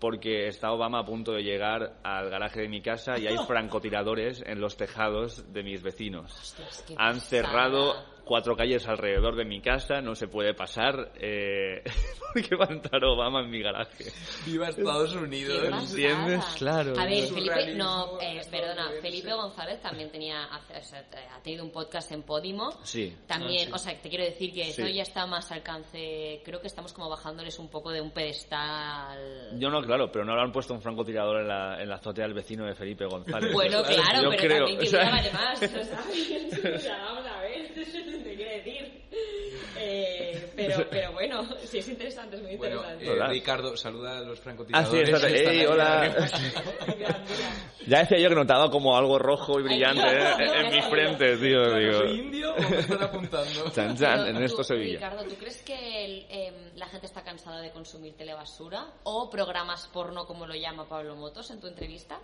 porque 0.00 0.48
está 0.48 0.72
Obama 0.72 1.00
a 1.00 1.04
punto 1.04 1.32
de 1.32 1.42
llegar 1.42 1.98
al 2.02 2.30
garaje 2.30 2.62
de 2.62 2.68
mi 2.68 2.80
casa 2.80 3.18
y 3.18 3.26
hay 3.26 3.36
francotiradores 3.46 4.42
en 4.46 4.60
los 4.60 4.76
tejados 4.76 5.52
de 5.52 5.62
mis 5.62 5.82
vecinos. 5.82 6.54
Han 6.96 7.20
cerrado 7.20 7.94
cuatro 8.26 8.56
calles 8.56 8.86
alrededor 8.88 9.36
de 9.36 9.44
mi 9.44 9.60
casa, 9.62 10.00
no 10.02 10.14
se 10.14 10.26
puede 10.28 10.52
pasar 10.52 11.12
eh, 11.20 11.82
porque 12.34 12.56
va 12.56 12.66
a 12.68 12.72
entrar 12.72 13.02
Obama 13.04 13.40
en 13.40 13.50
mi 13.50 13.62
garaje. 13.62 14.12
Viva 14.44 14.68
Estados 14.68 15.14
Unidos. 15.14 15.62
¿Entiendes? 15.90 16.44
Claro. 16.58 16.92
A 16.98 17.04
ver, 17.06 17.28
Felipe, 17.28 17.74
no, 17.74 18.20
eh, 18.20 18.40
perdona, 18.50 18.90
Felipe 19.00 19.32
González 19.32 19.80
también 19.80 20.10
tenía, 20.10 20.48
o 20.52 20.82
sea, 20.82 21.04
ha 21.34 21.40
tenido 21.40 21.64
un 21.64 21.70
podcast 21.70 22.10
en 22.12 22.22
Podimo. 22.24 22.70
Sí. 22.82 23.16
También, 23.26 23.62
Ah, 23.62 23.66
sí. 23.66 23.72
o 23.74 23.78
sea, 23.78 24.00
te 24.02 24.08
quiero 24.08 24.24
decir 24.24 24.52
que 24.52 24.64
Sí. 24.64 24.82
eso 24.82 24.88
ya 24.88 25.02
está 25.02 25.24
más 25.26 25.50
al 25.52 25.58
alcance. 25.58 26.42
Creo 26.44 26.60
que 26.60 26.66
estamos 26.66 26.92
como 26.92 27.08
bajándoles 27.08 27.56
un 27.60 27.68
poco 27.70 27.90
de 27.92 28.00
un 28.00 28.10
pedestal. 28.10 29.56
Yo 29.58 29.70
no, 29.70 29.80
claro, 29.82 30.10
pero 30.10 30.24
no 30.24 30.34
lo 30.34 30.42
han 30.42 30.50
puesto 30.52 30.74
un 30.74 30.82
francotirador 30.82 31.42
en 31.42 31.48
la, 31.48 31.80
en 31.80 31.88
la 31.88 31.94
azotea 31.94 32.24
del 32.24 32.34
vecino 32.34 32.66
de 32.66 32.74
Felipe 32.74 33.04
González. 33.06 33.52
Bueno, 33.52 33.82
claro, 33.86 34.22
Yo 34.24 34.30
pero 34.30 34.42
creo, 34.42 34.58
también 34.66 34.78
que 34.80 34.86
o 34.86 34.90
sea- 34.90 35.10
vale 35.10 35.30
más. 35.30 35.62
O 36.76 36.78
sea, 36.78 36.98
vamos 36.98 37.24
a 37.26 37.40
ver. 37.42 38.15
Eh, 39.88 40.50
pero, 40.56 40.86
pero 40.90 41.12
bueno, 41.12 41.46
sí 41.64 41.78
es 41.78 41.88
interesante, 41.88 42.36
es 42.36 42.42
muy 42.42 42.56
Bueno, 42.56 42.76
interesante. 42.76 43.06
eh, 43.06 43.10
Hola. 43.12 43.28
Ricardo, 43.28 43.76
saluda 43.76 44.18
a 44.18 44.20
los 44.22 44.38
Ah, 44.38 44.42
francotiradores. 44.42 44.90
sí, 45.08 45.10
exacto. 45.12 45.26
que 45.28 45.36
están 45.36 45.54
Ey, 45.54 45.60
ahí 45.60 45.66
hola. 45.66 46.06
en. 46.06 47.06
Ya 47.86 48.00
decía 48.00 48.18
yo 48.18 48.28
que 48.30 48.34
notaba 48.34 48.68
como 48.68 48.96
algo 48.96 49.16
rojo 49.16 49.60
y 49.60 49.62
brillante 49.62 50.02
Ay, 50.02 50.16
eh, 50.44 50.50
en 50.56 50.62
no, 50.64 50.70
mi 50.72 50.80
no. 50.80 50.90
frente, 50.90 51.36
tío. 51.36 51.62
Claro, 51.62 51.78
Digo. 51.78 51.98
¿Soy 52.00 52.18
indio 52.18 52.54
o 52.54 52.68
me 52.68 52.78
están 52.78 53.02
apuntando? 53.04 53.70
Chan, 53.70 53.96
chan, 53.96 54.24
Pero 54.24 54.38
en 54.38 54.42
esto 54.42 54.56
tú, 54.58 54.64
Sevilla. 54.64 54.94
Ricardo, 54.98 55.22
¿tú 55.24 55.34
crees 55.36 55.62
que 55.62 56.04
el, 56.04 56.26
em, 56.28 56.54
la 56.74 56.88
gente 56.88 57.06
está 57.06 57.22
cansada 57.22 57.60
de 57.60 57.70
consumir 57.70 58.14
telebasura 58.16 58.88
o 59.04 59.30
programas 59.30 59.86
porno 59.92 60.26
como 60.26 60.48
lo 60.48 60.54
llama 60.56 60.88
Pablo 60.88 61.14
Motos 61.14 61.48
en 61.52 61.60
tu 61.60 61.68
entrevista? 61.68 62.18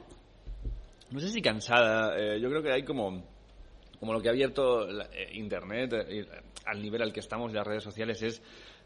No 1.10 1.20
sé 1.20 1.28
si 1.28 1.40
cansada. 1.40 2.18
eh, 2.18 2.40
yo 2.40 2.48
creo 2.48 2.62
que 2.62 2.72
hay 2.72 2.84
como, 2.84 3.22
como 4.02 4.14
lo 4.14 4.20
que 4.20 4.26
ha 4.26 4.32
abierto 4.32 4.84
la- 4.84 5.04
eh, 5.12 5.28
Internet 5.34 5.92
eh, 5.92 6.04
eh, 6.08 6.26
al 6.66 6.82
nivel 6.82 7.02
al 7.02 7.12
que 7.12 7.20
estamos 7.20 7.52
las 7.52 7.64
redes 7.64 7.84
sociales 7.84 8.20
es 8.20 8.42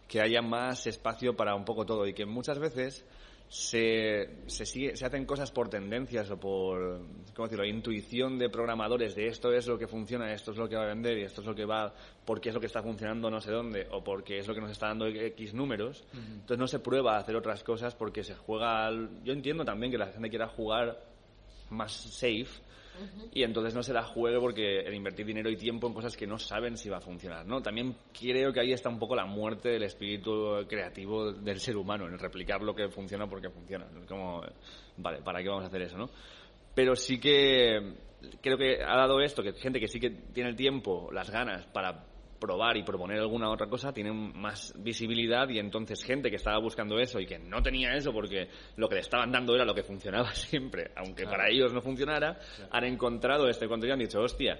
que 0.06 0.20
haya 0.20 0.42
más 0.42 0.86
espacio 0.86 1.34
para 1.34 1.54
un 1.54 1.64
poco 1.64 1.86
todo 1.86 2.06
y 2.06 2.12
que 2.12 2.26
muchas 2.26 2.58
veces 2.58 3.02
se, 3.48 4.28
se, 4.46 4.66
sigue, 4.66 4.94
se 4.94 5.06
hacen 5.06 5.24
cosas 5.24 5.50
por 5.50 5.70
tendencias 5.70 6.30
o 6.30 6.38
por, 6.38 7.00
¿cómo 7.34 7.46
decirlo?, 7.48 7.64
intuición 7.64 8.38
de 8.38 8.50
programadores 8.50 9.14
de 9.14 9.28
esto 9.28 9.52
es 9.54 9.66
lo 9.66 9.78
que 9.78 9.86
funciona, 9.86 10.34
esto 10.34 10.50
es 10.50 10.58
lo 10.58 10.68
que 10.68 10.76
va 10.76 10.82
a 10.82 10.88
vender 10.88 11.16
y 11.16 11.22
esto 11.22 11.40
es 11.40 11.46
lo 11.46 11.54
que 11.54 11.64
va, 11.64 11.94
porque 12.26 12.50
es 12.50 12.54
lo 12.54 12.60
que 12.60 12.66
está 12.66 12.82
funcionando 12.82 13.30
no 13.30 13.40
sé 13.40 13.52
dónde 13.52 13.86
o 13.92 14.04
porque 14.04 14.36
es 14.38 14.46
lo 14.46 14.54
que 14.54 14.60
nos 14.60 14.70
está 14.70 14.88
dando 14.88 15.06
X 15.06 15.54
números. 15.54 16.04
Entonces 16.12 16.58
no 16.58 16.66
se 16.66 16.80
prueba 16.80 17.16
a 17.16 17.20
hacer 17.20 17.36
otras 17.36 17.64
cosas 17.64 17.94
porque 17.94 18.22
se 18.22 18.34
juega... 18.34 18.84
al- 18.86 19.24
Yo 19.24 19.32
entiendo 19.32 19.64
también 19.64 19.90
que 19.90 19.96
la 19.98 20.08
gente 20.08 20.28
quiera 20.28 20.48
jugar 20.48 21.02
más 21.70 21.92
safe 21.92 22.46
y 23.32 23.42
entonces 23.42 23.74
no 23.74 23.82
se 23.82 23.92
la 23.92 24.02
juegue 24.02 24.38
porque 24.38 24.80
el 24.80 24.94
invertir 24.94 25.26
dinero 25.26 25.50
y 25.50 25.56
tiempo 25.56 25.86
en 25.86 25.94
cosas 25.94 26.16
que 26.16 26.26
no 26.26 26.38
saben 26.38 26.76
si 26.76 26.88
va 26.88 26.98
a 26.98 27.00
funcionar, 27.00 27.46
¿no? 27.46 27.62
También 27.62 27.96
creo 28.18 28.52
que 28.52 28.60
ahí 28.60 28.72
está 28.72 28.88
un 28.88 28.98
poco 28.98 29.14
la 29.14 29.26
muerte 29.26 29.70
del 29.70 29.82
espíritu 29.82 30.64
creativo 30.68 31.32
del 31.32 31.60
ser 31.60 31.76
humano, 31.76 32.06
en 32.06 32.18
replicar 32.18 32.62
lo 32.62 32.74
que 32.74 32.88
funciona 32.88 33.28
porque 33.28 33.50
funciona. 33.50 33.86
Como, 34.08 34.42
vale, 34.96 35.22
¿para 35.22 35.42
qué 35.42 35.48
vamos 35.48 35.64
a 35.64 35.68
hacer 35.68 35.82
eso, 35.82 35.98
no? 35.98 36.10
Pero 36.74 36.94
sí 36.94 37.18
que 37.18 37.94
creo 38.40 38.56
que 38.56 38.82
ha 38.82 38.96
dado 38.96 39.20
esto, 39.20 39.42
que 39.42 39.52
gente 39.54 39.80
que 39.80 39.88
sí 39.88 40.00
que 40.00 40.10
tiene 40.10 40.50
el 40.50 40.56
tiempo, 40.56 41.10
las 41.12 41.30
ganas 41.30 41.66
para 41.66 42.04
probar 42.38 42.76
y 42.76 42.82
proponer 42.82 43.18
alguna 43.18 43.50
otra 43.50 43.66
cosa, 43.68 43.92
tienen 43.92 44.32
más 44.38 44.74
visibilidad 44.78 45.48
y 45.48 45.58
entonces 45.58 46.02
gente 46.04 46.30
que 46.30 46.36
estaba 46.36 46.58
buscando 46.58 46.98
eso 46.98 47.20
y 47.20 47.26
que 47.26 47.38
no 47.38 47.62
tenía 47.62 47.94
eso 47.94 48.12
porque 48.12 48.48
lo 48.76 48.88
que 48.88 48.96
le 48.96 49.00
estaban 49.00 49.30
dando 49.32 49.54
era 49.54 49.64
lo 49.64 49.74
que 49.74 49.82
funcionaba 49.82 50.30
siempre, 50.34 50.90
aunque 50.96 51.22
Claro. 51.22 51.38
para 51.38 51.50
ellos 51.50 51.72
no 51.72 51.80
funcionara, 51.80 52.38
han 52.70 52.84
encontrado 52.84 53.48
este 53.48 53.66
contenido 53.66 53.96
y 53.96 54.00
han 54.00 54.06
dicho, 54.06 54.20
hostia, 54.20 54.58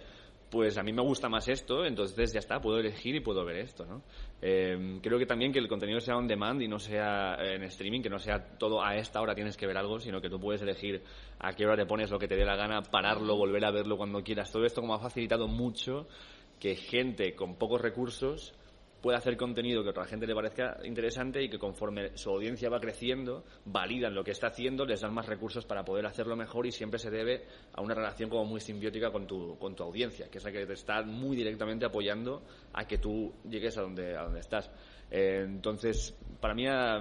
pues 0.51 0.79
a 0.79 0.83
mí 0.83 0.93
me 0.93 1.03
gusta 1.03 1.29
más 1.29 1.49
esto, 1.49 1.85
entonces 1.85 2.33
ya 2.33 2.39
está, 2.39 2.61
puedo 2.61 2.79
elegir 2.79 3.17
y 3.17 3.21
puedo 3.21 3.45
ver 3.45 3.57
esto, 3.57 3.85
¿no? 3.85 4.03
Eh, 4.41 5.01
creo 5.03 5.19
que 5.19 5.27
también 5.27 5.53
que 5.53 5.59
el 5.59 5.67
contenido 5.67 5.99
sea 5.99 6.17
on 6.17 6.29
demand 6.29 6.63
y 6.63 6.69
no 6.69 6.79
sea 6.79 7.37
en 7.41 7.65
streaming, 7.65 8.01
que 8.01 8.09
no 8.09 8.19
sea 8.19 8.57
todo 8.57 8.83
a 8.83 8.95
esta 8.97 9.21
hora 9.21 9.35
tienes 9.35 9.57
que 9.57 9.67
ver 9.67 9.77
algo, 9.77 9.99
sino 9.99 10.21
que 10.21 10.31
tú 10.31 10.39
puedes 10.39 10.63
elegir 10.63 11.03
a 11.41 11.53
qué 11.53 11.67
hora 11.67 11.77
te 11.77 11.87
pones 11.87 12.11
lo 12.11 12.19
que 12.19 12.29
te 12.29 12.37
dé 12.37 12.45
la 12.45 12.55
gana, 12.55 12.83
pararlo, 12.83 13.37
volver 13.37 13.65
a 13.65 13.73
verlo 13.73 13.97
cuando 13.97 14.23
quieras. 14.23 14.53
Todo 14.53 14.65
esto 14.65 14.81
como 14.81 14.95
ha 14.95 15.01
facilitado 15.01 15.49
mucho 15.49 16.07
que 16.59 16.77
gente 16.77 17.35
con 17.35 17.57
pocos 17.57 17.81
recursos 17.81 18.55
pueda 19.01 19.19
hacer 19.19 19.37
contenido 19.37 19.83
que 19.83 19.89
a 19.89 19.93
otra 19.93 20.05
gente 20.07 20.27
le 20.27 20.35
parezca 20.35 20.79
interesante 20.85 21.43
y 21.43 21.49
que 21.49 21.59
conforme 21.59 22.17
su 22.17 22.31
audiencia 22.31 22.69
va 22.69 22.81
creciendo, 22.81 23.45
validan 23.65 24.15
lo 24.15 24.25
que 24.25 24.33
está 24.33 24.49
haciendo, 24.49 24.85
les 24.85 25.01
dan 25.01 25.15
más 25.15 25.27
recursos 25.27 25.65
para 25.65 25.85
poder 25.85 26.07
hacerlo 26.07 26.35
mejor 26.35 26.67
y 26.67 26.73
siempre 26.73 26.99
se 26.99 27.11
debe 27.11 27.45
a 27.73 27.83
una 27.83 27.95
relación 27.95 28.29
como 28.29 28.45
muy 28.45 28.61
simbiótica 28.61 29.13
con 29.13 29.27
tu, 29.27 29.57
con 29.59 29.77
tu 29.77 29.85
audiencia, 29.85 30.29
que 30.29 30.39
es 30.39 30.45
la 30.45 30.51
que 30.51 30.67
te 30.67 30.73
está 30.73 31.03
muy 31.03 31.37
directamente 31.37 31.87
apoyando 31.87 32.43
a 32.73 32.85
que 32.87 32.99
tú 32.99 33.33
llegues 33.49 33.79
a 33.79 33.83
donde, 33.83 34.17
a 34.17 34.25
donde 34.25 34.41
estás. 34.41 34.71
Eh, 35.11 35.43
entonces, 35.45 36.17
para 36.41 36.55
mí, 36.55 36.67
ah, 36.67 37.01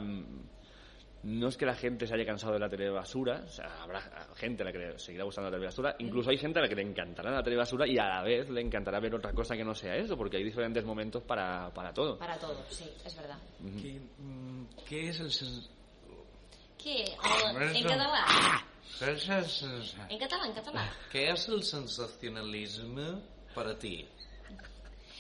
no 1.25 1.47
es 1.47 1.57
que 1.57 1.65
la 1.65 1.73
gente 1.75 2.05
se 2.07 2.13
haya 2.13 2.25
cansado 2.25 2.53
de 2.53 2.59
la 2.59 2.69
telebasura, 2.69 3.43
o 3.45 3.49
sea, 3.49 3.81
habrá 3.81 3.99
gente 4.35 4.61
a 4.61 4.65
la 4.65 4.71
que 4.71 4.77
le 4.77 4.99
seguirá 4.99 5.23
gustando 5.23 5.49
la 5.49 5.55
telebasura, 5.57 5.95
incluso 5.99 6.29
hay 6.29 6.38
gente 6.38 6.59
a 6.59 6.61
la 6.61 6.69
que 6.69 6.75
le 6.75 6.83
encantará 6.83 7.31
la 7.31 7.41
telebasura 7.43 7.88
y 7.88 7.97
a 7.97 8.05
la 8.07 8.21
vez 8.21 8.49
le 8.49 8.61
encantará 8.61 8.99
ver 8.99 9.15
otra 9.15 9.33
cosa 9.33 9.55
que 9.57 9.63
no 9.63 9.73
sea 9.73 9.95
eso, 9.95 10.15
porque 10.15 10.38
hay 10.38 10.43
diferentes 10.43 10.85
momentos 10.85 11.23
para, 11.23 11.73
para 11.73 11.91
todo. 11.93 12.17
Para 12.19 12.38
todo, 12.38 12.63
sí, 12.69 12.85
es 13.03 13.15
verdad. 13.15 13.38
¿Qué, 13.81 13.99
mm, 14.19 14.65
qué 14.88 15.09
es 15.09 15.19
el... 15.19 15.31
En 16.85 17.83
catalán. 17.83 18.61
¿Qué 18.99 19.11
es 19.11 19.27
el 19.29 19.43
sens- 19.45 19.95
En 20.09 20.19
catalán, 20.19 20.49
en 20.49 20.53
catalán. 20.53 20.89
¿Qué 21.11 21.29
es 21.31 21.47
el 21.49 21.63
sensacionalismo 21.63 23.21
para 23.55 23.77
ti? 23.77 24.07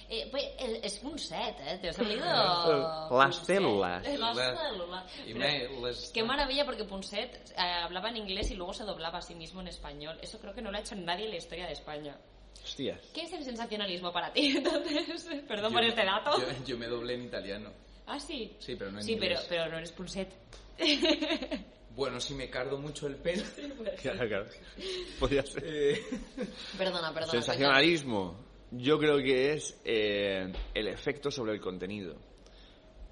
Eh, 0.09 0.27
pues, 0.29 0.43
es 0.83 1.01
un 1.03 1.17
set, 1.17 1.55
¿eh? 1.61 1.79
Te 1.81 1.89
has 1.89 1.95
salido... 1.95 2.23
Las 2.23 3.35
células. 3.37 4.03
Las 4.19 4.35
Las- 4.35 4.59
células. 4.59 5.03
Pero- 5.25 5.87
les- 5.87 6.11
Qué 6.11 6.23
maravilla 6.23 6.63
porque 6.65 6.83
Punset 6.83 7.51
eh, 7.57 7.61
hablaba 7.61 8.09
en 8.09 8.17
inglés 8.17 8.51
y 8.51 8.55
luego 8.55 8.73
se 8.73 8.83
doblaba 8.83 9.17
a 9.17 9.21
sí 9.21 9.33
mismo 9.33 9.61
en 9.61 9.67
español. 9.67 10.17
Eso 10.21 10.37
creo 10.39 10.53
que 10.53 10.61
no 10.61 10.69
lo 10.71 10.77
ha 10.77 10.81
hecho 10.81 10.95
nadie 10.95 11.25
en 11.25 11.31
la 11.31 11.37
historia 11.37 11.65
de 11.65 11.73
España. 11.73 12.15
Hostias. 12.63 12.99
¿Qué 13.13 13.21
es 13.23 13.33
el 13.33 13.43
sensacionalismo 13.43 14.11
para 14.13 14.31
ti? 14.31 14.47
Entonces, 14.57 15.25
perdón 15.47 15.71
Yo- 15.71 15.77
por 15.77 15.83
este 15.83 16.05
dato. 16.05 16.37
Yo, 16.39 16.65
yo 16.65 16.77
me 16.77 16.85
doblé 16.87 17.15
en 17.15 17.25
italiano. 17.25 17.71
Ah, 18.07 18.19
sí. 18.19 18.55
Sí, 18.59 18.75
pero 18.75 18.91
no 18.91 18.99
en 18.99 19.03
Sí, 19.03 19.15
pero, 19.19 19.31
inglés. 19.33 19.45
pero 19.49 19.69
no 19.69 19.77
eres 19.77 19.91
Punset. 19.91 20.29
Bueno, 21.95 22.19
si 22.19 22.33
me 22.33 22.49
cardo 22.49 22.77
mucho 22.77 23.07
el 23.07 23.15
pelo. 23.15 23.41
Claro, 24.01 24.27
claro. 24.27 24.45
Podría 25.17 25.43
ser. 25.43 25.63
eh, 25.65 26.03
Perdona, 26.77 27.13
perdona. 27.13 27.31
Sensacionalismo. 27.31 28.44
Yo 28.77 28.97
creo 28.97 29.17
que 29.17 29.53
es 29.53 29.81
eh, 29.85 30.53
el 30.73 30.87
efecto 30.87 31.31
sobre 31.31 31.53
el 31.53 31.59
contenido. 31.61 32.15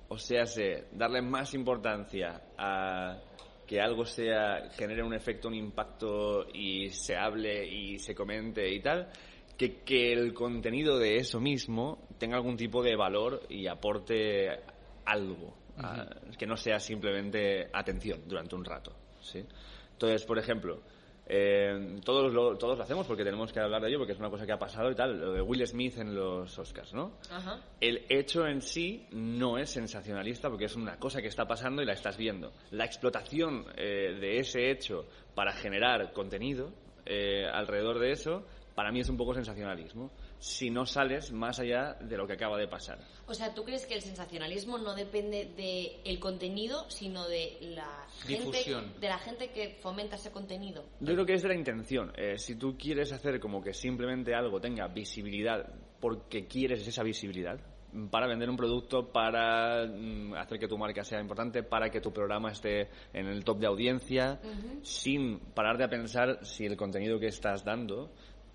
O 0.09 0.17
sea, 0.17 0.45
se- 0.45 0.87
darle 0.91 1.21
más 1.21 1.53
importancia 1.53 2.41
a 2.57 3.19
que 3.65 3.79
algo 3.79 4.05
sea 4.05 4.69
genere 4.71 5.01
un 5.03 5.13
efecto, 5.13 5.47
un 5.47 5.53
impacto 5.55 6.45
y 6.53 6.89
se 6.89 7.15
hable 7.15 7.65
y 7.65 7.97
se 7.97 8.13
comente 8.13 8.69
y 8.71 8.81
tal, 8.81 9.09
que 9.57 9.83
que 9.83 10.11
el 10.11 10.33
contenido 10.33 10.99
de 10.99 11.15
eso 11.17 11.39
mismo 11.39 12.07
tenga 12.19 12.35
algún 12.35 12.57
tipo 12.57 12.83
de 12.83 12.95
valor 12.95 13.41
y 13.49 13.67
aporte 13.67 14.49
algo, 15.05 15.57
a- 15.77 16.05
que 16.37 16.45
no 16.45 16.57
sea 16.57 16.79
simplemente 16.79 17.69
atención 17.73 18.21
durante 18.27 18.55
un 18.55 18.65
rato, 18.65 18.95
¿sí? 19.21 19.45
Entonces, 19.93 20.25
por 20.25 20.37
ejemplo, 20.37 20.83
eh, 21.35 21.99
todos, 22.05 22.31
lo, 22.31 22.55
todos 22.59 22.77
lo 22.77 22.83
hacemos 22.83 23.07
porque 23.07 23.23
tenemos 23.23 23.51
que 23.51 23.59
hablar 23.59 23.81
de 23.81 23.89
ello, 23.89 23.97
porque 23.97 24.13
es 24.13 24.19
una 24.19 24.29
cosa 24.29 24.45
que 24.45 24.51
ha 24.51 24.59
pasado 24.59 24.91
y 24.91 24.95
tal, 24.95 25.19
lo 25.19 25.33
de 25.33 25.41
Will 25.41 25.65
Smith 25.65 25.97
en 25.97 26.13
los 26.13 26.59
Oscars, 26.59 26.93
¿no? 26.93 27.17
Ajá. 27.31 27.59
El 27.81 28.05
hecho 28.07 28.45
en 28.45 28.61
sí 28.61 29.07
no 29.09 29.57
es 29.57 29.71
sensacionalista 29.71 30.49
porque 30.49 30.65
es 30.65 30.75
una 30.75 30.99
cosa 30.99 31.23
que 31.23 31.29
está 31.29 31.47
pasando 31.47 31.81
y 31.81 31.85
la 31.85 31.93
estás 31.93 32.17
viendo. 32.17 32.53
La 32.69 32.85
explotación 32.85 33.65
eh, 33.75 34.15
de 34.21 34.37
ese 34.37 34.69
hecho 34.69 35.07
para 35.33 35.53
generar 35.53 36.13
contenido 36.13 36.71
eh, 37.03 37.47
alrededor 37.51 37.97
de 37.97 38.11
eso, 38.11 38.45
para 38.75 38.91
mí 38.91 38.99
es 38.99 39.09
un 39.09 39.17
poco 39.17 39.33
sensacionalismo. 39.33 40.11
Si 40.39 40.69
no 40.69 40.85
sales 40.85 41.31
más 41.31 41.59
allá 41.59 41.93
de 42.01 42.17
lo 42.17 42.27
que 42.27 42.33
acaba 42.33 42.57
de 42.57 42.67
pasar. 42.67 42.99
O 43.27 43.33
sea, 43.33 43.53
¿tú 43.53 43.63
crees 43.63 43.85
que 43.85 43.95
el 43.95 44.01
sensacionalismo 44.01 44.77
no 44.77 44.95
depende 44.95 45.45
del 45.55 45.91
el 46.03 46.19
contenido, 46.19 46.89
sino 46.89 47.27
de 47.27 47.57
la 47.61 48.05
gente, 48.23 48.45
Difusión. 48.45 48.93
de 48.99 49.07
la 49.07 49.17
gente 49.19 49.51
que 49.51 49.77
fomenta 49.81 50.15
ese 50.15 50.31
contenido? 50.31 50.83
Yo 50.99 51.13
creo 51.13 51.25
que 51.25 51.33
es 51.33 51.41
de 51.43 51.49
la 51.49 51.55
intención. 51.55 52.11
Eh, 52.17 52.37
si 52.37 52.55
tú 52.55 52.77
quieres 52.77 53.11
hacer 53.11 53.39
como 53.39 53.61
que 53.61 53.73
simplemente 53.73 54.33
algo 54.33 54.59
tenga 54.59 54.87
visibilidad 54.87 55.73
porque 55.99 56.47
quieres 56.47 56.85
esa 56.85 57.03
visibilidad, 57.03 57.59
para 58.09 58.27
vender 58.27 58.49
un 58.49 58.57
producto, 58.57 59.11
para 59.11 59.85
mm, 59.85 60.33
hacer 60.33 60.59
que 60.59 60.67
tu 60.67 60.77
marca 60.77 61.03
sea 61.03 61.19
importante, 61.19 61.63
para 61.63 61.89
que 61.89 62.01
tu 62.01 62.11
programa 62.11 62.51
esté 62.51 62.89
en 63.13 63.27
el 63.27 63.43
top 63.43 63.59
de 63.59 63.67
audiencia, 63.67 64.39
sin 64.81 65.39
pararte 65.39 65.83
a 65.83 65.89
pensar 65.89 66.39
si 66.43 66.65
el 66.65 66.75
contenido 66.75 67.19
que 67.19 67.27
estás 67.27 67.63
dando 67.63 68.11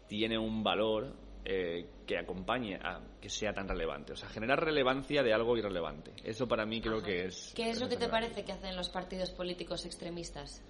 tiene 0.09 0.38
un 0.38 0.62
valor 0.64 1.14
eh, 1.44 1.87
que 2.07 2.18
acompañe 2.18 2.77
a 2.77 3.01
que 3.21 3.29
sea 3.29 3.53
tan 3.53 3.68
relevante. 3.68 4.12
O 4.12 4.16
sea, 4.16 4.29
generar 4.29 4.62
relevancia 4.64 5.23
de 5.23 5.33
algo 5.33 5.57
irrelevante. 5.57 6.12
Eso 6.25 6.49
para 6.49 6.66
mí 6.66 6.81
creo 6.81 7.03
que 7.03 7.27
es... 7.27 7.53
¿Qué 7.55 7.71
es 7.71 7.81
lo 7.81 7.88
que 7.88 7.97
te 7.97 8.09
parece 8.09 8.44
que 8.44 8.53
hacen 8.53 8.75
los 8.77 8.88
partidos 8.88 9.31
políticos 9.31 9.87
extremistas? 9.87 10.62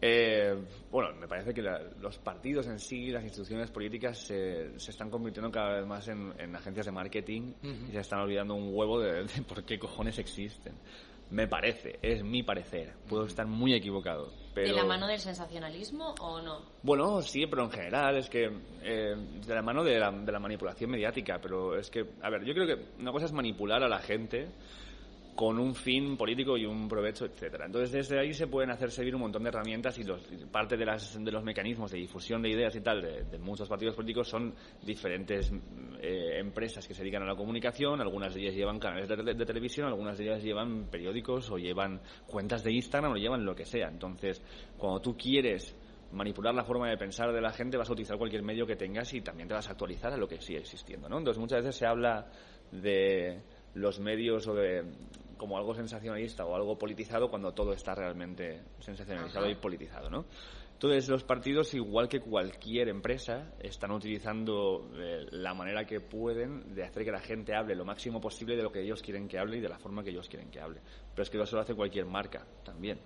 Eh, 0.00 0.54
bueno, 0.90 1.14
me 1.16 1.26
parece 1.26 1.52
que 1.52 1.62
los 1.62 2.18
partidos 2.18 2.66
en 2.68 2.78
sí, 2.78 3.10
las 3.10 3.24
instituciones 3.24 3.70
políticas 3.70 4.18
se, 4.18 4.78
se 4.78 4.90
están 4.92 5.10
convirtiendo 5.10 5.50
cada 5.50 5.78
vez 5.78 5.86
más 5.86 6.06
en, 6.08 6.32
agencias 6.54 6.86
de 6.86 6.92
marketing 6.92 7.54
y 7.88 7.92
se 7.92 7.98
están 7.98 8.20
olvidando 8.20 8.54
un 8.54 8.70
huevo 8.72 9.00
de, 9.00 9.26
por 9.48 9.64
qué 9.64 9.78
cojones 9.78 10.18
existen. 10.18 10.74
Me 11.30 11.46
parece, 11.46 11.98
es 12.00 12.22
mi 12.22 12.42
parecer. 12.42 12.94
Puedo 13.08 13.26
estar 13.26 13.46
muy 13.46 13.74
equivocado. 13.74 14.32
Pero... 14.62 14.74
¿De 14.74 14.82
la 14.82 14.88
mano 14.88 15.06
del 15.06 15.20
sensacionalismo 15.20 16.14
o 16.20 16.40
no? 16.40 16.62
Bueno, 16.82 17.22
sí, 17.22 17.46
pero 17.46 17.64
en 17.64 17.70
general 17.70 18.16
es 18.16 18.28
que 18.28 18.50
eh, 18.82 19.14
de 19.46 19.54
la 19.54 19.62
mano 19.62 19.84
de 19.84 19.98
la, 19.98 20.10
de 20.10 20.32
la 20.32 20.40
manipulación 20.40 20.90
mediática. 20.90 21.38
Pero 21.40 21.78
es 21.78 21.90
que, 21.90 22.04
a 22.22 22.30
ver, 22.30 22.44
yo 22.44 22.54
creo 22.54 22.66
que 22.66 23.00
una 23.00 23.12
cosa 23.12 23.26
es 23.26 23.32
manipular 23.32 23.82
a 23.82 23.88
la 23.88 23.98
gente 24.00 24.48
con 25.38 25.56
un 25.60 25.72
fin 25.72 26.16
político 26.16 26.58
y 26.58 26.66
un 26.66 26.88
provecho, 26.88 27.24
etcétera. 27.24 27.66
Entonces, 27.66 27.92
desde 27.92 28.18
ahí 28.18 28.34
se 28.34 28.48
pueden 28.48 28.72
hacer 28.72 28.90
servir 28.90 29.14
un 29.14 29.20
montón 29.20 29.44
de 29.44 29.50
herramientas 29.50 29.96
y 29.96 30.02
los, 30.02 30.20
parte 30.50 30.76
de, 30.76 30.84
las, 30.84 31.16
de 31.22 31.30
los 31.30 31.44
mecanismos 31.44 31.92
de 31.92 31.98
difusión 31.98 32.42
de 32.42 32.48
ideas 32.48 32.74
y 32.74 32.80
tal 32.80 33.00
de, 33.00 33.38
muchos 33.38 33.68
partidos 33.68 33.94
políticos 33.94 34.26
son 34.26 34.52
diferentes 34.82 35.52
eh, 36.00 36.40
empresas 36.40 36.88
que 36.88 36.92
se 36.92 37.02
dedican 37.02 37.22
a 37.22 37.26
la 37.26 37.36
comunicación. 37.36 38.00
Algunas 38.00 38.34
de 38.34 38.40
ellas 38.40 38.56
llevan 38.56 38.80
canales 38.80 39.08
de, 39.08 39.46
televisión, 39.46 39.86
algunas 39.86 40.18
de 40.18 40.24
ellas 40.24 40.42
llevan 40.42 40.88
periódicos 40.90 41.48
o 41.52 41.56
llevan 41.56 42.00
cuentas 42.26 42.64
de 42.64 42.72
Instagram 42.72 43.12
o 43.12 43.16
llevan 43.16 43.44
lo 43.44 43.54
que 43.54 43.64
sea. 43.64 43.86
Entonces, 43.86 44.42
cuando 44.76 45.00
tú 45.00 45.16
quieres 45.16 45.72
manipular 46.10 46.52
la 46.52 46.64
forma 46.64 46.90
de 46.90 46.96
pensar 46.96 47.32
de 47.32 47.40
la 47.40 47.52
gente, 47.52 47.76
vas 47.76 47.88
a 47.88 47.92
utilizar 47.92 48.18
cualquier 48.18 48.42
medio 48.42 48.66
que 48.66 48.74
tengas 48.74 49.14
y 49.14 49.20
también 49.20 49.46
te 49.46 49.54
vas 49.54 49.68
a 49.68 49.70
actualizar 49.70 50.12
a 50.12 50.16
lo 50.16 50.26
que 50.26 50.40
sigue 50.40 50.58
existiendo, 50.58 51.08
¿no? 51.08 51.16
Entonces, 51.16 51.38
muchas 51.38 51.62
veces 51.62 51.76
se 51.76 51.86
habla 51.86 52.26
de 52.72 53.40
los 53.74 54.00
medios 54.00 54.48
o 54.48 54.54
de 54.54 54.82
como 55.38 55.56
algo 55.56 55.74
sensacionalista 55.74 56.44
o 56.44 56.54
algo 56.54 56.76
politizado 56.76 57.30
cuando 57.30 57.52
todo 57.52 57.72
está 57.72 57.94
realmente 57.94 58.60
sensacionalizado 58.80 59.48
y 59.48 59.54
politizado, 59.54 60.10
¿no? 60.10 60.26
Entonces, 60.78 61.08
los 61.08 61.24
partidos, 61.24 61.74
igual 61.74 62.08
que 62.08 62.20
cualquier 62.20 62.88
empresa, 62.88 63.52
están 63.58 63.90
utilizando 63.90 64.88
eh, 64.94 65.26
la 65.32 65.52
manera 65.52 65.84
que 65.84 66.00
pueden 66.00 66.72
de 66.72 66.84
hacer 66.84 67.04
que 67.04 67.10
la 67.10 67.18
gente 67.18 67.52
hable 67.52 67.74
lo 67.74 67.84
máximo 67.84 68.20
posible 68.20 68.54
de 68.54 68.62
lo 68.62 68.70
que 68.70 68.82
ellos 68.82 69.02
quieren 69.02 69.26
que 69.26 69.40
hable 69.40 69.56
y 69.56 69.60
de 69.60 69.68
la 69.68 69.78
forma 69.78 70.04
que 70.04 70.10
ellos 70.10 70.28
quieren 70.28 70.50
que 70.50 70.60
hable. 70.60 70.80
Pero 71.10 71.22
es 71.24 71.30
que 71.30 71.42
eso 71.42 71.56
lo 71.56 71.62
hace 71.62 71.74
cualquier 71.74 72.06
marca 72.06 72.46
también. 72.64 73.00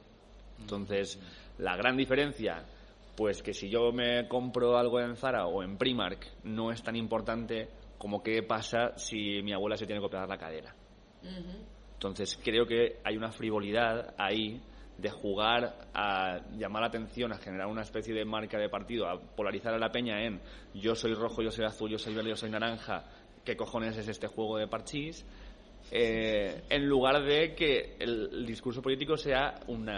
Entonces, 0.60 1.18
la 1.56 1.74
gran 1.74 1.96
diferencia, 1.96 2.62
pues 3.16 3.42
que 3.42 3.54
si 3.54 3.70
yo 3.70 3.90
me 3.90 4.28
compro 4.28 4.76
algo 4.76 5.00
en 5.00 5.16
Zara 5.16 5.46
o 5.46 5.62
en 5.62 5.78
Primark, 5.78 6.26
no 6.44 6.72
es 6.72 6.82
tan 6.82 6.96
importante 6.96 7.70
como 7.96 8.22
qué 8.22 8.42
pasa 8.42 8.98
si 8.98 9.40
mi 9.42 9.54
abuela 9.54 9.78
se 9.78 9.86
tiene 9.86 10.02
que 10.02 10.08
operar 10.08 10.28
la 10.28 10.36
cadera. 10.36 10.74
Entonces 12.02 12.36
creo 12.42 12.66
que 12.66 12.96
hay 13.04 13.16
una 13.16 13.30
frivolidad 13.30 14.12
ahí 14.18 14.60
de 14.98 15.08
jugar 15.08 15.88
a 15.94 16.40
llamar 16.56 16.82
la 16.82 16.88
atención, 16.88 17.32
a 17.32 17.36
generar 17.36 17.68
una 17.68 17.82
especie 17.82 18.12
de 18.12 18.24
marca 18.24 18.58
de 18.58 18.68
partido, 18.68 19.06
a 19.06 19.20
polarizar 19.20 19.72
a 19.72 19.78
la 19.78 19.92
peña 19.92 20.20
en 20.24 20.40
yo 20.74 20.96
soy 20.96 21.14
rojo, 21.14 21.42
yo 21.42 21.52
soy 21.52 21.64
azul, 21.64 21.88
yo 21.88 21.98
soy 21.98 22.12
verde, 22.12 22.30
yo 22.30 22.36
soy 22.36 22.50
naranja, 22.50 23.04
¿qué 23.44 23.56
cojones 23.56 23.96
es 23.98 24.08
este 24.08 24.26
juego 24.26 24.58
de 24.58 24.66
parchís? 24.66 25.24
Eh, 25.92 26.64
en 26.68 26.88
lugar 26.88 27.22
de 27.22 27.54
que 27.54 27.94
el, 28.00 28.44
discurso 28.46 28.82
político 28.82 29.16
sea 29.16 29.60
un 29.68 29.88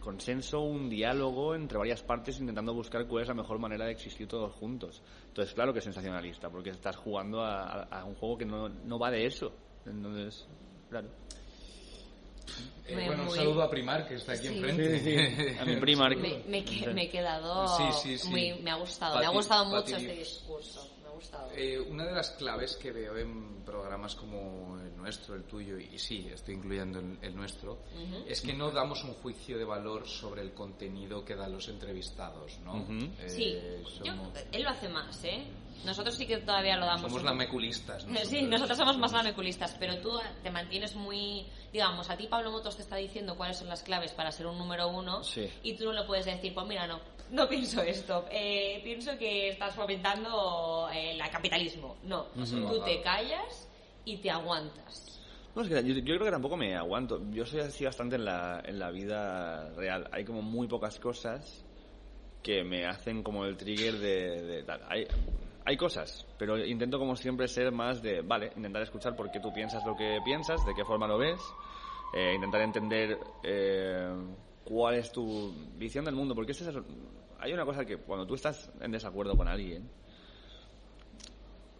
consenso, 0.00 0.60
un 0.60 0.88
diálogo 0.88 1.54
entre 1.54 1.76
varias 1.76 2.02
partes 2.02 2.40
intentando 2.40 2.72
buscar 2.72 3.06
cuál 3.06 3.24
es 3.24 3.28
la 3.28 3.34
mejor 3.34 3.58
manera 3.58 3.84
de 3.84 3.92
existir 3.92 4.26
todos 4.26 4.54
juntos. 4.54 5.02
Entonces, 5.28 5.52
claro 5.52 5.74
que 5.74 5.80
es 5.80 5.84
sensacionalista, 5.84 6.48
porque 6.48 6.70
estás 6.70 6.96
jugando 6.96 7.42
a, 7.42 8.04
un 8.06 8.14
juego 8.14 8.38
que 8.38 8.46
no, 8.46 8.70
no 8.70 8.98
va 8.98 9.10
de 9.10 9.26
eso. 9.26 9.52
Entonces, 9.84 10.48
claro. 10.94 11.08
Eh, 12.86 13.06
bueno, 13.06 13.22
un 13.24 13.30
saludo 13.30 13.62
a 13.62 13.70
Primar, 13.70 14.06
que 14.06 14.14
está 14.16 14.32
aquí 14.32 14.46
enfrente. 14.46 15.56
A 15.60 15.64
mi 15.64 15.76
Primar. 15.76 16.14
Me, 16.16 16.42
me, 16.46 16.58
he 16.58 17.08
quedado. 17.08 17.66
Muy, 18.28 18.54
me 18.62 18.70
ha 18.70 18.76
gustado. 18.76 19.18
me 19.18 19.26
ha 19.26 19.30
gustado 19.30 19.64
mucho 19.64 19.96
este 19.96 20.14
discurso. 20.14 20.90
Eh, 21.56 21.80
una 21.80 22.04
de 22.04 22.12
las 22.12 22.32
claves 22.32 22.76
que 22.76 22.92
veo 22.92 23.16
en 23.16 23.64
programas 23.64 24.14
como 24.14 24.78
el 24.78 24.94
nuestro, 24.96 25.34
el 25.34 25.44
tuyo, 25.44 25.78
y 25.78 25.98
sí, 25.98 26.28
estoy 26.32 26.56
incluyendo 26.56 26.98
el, 27.22 27.34
nuestro, 27.34 27.78
es 28.26 28.42
que 28.42 28.52
no 28.52 28.70
damos 28.70 29.02
un 29.04 29.14
juicio 29.14 29.56
de 29.56 29.64
valor 29.64 30.06
sobre 30.06 30.42
el 30.42 30.52
contenido 30.52 31.24
que 31.24 31.34
dan 31.34 31.52
los 31.52 31.68
entrevistados, 31.68 32.58
¿no? 32.60 32.84
Eh, 33.20 33.28
sí, 33.28 33.56
él 34.52 34.62
lo 34.62 34.68
hace 34.68 34.88
más, 34.88 35.24
¿eh? 35.24 35.44
Nosotros 35.84 36.14
sí 36.14 36.26
que 36.26 36.38
todavía 36.38 36.76
lo 36.76 36.86
damos. 36.86 37.02
Somos 37.02 37.22
lameculistas. 37.22 38.06
¿no? 38.06 38.18
Sí, 38.24 38.42
nosotros 38.42 38.76
somos 38.78 38.96
más 38.98 39.12
lameculistas, 39.12 39.76
pero 39.78 39.98
tú 39.98 40.18
te 40.42 40.50
mantienes 40.50 40.94
muy, 40.94 41.46
digamos, 41.72 42.08
a 42.10 42.16
ti 42.16 42.26
Pablo 42.26 42.50
Motos 42.50 42.76
te 42.76 42.82
está 42.82 42.96
diciendo 42.96 43.36
cuáles 43.36 43.58
son 43.58 43.68
las 43.68 43.82
claves 43.82 44.12
para 44.12 44.30
ser 44.32 44.46
un 44.46 44.58
número 44.58 44.88
uno 44.88 45.20
y 45.62 45.76
tú 45.76 45.84
no 45.84 45.92
lo 45.92 46.06
puedes 46.06 46.26
decir, 46.26 46.54
pues 46.54 46.66
mira, 46.66 46.86
no, 46.86 47.00
no 47.30 47.48
pienso 47.48 47.82
esto, 47.82 48.26
eh, 48.30 48.80
pienso 48.82 49.16
que 49.18 49.50
estás 49.50 49.74
fomentando 49.74 50.88
el 50.92 51.18
capitalismo. 51.30 51.96
No, 52.04 52.24
tú 52.24 52.82
te 52.84 53.00
callas 53.02 53.68
y 54.04 54.18
te 54.18 54.30
aguantas. 54.30 55.14
No, 55.54 55.62
es 55.62 55.68
que 55.68 55.84
yo, 55.84 56.02
creo 56.02 56.24
que 56.24 56.30
tampoco 56.30 56.56
me 56.56 56.74
aguanto. 56.74 57.20
Yo 57.30 57.46
soy 57.46 57.60
así 57.60 57.84
bastante 57.84 58.16
en 58.16 58.24
la, 58.24 58.60
en 58.64 58.78
la 58.78 58.90
vida 58.90 59.70
real. 59.74 60.08
Hay 60.10 60.24
como 60.24 60.42
muy 60.42 60.66
pocas 60.66 60.98
cosas 60.98 61.64
que 62.42 62.64
me 62.64 62.86
hacen 62.86 63.22
como 63.22 63.44
el 63.44 63.56
trigger 63.56 63.98
de, 63.98 64.64
Hay, 64.88 65.06
hay 65.64 65.76
cosas, 65.76 66.26
pero 66.38 66.58
intento 66.58 66.98
como 66.98 67.16
siempre 67.16 67.48
ser 67.48 67.72
más 67.72 68.02
de, 68.02 68.20
vale, 68.20 68.52
intentar 68.56 68.82
escuchar 68.82 69.16
por 69.16 69.30
qué 69.30 69.40
tú 69.40 69.52
piensas 69.52 69.84
lo 69.84 69.96
que 69.96 70.20
piensas, 70.22 70.64
de 70.66 70.74
qué 70.74 70.84
forma 70.84 71.06
lo 71.06 71.18
ves, 71.18 71.40
eh, 72.12 72.34
intentar 72.34 72.60
entender 72.60 73.18
eh, 73.42 74.14
cuál 74.64 74.96
es 74.96 75.10
tu 75.10 75.52
visión 75.76 76.04
del 76.04 76.14
mundo, 76.14 76.34
porque 76.34 76.52
es 76.52 76.68
hay 77.40 77.52
una 77.52 77.64
cosa 77.64 77.84
que 77.84 77.98
cuando 77.98 78.26
tú 78.26 78.34
estás 78.34 78.70
en 78.80 78.90
desacuerdo 78.90 79.36
con 79.36 79.48
alguien, 79.48 79.88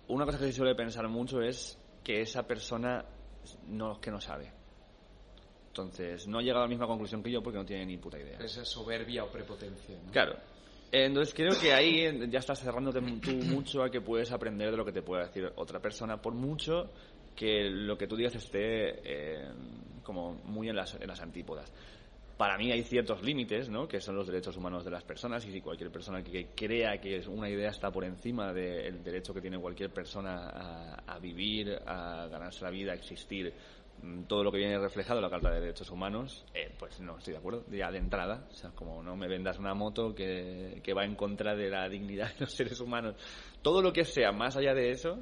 una 0.08 0.24
cosa 0.24 0.38
que 0.38 0.46
se 0.46 0.52
suele 0.52 0.74
pensar 0.74 1.08
mucho 1.08 1.42
es 1.42 1.78
que 2.02 2.20
esa 2.20 2.46
persona 2.46 3.04
no 3.68 4.00
que 4.00 4.10
no 4.10 4.20
sabe. 4.20 4.52
Entonces, 5.68 6.28
no 6.28 6.38
ha 6.38 6.42
llegado 6.42 6.60
a 6.60 6.66
la 6.66 6.68
misma 6.68 6.86
conclusión 6.86 7.22
que 7.22 7.30
yo 7.30 7.42
porque 7.42 7.58
no 7.58 7.64
tiene 7.64 7.84
ni 7.84 7.96
puta 7.96 8.18
idea. 8.18 8.38
Esa 8.38 8.64
soberbia 8.64 9.24
o 9.24 9.28
prepotencia. 9.28 9.98
Claro. 10.12 10.36
Entonces, 10.96 11.34
creo 11.34 11.58
que 11.60 11.72
ahí 11.72 12.06
ya 12.30 12.38
estás 12.38 12.60
cerrándote 12.60 13.00
tú 13.20 13.32
mucho 13.32 13.82
a 13.82 13.90
que 13.90 14.00
puedes 14.00 14.30
aprender 14.30 14.70
de 14.70 14.76
lo 14.76 14.84
que 14.84 14.92
te 14.92 15.02
puede 15.02 15.24
decir 15.24 15.50
otra 15.56 15.80
persona, 15.80 16.22
por 16.22 16.34
mucho 16.34 16.88
que 17.34 17.64
lo 17.68 17.98
que 17.98 18.06
tú 18.06 18.14
digas 18.14 18.36
esté 18.36 19.00
eh, 19.02 19.48
como 20.04 20.34
muy 20.44 20.68
en 20.68 20.76
las, 20.76 20.94
antípodas 21.20 21.72
para 22.36 22.58
mí 22.58 22.70
hay 22.72 22.82
ciertos 22.82 23.22
límites, 23.22 23.68
¿no? 23.68 23.86
que 23.86 24.00
son 24.00 24.16
los 24.16 24.26
derechos 24.26 24.56
humanos 24.56 24.84
de 24.84 24.90
las 24.90 25.04
personas 25.04 25.46
y 25.46 25.52
si 25.52 25.60
cualquier 25.60 25.90
persona 25.92 26.22
que 26.22 26.48
crea 26.54 27.00
que 27.00 27.20
una 27.28 27.48
idea 27.48 27.70
está 27.70 27.92
por 27.92 28.04
encima 28.04 28.52
del 28.52 29.04
derecho 29.04 29.32
que 29.32 29.40
tiene 29.40 29.56
cualquier 29.56 29.90
persona 29.90 30.94
a, 31.06 31.18
vivir, 31.20 31.78
a 31.86 32.26
ganarse 32.28 32.64
la 32.64 32.70
vida, 32.70 32.90
a 32.90 32.96
existir, 32.96 33.52
todo 34.26 34.44
lo 34.44 34.52
que 34.52 34.58
viene 34.58 34.78
reflejado 34.78 35.18
en 35.18 35.24
la 35.24 35.30
Carta 35.30 35.50
de 35.50 35.60
Derechos 35.60 35.90
Humanos, 35.90 36.44
eh, 36.54 36.72
pues 36.78 37.00
no 37.00 37.18
estoy 37.18 37.32
de 37.32 37.38
acuerdo, 37.38 37.64
ya 37.70 37.90
de 37.90 37.98
entrada, 37.98 38.46
o 38.50 38.54
sea, 38.54 38.70
como 38.70 39.02
no 39.02 39.16
me 39.16 39.28
vendas 39.28 39.58
una 39.58 39.74
moto 39.74 40.14
que, 40.14 40.80
que 40.82 40.92
va 40.92 41.04
en 41.04 41.14
contra 41.14 41.54
de 41.54 41.70
la 41.70 41.88
dignidad 41.88 42.32
de 42.34 42.40
los 42.40 42.52
seres 42.52 42.80
humanos, 42.80 43.16
todo 43.62 43.82
lo 43.82 43.92
que 43.92 44.04
sea 44.04 44.32
más 44.32 44.56
allá 44.56 44.74
de 44.74 44.90
eso, 44.90 45.18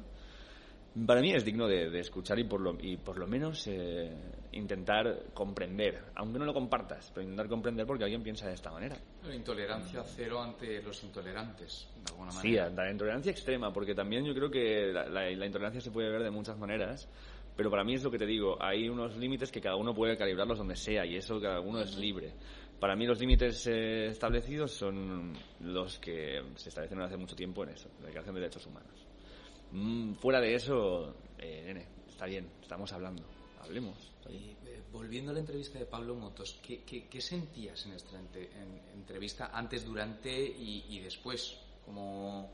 para 1.07 1.21
mí 1.21 1.33
es 1.33 1.43
digno 1.43 1.67
de, 1.67 1.99
escuchar 1.99 2.37
y 2.37 2.43
por 2.43 2.61
lo, 2.61 2.77
y 2.79 2.97
por 2.97 3.17
lo 3.17 3.25
menos 3.25 3.65
eh, 3.67 4.15
intentar 4.51 5.33
comprender, 5.33 6.03
aunque 6.15 6.37
no 6.37 6.45
lo 6.45 6.53
compartas, 6.53 7.09
pero 7.11 7.23
intentar 7.23 7.47
comprender 7.47 7.85
porque 7.87 8.03
alguien 8.03 8.21
piensa 8.21 8.47
de 8.47 8.53
esta 8.53 8.71
manera. 8.71 8.95
La 9.23 9.33
intolerancia 9.33 10.03
cero 10.03 10.41
ante 10.41 10.81
los 10.83 11.03
intolerantes, 11.03 11.89
de 11.95 12.11
alguna 12.11 12.31
manera. 12.31 12.67
Sí, 12.69 12.75
la 12.75 12.91
intolerancia 12.91 13.31
extrema, 13.31 13.73
porque 13.73 13.95
también 13.95 14.23
yo 14.23 14.35
creo 14.35 14.51
que 14.51 14.91
la, 14.93 15.31
intolerancia 15.31 15.81
se 15.81 15.89
puede 15.89 16.09
ver 16.09 16.21
de 16.21 16.31
muchas 16.31 16.57
maneras, 16.59 17.09
pero 17.55 17.69
para 17.69 17.83
mí 17.83 17.93
es 17.93 18.03
lo 18.03 18.11
que 18.11 18.17
te 18.17 18.25
digo, 18.25 18.57
hay 18.61 18.89
unos 18.89 19.15
límites 19.17 19.51
que 19.51 19.61
cada 19.61 19.75
uno 19.75 19.93
puede 19.93 20.17
calibrarlos 20.17 20.57
donde 20.57 20.75
sea 20.75 21.05
y 21.05 21.15
eso 21.15 21.39
cada 21.39 21.59
uno 21.59 21.81
es 21.81 21.95
libre. 21.97 22.33
Para 22.79 22.95
mí 22.95 23.05
los 23.05 23.19
límites 23.19 23.67
eh, 23.67 24.07
establecidos 24.07 24.71
son 24.71 25.33
los 25.61 25.99
que 25.99 26.41
se 26.55 26.69
establecen 26.69 27.01
hace 27.01 27.15
mucho 27.15 27.35
tiempo 27.35 27.63
en 27.63 27.69
eso, 27.69 27.89
la 27.99 28.07
Declaración 28.07 28.35
de 28.35 28.41
Derechos 28.41 28.65
Humanos. 28.65 29.07
Mm, 29.71 30.13
fuera 30.15 30.41
de 30.41 30.55
eso, 30.55 31.15
eh, 31.37 31.63
nene, 31.65 31.87
está 32.07 32.25
bien, 32.25 32.49
estamos 32.61 32.91
hablando, 32.91 33.23
hablemos. 33.61 34.11
Eh, 34.29 34.55
volviendo 34.91 35.31
a 35.31 35.33
la 35.33 35.39
entrevista 35.39 35.79
de 35.79 35.85
Pablo 35.85 36.15
Motos, 36.15 36.59
¿qué, 36.61 37.21
sentías 37.21 37.85
en 37.85 37.93
esta 37.93 38.19
entrevista 38.93 39.49
antes, 39.53 39.85
durante 39.85 40.31
y, 40.31 40.99
después? 40.99 41.57
Como 41.85 42.49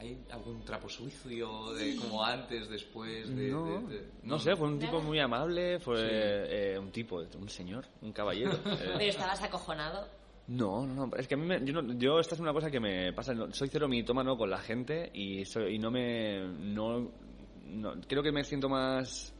¿Hay 0.00 0.18
algún 0.30 0.62
trapo 0.64 0.88
sucio 0.88 1.74
de 1.74 1.94
como 1.96 2.24
antes, 2.24 2.70
después? 2.70 3.28
De, 3.36 3.50
no, 4.22 4.38
sé, 4.38 4.56
fue 4.56 4.66
un 4.68 4.78
tipo 4.78 5.00
muy 5.02 5.18
amable, 5.20 5.78
fue 5.78 6.72
eh, 6.72 6.78
un 6.78 6.90
tipo, 6.90 7.22
un 7.38 7.48
señor, 7.50 7.84
un 8.00 8.10
caballero. 8.12 8.52
Pero 8.64 8.98
estabas 9.00 9.42
acojonado. 9.42 10.08
No, 10.48 10.86
no, 10.86 11.06
no. 11.06 11.16
Es 11.16 11.28
que 11.28 11.34
a 11.34 11.36
mí 11.36 11.46
me, 11.46 11.62
yo, 11.64 11.74
no- 11.82 11.92
yo 11.98 12.18
esta 12.18 12.34
es 12.34 12.40
una 12.40 12.52
cosa 12.54 12.70
que 12.70 12.80
me 12.80 13.12
pasa. 13.12 13.34
no- 13.34 13.52
Soy 13.52 13.68
cero 13.68 13.88
mitómano 13.88 14.36
con 14.38 14.48
la 14.48 14.58
gente 14.58 15.10
y, 15.12 15.44
soy, 15.44 15.74
y 15.74 15.78
no 15.78 15.90
me. 15.90 16.40
No, 16.48 17.10
no- 17.66 17.94
creo 18.08 18.22
que 18.22 18.32
me 18.32 18.42
siento 18.42 18.68
más 18.70 19.34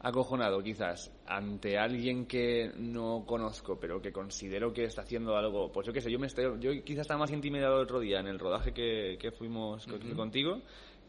acojonado 0.00 0.62
quizás 0.62 1.12
ante 1.26 1.76
alguien 1.76 2.26
que 2.26 2.70
no 2.76 3.24
conozco 3.26 3.78
pero 3.80 4.00
que 4.00 4.12
considero 4.12 4.72
que 4.72 4.84
está 4.84 5.02
haciendo 5.02 5.36
algo 5.36 5.72
pues 5.72 5.86
yo 5.86 5.92
qué 5.92 6.00
sé 6.00 6.10
yo 6.10 6.18
me 6.18 6.28
estoy, 6.28 6.44
yo 6.60 6.70
quizás 6.84 7.02
estaba 7.02 7.20
más 7.20 7.32
intimidado 7.32 7.76
el 7.78 7.82
otro 7.82 7.98
día 8.00 8.20
en 8.20 8.28
el 8.28 8.38
rodaje 8.38 8.72
que, 8.72 9.16
que 9.20 9.32
fuimos 9.32 9.84
fui 9.86 10.14
contigo 10.14 10.60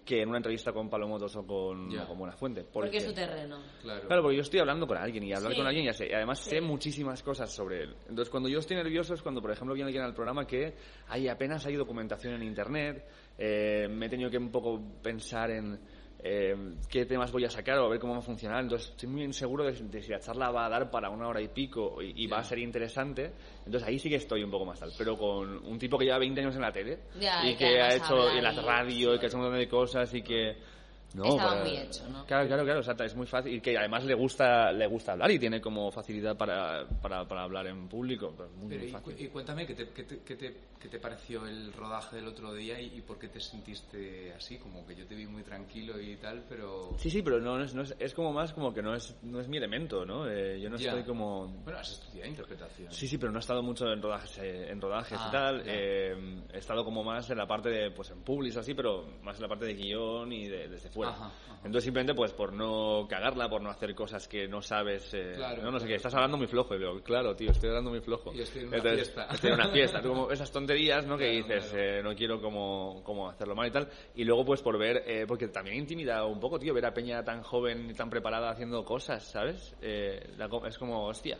que 0.05 0.23
en 0.23 0.29
una 0.29 0.37
entrevista 0.37 0.71
con 0.73 0.89
Palomotos 0.89 1.35
o 1.35 1.45
con, 1.45 1.91
Ya. 1.91 2.03
o 2.03 2.07
con 2.07 2.17
Buenafuente 2.17 2.63
Porque 2.63 2.97
es 2.97 3.03
su 3.05 3.13
terreno. 3.13 3.59
Claro. 3.83 4.07
Claro, 4.07 4.23
porque 4.23 4.37
yo 4.37 4.41
estoy 4.41 4.59
hablando 4.59 4.87
con 4.87 4.97
alguien 4.97 5.23
y 5.23 5.33
hablar 5.33 5.51
Sí. 5.51 5.57
con 5.59 5.67
alguien 5.67 5.85
ya 5.85 5.93
sé. 5.93 6.07
Y 6.09 6.13
además 6.13 6.39
Sí. 6.39 6.49
sé 6.49 6.61
muchísimas 6.61 7.21
cosas 7.21 7.53
sobre 7.53 7.83
él. 7.83 7.95
Entonces, 8.07 8.31
cuando 8.31 8.49
yo 8.49 8.57
estoy 8.57 8.77
nervioso 8.77 9.13
es 9.13 9.21
cuando, 9.21 9.39
por 9.39 9.51
ejemplo, 9.51 9.75
viene 9.75 9.89
alguien 9.89 10.03
al 10.03 10.15
programa 10.15 10.47
que 10.47 10.73
hay 11.09 11.27
apenas 11.27 11.63
hay 11.67 11.75
documentación 11.75 12.33
en 12.33 12.41
internet. 12.43 13.05
eh, 13.37 13.87
me 13.87 14.07
he 14.07 14.09
tenido 14.09 14.31
que 14.31 14.37
un 14.39 14.49
poco 14.51 14.81
pensar 15.03 15.51
en 15.51 15.79
eh, 16.21 16.55
qué 16.89 17.05
temas 17.05 17.31
voy 17.31 17.45
a 17.45 17.49
sacar 17.49 17.77
o 17.79 17.85
a 17.85 17.89
ver 17.89 17.99
cómo 17.99 18.13
va 18.13 18.19
a 18.19 18.23
funcionar. 18.23 18.61
Entonces, 18.61 18.89
estoy 18.89 19.09
muy 19.09 19.23
inseguro 19.23 19.63
de, 19.63 19.71
de 19.71 20.01
si 20.01 20.11
la 20.11 20.19
charla 20.19 20.51
va 20.51 20.65
a 20.65 20.69
dar 20.69 20.91
para 20.91 21.09
una 21.09 21.27
hora 21.27 21.41
y 21.41 21.47
pico 21.47 22.01
y, 22.01 22.23
y 22.23 22.27
va 22.27 22.39
a 22.39 22.43
ser 22.43 22.59
interesante. 22.59 23.31
Entonces, 23.65 23.87
ahí 23.87 23.99
sí 23.99 24.09
que 24.09 24.15
estoy 24.15 24.43
un 24.43 24.51
poco 24.51 24.65
más 24.65 24.79
tal. 24.79 24.91
Pero 24.97 25.17
con 25.17 25.65
un 25.65 25.79
tipo 25.79 25.97
que 25.97 26.05
lleva 26.05 26.19
20 26.19 26.41
años 26.41 26.55
en 26.55 26.61
la 26.61 26.71
tele 26.71 26.99
Ya, 27.19 27.45
y 27.45 27.51
y 27.51 27.55
que, 27.55 27.65
que 27.65 27.81
ha 27.81 27.95
hecho 27.95 28.29
en 28.31 28.43
la 28.43 28.51
radio 28.51 29.15
y 29.15 29.19
que 29.19 29.25
ha 29.25 29.27
hecho 29.27 29.37
un 29.37 29.43
montón 29.43 29.59
de 29.59 29.67
cosas 29.69 30.13
y 30.13 30.21
que. 30.21 30.78
No, 31.15 31.25
Estaba 31.25 31.49
para- 31.49 31.63
muy 31.65 31.75
hecho, 31.77 32.07
¿no? 32.09 32.23
Claro, 32.25 32.47
claro, 32.47 32.63
claro, 32.63 32.79
exacto, 32.81 33.03
es 33.03 33.15
muy 33.15 33.25
fácil 33.25 33.55
y 33.55 33.61
que 33.61 33.75
además 33.75 34.05
le 34.05 34.13
gusta 34.13 34.71
le 34.71 34.85
gusta 34.85 35.13
hablar 35.13 35.31
y 35.31 35.39
tiene 35.39 35.59
como 35.59 35.91
facilidad 35.91 36.37
para, 36.37 36.87
para, 37.01 37.27
para 37.27 37.43
hablar 37.43 37.65
en 37.65 37.87
público, 37.87 38.31
pues 38.37 38.49
muy, 38.51 38.67
Pero 38.69 38.81
muy 38.81 38.89
y, 38.89 38.91
fácil. 38.91 39.15
cu- 39.15 39.23
y 39.23 39.27
cuéntame, 39.29 39.65
¿qué 39.65 39.73
te, 39.73 39.89
qué, 39.89 40.03
te, 40.03 40.19
qué 40.19 40.35
te- 40.35 40.55
qué 40.79 40.87
te 40.87 40.99
pareció 40.99 41.45
el 41.47 41.73
rodaje 41.73 42.17
del 42.17 42.27
otro 42.27 42.53
día 42.53 42.79
y, 42.79 42.97
y 42.97 43.01
por 43.01 43.17
qué 43.17 43.27
te 43.27 43.39
sentiste 43.39 44.31
así? 44.33 44.57
Como 44.59 44.85
que 44.85 44.95
yo 44.95 45.05
te 45.07 45.15
vi 45.15 45.25
muy 45.25 45.41
tranquilo 45.43 45.99
y 45.99 46.15
tal, 46.17 46.45
pero... 46.47 46.95
Sí, 46.97 47.09
sí, 47.09 47.21
pero 47.21 47.39
no 47.41 47.61
es, 47.61 47.73
no 47.73 47.81
es, 47.81 47.95
es 47.99 48.13
como 48.13 48.31
más 48.31 48.53
como 48.53 48.73
que 48.73 48.81
no 48.81 48.93
es, 48.93 49.15
no 49.23 49.39
es 49.39 49.47
mi 49.47 49.57
elemento, 49.57 50.05
¿no? 50.05 50.29
Eh, 50.29 50.59
yo 50.61 50.69
no 50.69 50.77
Ya. 50.77 50.89
estoy 50.91 51.03
como... 51.03 51.47
Bueno, 51.63 51.79
has 51.79 51.91
estudiado 51.91 52.29
interpretación. 52.29 52.91
Sí, 52.93 53.07
sí, 53.07 53.17
pero 53.17 53.31
no 53.31 53.39
he 53.39 53.41
estado 53.41 53.61
mucho 53.63 53.91
en 53.91 54.01
rodajes, 54.01 54.37
eh, 54.37 54.69
en 54.71 54.79
rodajes 54.79 55.17
Ah, 55.19 55.25
y 55.27 55.31
tal. 55.31 55.63
ya. 55.65 55.71
eh, 55.73 56.41
he 56.53 56.57
estado 56.59 56.85
como 56.85 57.03
más 57.03 57.29
en 57.29 57.37
la 57.39 57.47
parte 57.47 57.69
de, 57.69 57.91
pues 57.91 58.11
en 58.11 58.21
publis 58.21 58.55
o 58.55 58.59
así, 58.61 58.73
pero 58.73 59.05
más 59.23 59.35
en 59.37 59.41
la 59.41 59.47
parte 59.49 59.65
de 59.65 59.73
guion 59.73 60.31
y 60.31 60.47
de, 60.47 60.67
desde 60.69 60.89
fuera. 61.05 61.11
Ajá, 61.13 61.25
ajá. 61.25 61.55
Entonces 61.57 61.83
simplemente 61.83 62.13
pues 62.13 62.31
por 62.31 62.53
no 62.53 63.05
cagarla, 63.09 63.49
por 63.49 63.61
no 63.61 63.69
hacer 63.69 63.93
cosas 63.93 64.27
que 64.27 64.47
no 64.47 64.61
sabes. 64.61 65.13
eh, 65.13 65.33
Claro, 65.35 65.61
no, 65.63 65.71
no 65.71 65.79
sé 65.79 65.87
qué, 65.87 65.95
estás 65.95 66.13
hablando 66.13 66.37
muy 66.37 66.47
flojo. 66.47 66.73
Y 66.75 66.79
digo, 66.79 67.01
claro, 67.01 67.35
tío, 67.35 67.51
estoy 67.51 67.69
hablando 67.69 67.89
muy 67.89 67.99
flojo. 67.99 68.33
Y 68.33 68.41
estoy 68.41 68.61
en 68.61 68.67
una 68.69 68.77
Entonces, 68.77 69.09
fiesta. 69.11 69.33
Estoy 69.33 69.49
en 69.49 69.55
una 69.55 69.69
fiesta. 69.69 70.01
Tú 70.01 70.09
como 70.09 70.31
esas 70.31 70.51
tonterías, 70.51 71.05
¿no? 71.05 71.17
Que 71.17 71.25
dices, 71.29 71.65
claro. 71.65 71.83
eh, 71.83 72.03
no 72.03 72.15
quiero 72.15 72.41
como, 72.41 73.01
como 73.03 73.27
hacerlo 73.29 73.55
mal 73.55 73.67
y 73.67 73.71
tal. 73.71 73.89
Y 74.15 74.23
luego 74.23 74.45
pues 74.45 74.61
por 74.61 74.77
ver, 74.77 75.03
eh, 75.05 75.25
porque 75.27 75.49
también 75.49 75.77
intimida 75.77 76.23
un 76.25 76.39
poco, 76.39 76.57
tío, 76.57 76.73
ver 76.73 76.85
a 76.85 76.93
Peña 76.93 77.23
tan 77.23 77.43
joven 77.43 77.89
y 77.89 77.93
tan 77.93 78.09
preparada 78.09 78.51
haciendo 78.51 78.85
cosas, 78.85 79.23
¿sabes? 79.23 79.75
Eh, 79.81 80.33
la 80.37 80.49
es 80.65 80.77
como, 80.77 81.05
hostia. 81.05 81.37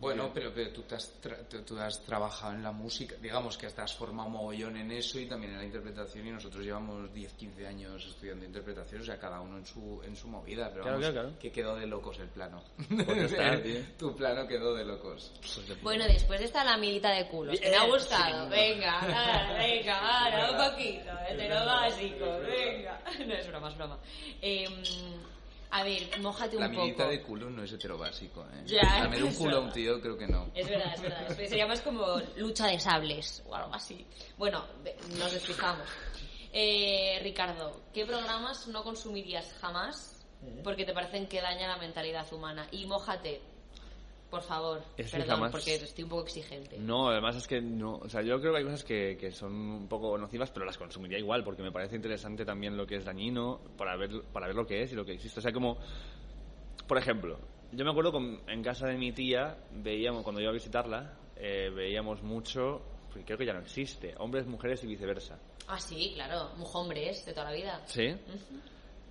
Bueno, 0.00 0.30
pero, 0.34 0.52
pero 0.52 0.70
tú, 0.70 0.82
te 0.82 0.96
has 0.96 1.22
tra- 1.22 1.64
tú- 1.64 1.78
has 1.78 2.02
trabajado 2.02 2.52
en 2.52 2.62
la 2.62 2.72
música, 2.72 3.14
digamos 3.22 3.56
que 3.56 3.68
te 3.70 3.80
has 3.80 3.94
formado 3.94 4.28
mogollón 4.28 4.76
en 4.76 4.90
eso 4.92 5.18
y 5.18 5.26
también 5.26 5.52
en 5.52 5.58
la 5.58 5.64
interpretación 5.64 6.26
y 6.26 6.30
nosotros 6.30 6.62
llevamos 6.64 7.12
10, 7.14 7.32
15 7.34 7.66
años 7.66 8.04
estudiando 8.04 8.44
interpretación, 8.44 9.00
o 9.00 9.04
sea, 9.04 9.18
cada 9.18 9.40
uno 9.40 9.56
en 9.58 9.64
su, 9.66 10.02
en 10.04 10.14
su 10.16 10.28
movida, 10.28 10.68
pero 10.70 10.82
Claro, 10.82 10.98
vamos, 10.98 11.10
claro, 11.12 11.28
claro. 11.28 11.38
que 11.40 11.50
quedó 11.52 11.76
de 11.76 11.86
locos 11.86 12.18
el 12.18 12.28
plano. 12.28 12.62
Pues 13.06 13.32
está, 13.32 13.60
tu 13.98 14.14
plano 14.16 14.46
quedó 14.46 14.74
de 14.74 14.84
locos. 14.84 15.32
Bueno, 15.82 16.04
después 16.06 16.38
de 16.40 16.46
esta 16.46 16.64
lamidita 16.64 17.10
de 17.12 17.26
culos, 17.28 17.58
que 17.58 17.70
me 17.70 17.76
ha 17.76 17.86
gustado. 17.86 18.48
Venga, 18.50 19.00
ahora, 19.00 19.54
venga, 19.58 19.98
ahora, 20.24 20.50
un 20.50 20.70
poquito. 20.72 21.10
Hetero 21.30 21.64
básico, 21.64 22.38
venga. 22.40 23.00
No 23.26 23.32
es 23.34 23.46
broma, 23.48 23.68
es 23.70 23.76
broma. 23.76 23.98
Eh, 24.42 24.66
a 25.76 25.82
ver, 25.82 26.08
mójate 26.20 26.54
un 26.56 26.62
La 26.62 26.68
poco. 26.68 26.82
milita 26.82 27.08
de 27.08 27.20
culo 27.20 27.50
no 27.50 27.64
es 27.64 27.72
heterobásico, 27.72 28.42
¿eh? 28.44 28.62
Ya, 28.64 29.00
Lamer 29.00 29.24
un 29.24 29.34
culo 29.34 29.56
a 29.56 29.60
un 29.60 29.72
tío 29.72 30.00
creo 30.00 30.16
que 30.16 30.28
no. 30.28 30.48
Es 30.54 30.68
verdad, 30.68 30.94
es 30.94 31.02
verdad. 31.02 31.36
Sería 31.36 31.66
más 31.66 31.80
como 31.80 32.06
lucha 32.36 32.68
de 32.68 32.78
sables 32.78 33.42
o 33.48 33.56
algo 33.56 33.74
así. 33.74 34.06
Bueno, 34.38 34.64
nos 35.18 35.32
despistamos. 35.32 35.88
Eh, 36.52 37.18
Ricardo, 37.24 37.80
¿qué 37.92 38.06
programas 38.06 38.68
no 38.68 38.84
consumirías 38.84 39.52
jamás 39.60 40.24
porque 40.62 40.84
te 40.84 40.92
parecen 40.92 41.26
que 41.26 41.40
dañan 41.40 41.68
la 41.70 41.78
mentalidad 41.78 42.32
humana? 42.32 42.68
Y 42.70 42.86
mójate, 42.86 43.40
por 44.30 44.42
favor. 44.42 44.82
Perdón, 44.96 45.26
jamás- 45.28 45.52
porque 45.52 45.74
estoy 45.76 46.04
un 46.04 46.10
poco 46.10 46.24
exigente. 46.24 46.76
No, 46.78 47.08
además 47.08 47.36
es 47.36 47.46
que 47.46 47.60
no, 47.60 47.96
o 47.98 48.08
sea, 48.08 48.20
yo 48.22 48.40
creo 48.40 48.52
que 48.52 48.58
hay 48.58 48.64
cosas 48.64 48.82
que, 48.84 49.16
que 49.18 49.30
son 49.30 49.52
un 49.52 49.88
poco 49.88 50.18
nocivas, 50.18 50.50
pero 50.50 50.66
las 50.66 50.76
consumiría 50.76 51.18
igual, 51.18 51.44
porque 51.44 51.62
me 51.62 51.70
parece 51.70 51.96
interesante 51.96 52.44
también 52.44 52.76
lo 52.76 52.86
que 52.86 52.96
es 52.96 53.04
dañino 53.04 53.60
para 53.78 53.96
ver, 53.96 54.22
para 54.32 54.46
ver 54.48 54.56
lo 54.56 54.66
que 54.66 54.82
es 54.82 54.92
y 54.92 54.96
lo 54.96 55.04
que 55.04 55.12
existe. 55.12 55.38
O 55.38 55.42
sea, 55.42 55.52
como, 55.52 55.78
por 56.86 56.98
ejemplo, 56.98 57.38
yo 57.72 57.84
me 57.84 57.90
acuerdo 57.90 58.12
con- 58.12 58.40
en 58.48 58.62
casa 58.62 58.86
de 58.88 58.96
mi 58.96 59.12
tía, 59.12 59.56
veíamos, 59.72 60.22
cuando 60.22 60.40
iba 60.40 60.50
a 60.50 60.54
visitarla, 60.54 61.16
eh, 61.36 61.70
veíamos 61.74 62.22
mucho, 62.22 62.82
porque 63.08 63.24
creo 63.24 63.38
que 63.38 63.46
ya 63.46 63.52
no 63.52 63.60
existe, 63.60 64.14
hombres, 64.18 64.46
mujeres 64.46 64.82
y 64.84 64.86
viceversa. 64.88 65.38
Ah, 65.68 65.78
sí, 65.78 66.12
claro. 66.14 66.50
Mujombres 66.56 67.24
de 67.24 67.32
toda 67.32 67.50
la 67.50 67.56
vida. 67.56 67.82
¿Sí? 67.86 68.14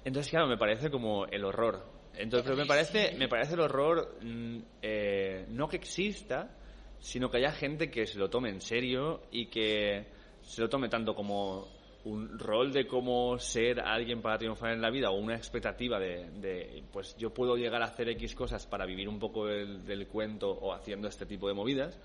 Entonces, 0.05 0.29
claro, 0.29 0.47
me 0.47 0.57
parece 0.57 0.91
como 0.91 1.25
el 1.27 1.43
horror. 1.45 1.92
Entonces, 2.17 2.43
pero 2.45 2.57
me 2.57 2.65
parece, 2.65 3.15
me 3.17 3.27
parece 3.27 3.53
el 3.55 3.59
horror 3.61 4.17
mm, 4.21 4.57
eh, 4.81 5.45
no 5.49 5.67
que 5.67 5.77
exista, 5.77 6.55
sino 6.99 7.29
que 7.29 7.37
haya 7.37 7.51
gente 7.51 7.89
que 7.89 8.05
se 8.05 8.17
lo 8.19 8.29
tome 8.29 8.49
en 8.49 8.61
serio 8.61 9.21
y 9.31 9.47
que 9.47 10.05
se 10.41 10.61
lo 10.61 10.69
tome 10.69 10.89
tanto 10.89 11.15
como 11.15 11.67
un 12.05 12.37
rol 12.37 12.73
de 12.73 12.85
cómo 12.85 13.39
ser 13.39 13.79
alguien 13.79 14.21
para 14.21 14.37
triunfar 14.37 14.73
en 14.73 14.81
la 14.81 14.89
vida 14.89 15.09
o 15.09 15.13
una 15.15 15.35
expectativa 15.35 15.99
de, 15.99 16.29
de, 16.41 16.83
pues 16.91 17.15
yo 17.17 17.33
puedo 17.33 17.55
llegar 17.55 17.81
a 17.81 17.85
hacer 17.85 18.09
X 18.09 18.35
cosas 18.35 18.67
para 18.67 18.85
vivir 18.85 19.07
un 19.07 19.19
poco 19.19 19.45
del, 19.45 19.85
del 19.85 20.07
cuento 20.07 20.49
o 20.51 20.73
haciendo 20.73 21.07
este 21.07 21.25
tipo 21.25 21.47
de 21.47 21.53
movidas, 21.53 21.97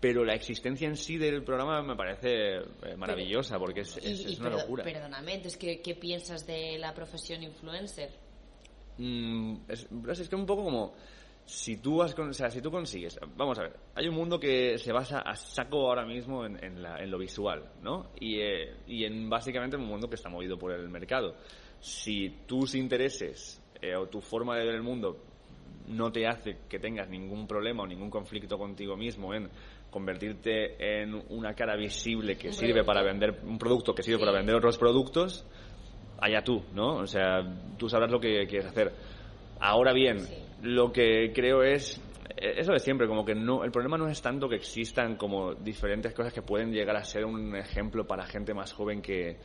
pero 0.00 0.24
la 0.24 0.34
existencia 0.34 0.88
en 0.88 0.96
sí 0.96 1.18
del 1.18 1.44
programa 1.44 1.82
me 1.82 1.94
parece 1.96 2.56
eh, 2.56 2.96
maravillosa 2.96 3.58
porque 3.60 3.80
es, 3.82 3.96
es- 3.98 4.20
Y- 4.24 4.28
y 4.30 4.32
es 4.32 4.40
una 4.40 4.50
perdo- 4.50 4.58
locura. 4.62 4.84
Perdóname, 4.84 5.34
entonces, 5.34 5.56
¿qué, 5.58 5.80
¿qué 5.80 5.94
piensas 5.94 6.44
de 6.46 6.76
la 6.78 6.92
profesión 6.92 7.42
influencer? 7.44 8.10
Mm, 8.98 9.56
es, 9.68 9.88
es- 10.10 10.20
es 10.20 10.28
que 10.28 10.36
un 10.36 10.44
poco 10.46 10.64
como 10.64 10.94
si 11.44 11.78
tú 11.78 12.02
has 12.02 12.18
o 12.18 12.32
sea, 12.34 12.50
si 12.50 12.60
tú 12.60 12.70
consigues 12.70 13.18
vamos 13.36 13.58
a 13.58 13.62
ver 13.62 13.76
hay 13.94 14.06
un 14.08 14.14
mundo 14.14 14.38
que 14.38 14.76
se 14.76 14.92
basa 14.92 15.20
a 15.20 15.34
saco 15.34 15.88
ahora 15.88 16.04
mismo 16.04 16.44
en, 16.44 16.62
en 16.62 16.82
la- 16.82 16.98
en 16.98 17.10
lo 17.10 17.16
visual 17.18 17.64
no 17.82 18.10
y, 18.20 18.40
eh, 18.40 18.74
y 18.86 19.04
en 19.04 19.30
básicamente 19.30 19.76
un 19.76 19.86
mundo 19.86 20.08
que 20.08 20.16
está 20.16 20.28
movido 20.28 20.58
por 20.58 20.72
el 20.72 20.88
mercado. 20.88 21.36
Si 21.80 22.28
tus 22.46 22.74
intereses 22.74 23.62
eh, 23.80 23.94
o 23.96 24.06
tu 24.08 24.20
forma 24.20 24.56
de 24.58 24.66
ver 24.66 24.74
el 24.74 24.82
mundo 24.82 25.16
no 25.86 26.10
te 26.12 26.26
hace 26.26 26.58
que 26.68 26.78
tengas 26.80 27.08
ningún 27.08 27.46
problema 27.46 27.84
o 27.84 27.86
ningún 27.86 28.10
conflicto 28.10 28.58
contigo 28.58 28.96
mismo 28.96 29.32
en 29.32 29.48
convertirte 29.90 31.00
en 31.02 31.14
una 31.30 31.54
cara 31.54 31.76
visible 31.76 32.36
que 32.36 32.52
sirve 32.52 32.84
para 32.84 33.02
vender 33.02 33.40
un 33.44 33.56
producto 33.58 33.94
que 33.94 34.02
sirve 34.02 34.18
Sí. 34.18 34.24
para 34.26 34.36
vender 34.36 34.54
otros 34.56 34.76
productos 34.76 35.46
allá 36.18 36.42
tú, 36.42 36.62
¿no? 36.74 36.96
O 36.96 37.06
sea, 37.06 37.42
tú 37.76 37.88
sabrás 37.88 38.10
lo 38.10 38.20
que 38.20 38.46
quieres 38.46 38.66
hacer. 38.66 38.92
Ahora 39.60 39.92
bien, 39.92 40.20
Sí. 40.20 40.34
lo 40.62 40.92
que 40.92 41.32
creo 41.34 41.62
es 41.62 42.00
eh, 42.36 42.54
eso 42.58 42.72
de 42.72 42.78
siempre, 42.78 43.08
como 43.08 43.24
que 43.24 43.34
no, 43.34 43.64
el 43.64 43.70
problema 43.70 43.96
no 43.96 44.08
es 44.08 44.20
tanto 44.22 44.48
que 44.48 44.56
existan 44.56 45.16
como 45.16 45.54
diferentes 45.54 46.12
cosas 46.14 46.32
que 46.32 46.42
pueden 46.42 46.72
llegar 46.72 46.96
a 46.96 47.04
ser 47.04 47.24
un 47.24 47.56
ejemplo 47.56 48.06
para 48.06 48.26
gente 48.26 48.54
más 48.54 48.72
joven 48.72 49.02
que, 49.02 49.38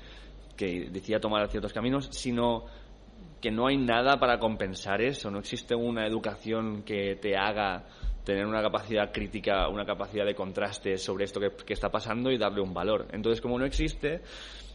que 0.56 0.90
decida 0.92 1.20
tomar 1.20 1.48
ciertos 1.50 1.74
caminos, 1.74 2.08
sino 2.12 2.66
que 3.42 3.52
no 3.52 3.68
hay 3.68 3.78
nada 3.78 4.18
para 4.20 4.40
compensar 4.40 5.02
eso, 5.02 5.30
no 5.30 5.40
existe 5.40 5.76
una 5.76 6.06
educación 6.08 6.84
que 6.84 7.16
te 7.16 7.36
haga 7.36 7.84
tener 8.24 8.46
una 8.46 8.62
capacidad 8.62 9.12
crítica, 9.12 9.68
una 9.68 9.86
capacidad 9.86 10.26
de 10.26 10.34
contraste 10.34 10.98
sobre 10.98 11.26
esto 11.26 11.42
que, 11.42 11.52
que 11.66 11.74
está 11.74 11.90
pasando 11.90 12.32
y 12.32 12.38
darle 12.38 12.62
un 12.62 12.74
valor. 12.74 13.08
Entonces, 13.12 13.42
como 13.42 13.60
no 13.60 13.66
existe, 13.66 14.22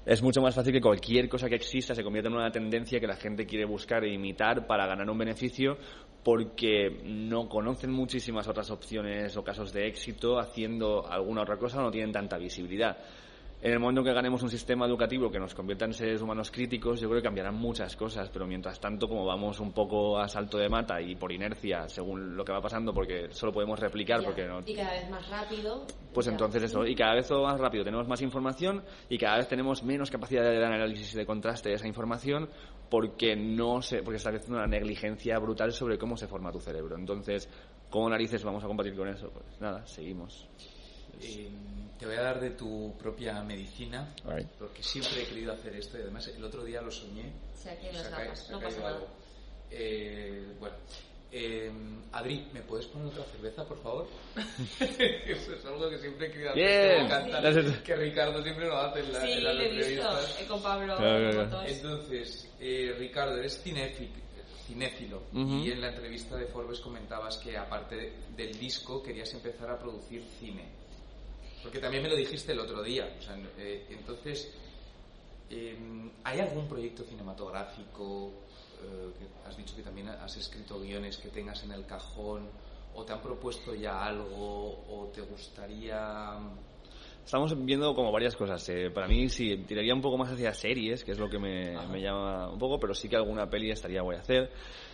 es 0.09 0.23
mucho 0.23 0.41
más 0.41 0.55
fácil 0.55 0.73
que 0.73 0.81
cualquier 0.81 1.29
cosa 1.29 1.51
que 1.51 1.57
exista 1.57 1.95
se 1.95 2.03
convierta 2.03 2.31
en 2.31 2.37
una 2.37 2.51
tendencia 2.51 2.99
que 2.99 3.07
la 3.07 3.17
gente 3.17 3.45
quiere 3.45 3.67
buscar 3.67 4.05
e 4.05 4.15
imitar 4.15 4.67
para 4.67 4.87
ganar 4.87 5.11
un 5.11 5.19
beneficio 5.19 5.77
porque 6.25 7.03
no 7.05 7.47
conocen 7.47 7.91
muchísimas 7.91 8.49
otras 8.49 8.71
opciones 8.71 9.37
o 9.37 9.45
casos 9.45 9.71
de 9.71 9.87
éxito 9.87 10.39
haciendo 10.39 11.07
alguna 11.07 11.43
otra 11.43 11.59
cosa 11.59 11.81
o 11.81 11.83
no 11.83 11.91
tienen 11.91 12.11
tanta 12.11 12.39
visibilidad. 12.39 12.97
En 13.61 13.73
el 13.73 13.81
momento 13.81 14.03
en 14.03 14.07
que 14.07 14.13
ganemos 14.13 14.41
un 14.45 14.51
sistema 14.51 14.87
educativo 14.87 15.33
que 15.33 15.41
nos 15.41 15.53
convierta 15.53 15.85
en 15.85 15.93
seres 15.93 16.23
humanos 16.23 16.49
críticos, 16.53 17.01
yo 17.01 17.09
creo 17.09 17.21
que 17.21 17.27
cambiarán 17.27 17.57
muchas 17.57 17.97
cosas, 17.97 18.31
pero 18.31 18.47
mientras 18.47 18.79
tanto, 18.79 19.09
como 19.09 19.27
vamos 19.27 19.59
un 19.59 19.73
poco 19.73 20.17
a 20.17 20.29
salto 20.29 20.59
de 20.59 20.69
mata 20.69 21.01
y 21.01 21.17
por 21.17 21.33
inercia, 21.33 21.89
según 21.89 22.37
lo 22.37 22.45
que 22.45 22.53
va 22.53 22.61
pasando, 22.61 22.95
porque 22.95 23.27
solo 23.33 23.53
podemos 23.53 23.81
replicar, 23.81 24.21
Ya. 24.21 24.27
porque 24.27 24.47
no, 24.47 24.61
Y 24.65 24.75
cada 24.77 24.93
vez 24.93 25.11
más 25.11 25.29
rápido. 25.29 25.85
pues 26.15 26.27
Ya. 26.27 26.33
entonces 26.33 26.63
eso, 26.63 26.87
y 26.87 26.95
cada 26.95 27.15
vez 27.17 27.29
más 27.33 27.59
rápido, 27.59 27.83
tenemos 27.83 28.07
más 28.07 28.23
información 28.23 28.85
y 29.09 29.19
cada 29.19 29.39
vez 29.39 29.49
tenemos 29.49 29.83
menos 29.83 30.09
capacidad 30.09 30.45
de 30.45 30.65
análisis 30.65 31.13
y 31.15 31.17
de 31.19 31.27
contraste 31.27 31.71
de 31.71 31.75
esa 31.75 31.89
información 31.89 32.49
porque 32.89 33.35
no 33.35 33.83
se, 33.83 34.05
porque 34.05 34.19
está 34.19 34.31
haciendo 34.31 34.59
una 34.59 34.69
negligencia 34.69 35.37
brutal 35.41 35.73
sobre 35.73 35.99
cómo 35.99 36.17
se 36.17 36.29
forma 36.29 36.53
tu 36.53 36.61
cerebro. 36.61 36.97
Entonces, 36.97 37.49
¿cómo 37.91 38.09
narices 38.09 38.45
vamos 38.45 38.63
a 38.63 38.69
combatir 38.69 38.95
con 38.95 39.09
eso? 39.09 39.31
Pues 39.33 39.61
nada, 39.61 39.85
seguimos. 39.85 40.49
Eh, 41.21 41.49
te 41.99 42.07
voy 42.07 42.15
a 42.17 42.23
dar 42.23 42.41
de 42.41 42.51
tu 42.51 42.95
propia 42.99 43.43
medicina, 43.43 44.15
porque 44.59 44.83
siempre 44.83 45.23
he 45.23 45.27
querido 45.27 45.53
hacer 45.53 45.75
esto 45.75 45.99
y 45.99 46.03
además 46.03 46.29
el 46.29 46.45
otro 46.45 46.65
día 46.65 46.81
lo 46.81 46.91
soñé. 46.93 47.33
Se 47.55 47.71
aquí 47.71 47.87
no 48.51 48.61
pasa 48.61 48.81
nada. 48.81 49.01
Eh, 49.71 50.55
bueno, 50.61 50.77
eh, 51.31 51.71
Adri, 52.13 52.49
¿me 52.55 52.63
puedes 52.63 52.87
poner 52.87 53.09
otra 53.09 53.25
cerveza, 53.25 53.65
por 53.67 53.83
favor? 53.83 54.07
Eso 54.81 55.55
es 55.55 55.65
algo 55.67 55.91
que 55.91 55.99
siempre 55.99 56.29
he 56.29 56.31
querido 56.31 56.51
hacer. 56.51 56.63
Bien. 56.65 56.81
que 56.81 56.99
me 56.99 57.05
encanta, 57.07 57.41
Gracias. 57.41 57.77
que 57.83 57.97
Ricardo 57.97 58.43
siempre 58.43 58.67
lo 58.67 58.77
hace 58.79 59.01
en, 59.01 59.13
la, 59.13 59.21
Sí, 59.21 59.33
en 59.33 59.45
las 59.45 59.55
lo 59.57 59.61
he 59.63 59.69
visto 59.69 59.85
entrevistas. 59.85 60.41
eh, 60.41 60.47
con 60.47 60.63
Pablo. 60.63 60.97
Claro, 60.97 61.31
claro. 61.31 61.51
fotos. 61.51 61.65
Entonces, 61.71 62.49
eh, 62.61 62.95
Ricardo, 62.99 63.37
eres 63.37 63.65
cinéfi- 63.67 64.09
cinéfilo 64.67 65.23
Ujú. 65.35 65.57
y 65.65 65.71
en 65.73 65.81
la 65.81 65.89
entrevista 65.89 66.37
de 66.37 66.47
Forbes 66.47 66.81
comentabas 66.81 67.37
que 67.39 67.57
aparte 67.59 67.97
de- 67.97 68.13
del 68.37 68.59
disco 68.59 69.03
querías 69.03 69.33
empezar 69.35 69.69
a 69.71 69.79
producir 69.79 70.23
cine. 70.39 70.78
Porque 71.63 71.79
también 71.79 72.03
me 72.03 72.09
lo 72.09 72.17
dijiste 72.17 72.53
el 72.53 72.61
otro 72.61 72.83
día. 72.83 73.17
O 73.19 73.23
sea, 73.23 73.37
eh, 73.59 73.87
entonces, 73.91 74.51
eh, 75.51 75.77
¿hay 76.25 76.41
algún 76.41 76.69
proyecto 76.69 77.05
cinematográfico 77.05 78.33
eh, 78.83 79.11
que 79.19 79.49
has 79.49 79.57
dicho 79.57 79.75
que 79.75 79.83
también 79.83 80.09
has 80.09 80.37
escrito 80.37 80.81
guiones 80.81 81.17
que 81.19 81.29
tengas 81.29 81.63
en 81.65 81.73
el 81.73 81.85
cajón 81.85 82.49
o 82.95 83.05
te 83.05 83.13
han 83.13 83.21
propuesto 83.21 83.75
ya 83.75 84.05
algo 84.05 84.85
o 84.89 85.11
te 85.13 85.21
gustaría 85.21 86.39
Estamos 87.29 87.55
viendo 87.63 87.95
como 87.95 88.11
varias 88.11 88.35
cosas. 88.35 88.67
eh, 88.71 88.91
para 88.91 89.07
mí 89.07 89.29
sí, 89.29 89.59
tiraría 89.69 89.93
un 89.95 90.01
poco 90.01 90.17
más 90.17 90.33
hacia 90.33 90.51
series, 90.55 91.05
que 91.05 91.13
es 91.13 91.19
lo 91.19 91.29
que 91.29 91.39
me, 91.39 91.77
me 91.93 92.01
llama 92.01 92.51
un 92.51 92.59
poco, 92.59 92.81
pero 92.81 92.95
sí 92.95 93.07
que 93.07 93.17
alguna 93.17 93.51
peli 93.51 93.71
estaría 93.71 94.01
guay 94.01 94.17
hacer. 94.17 94.51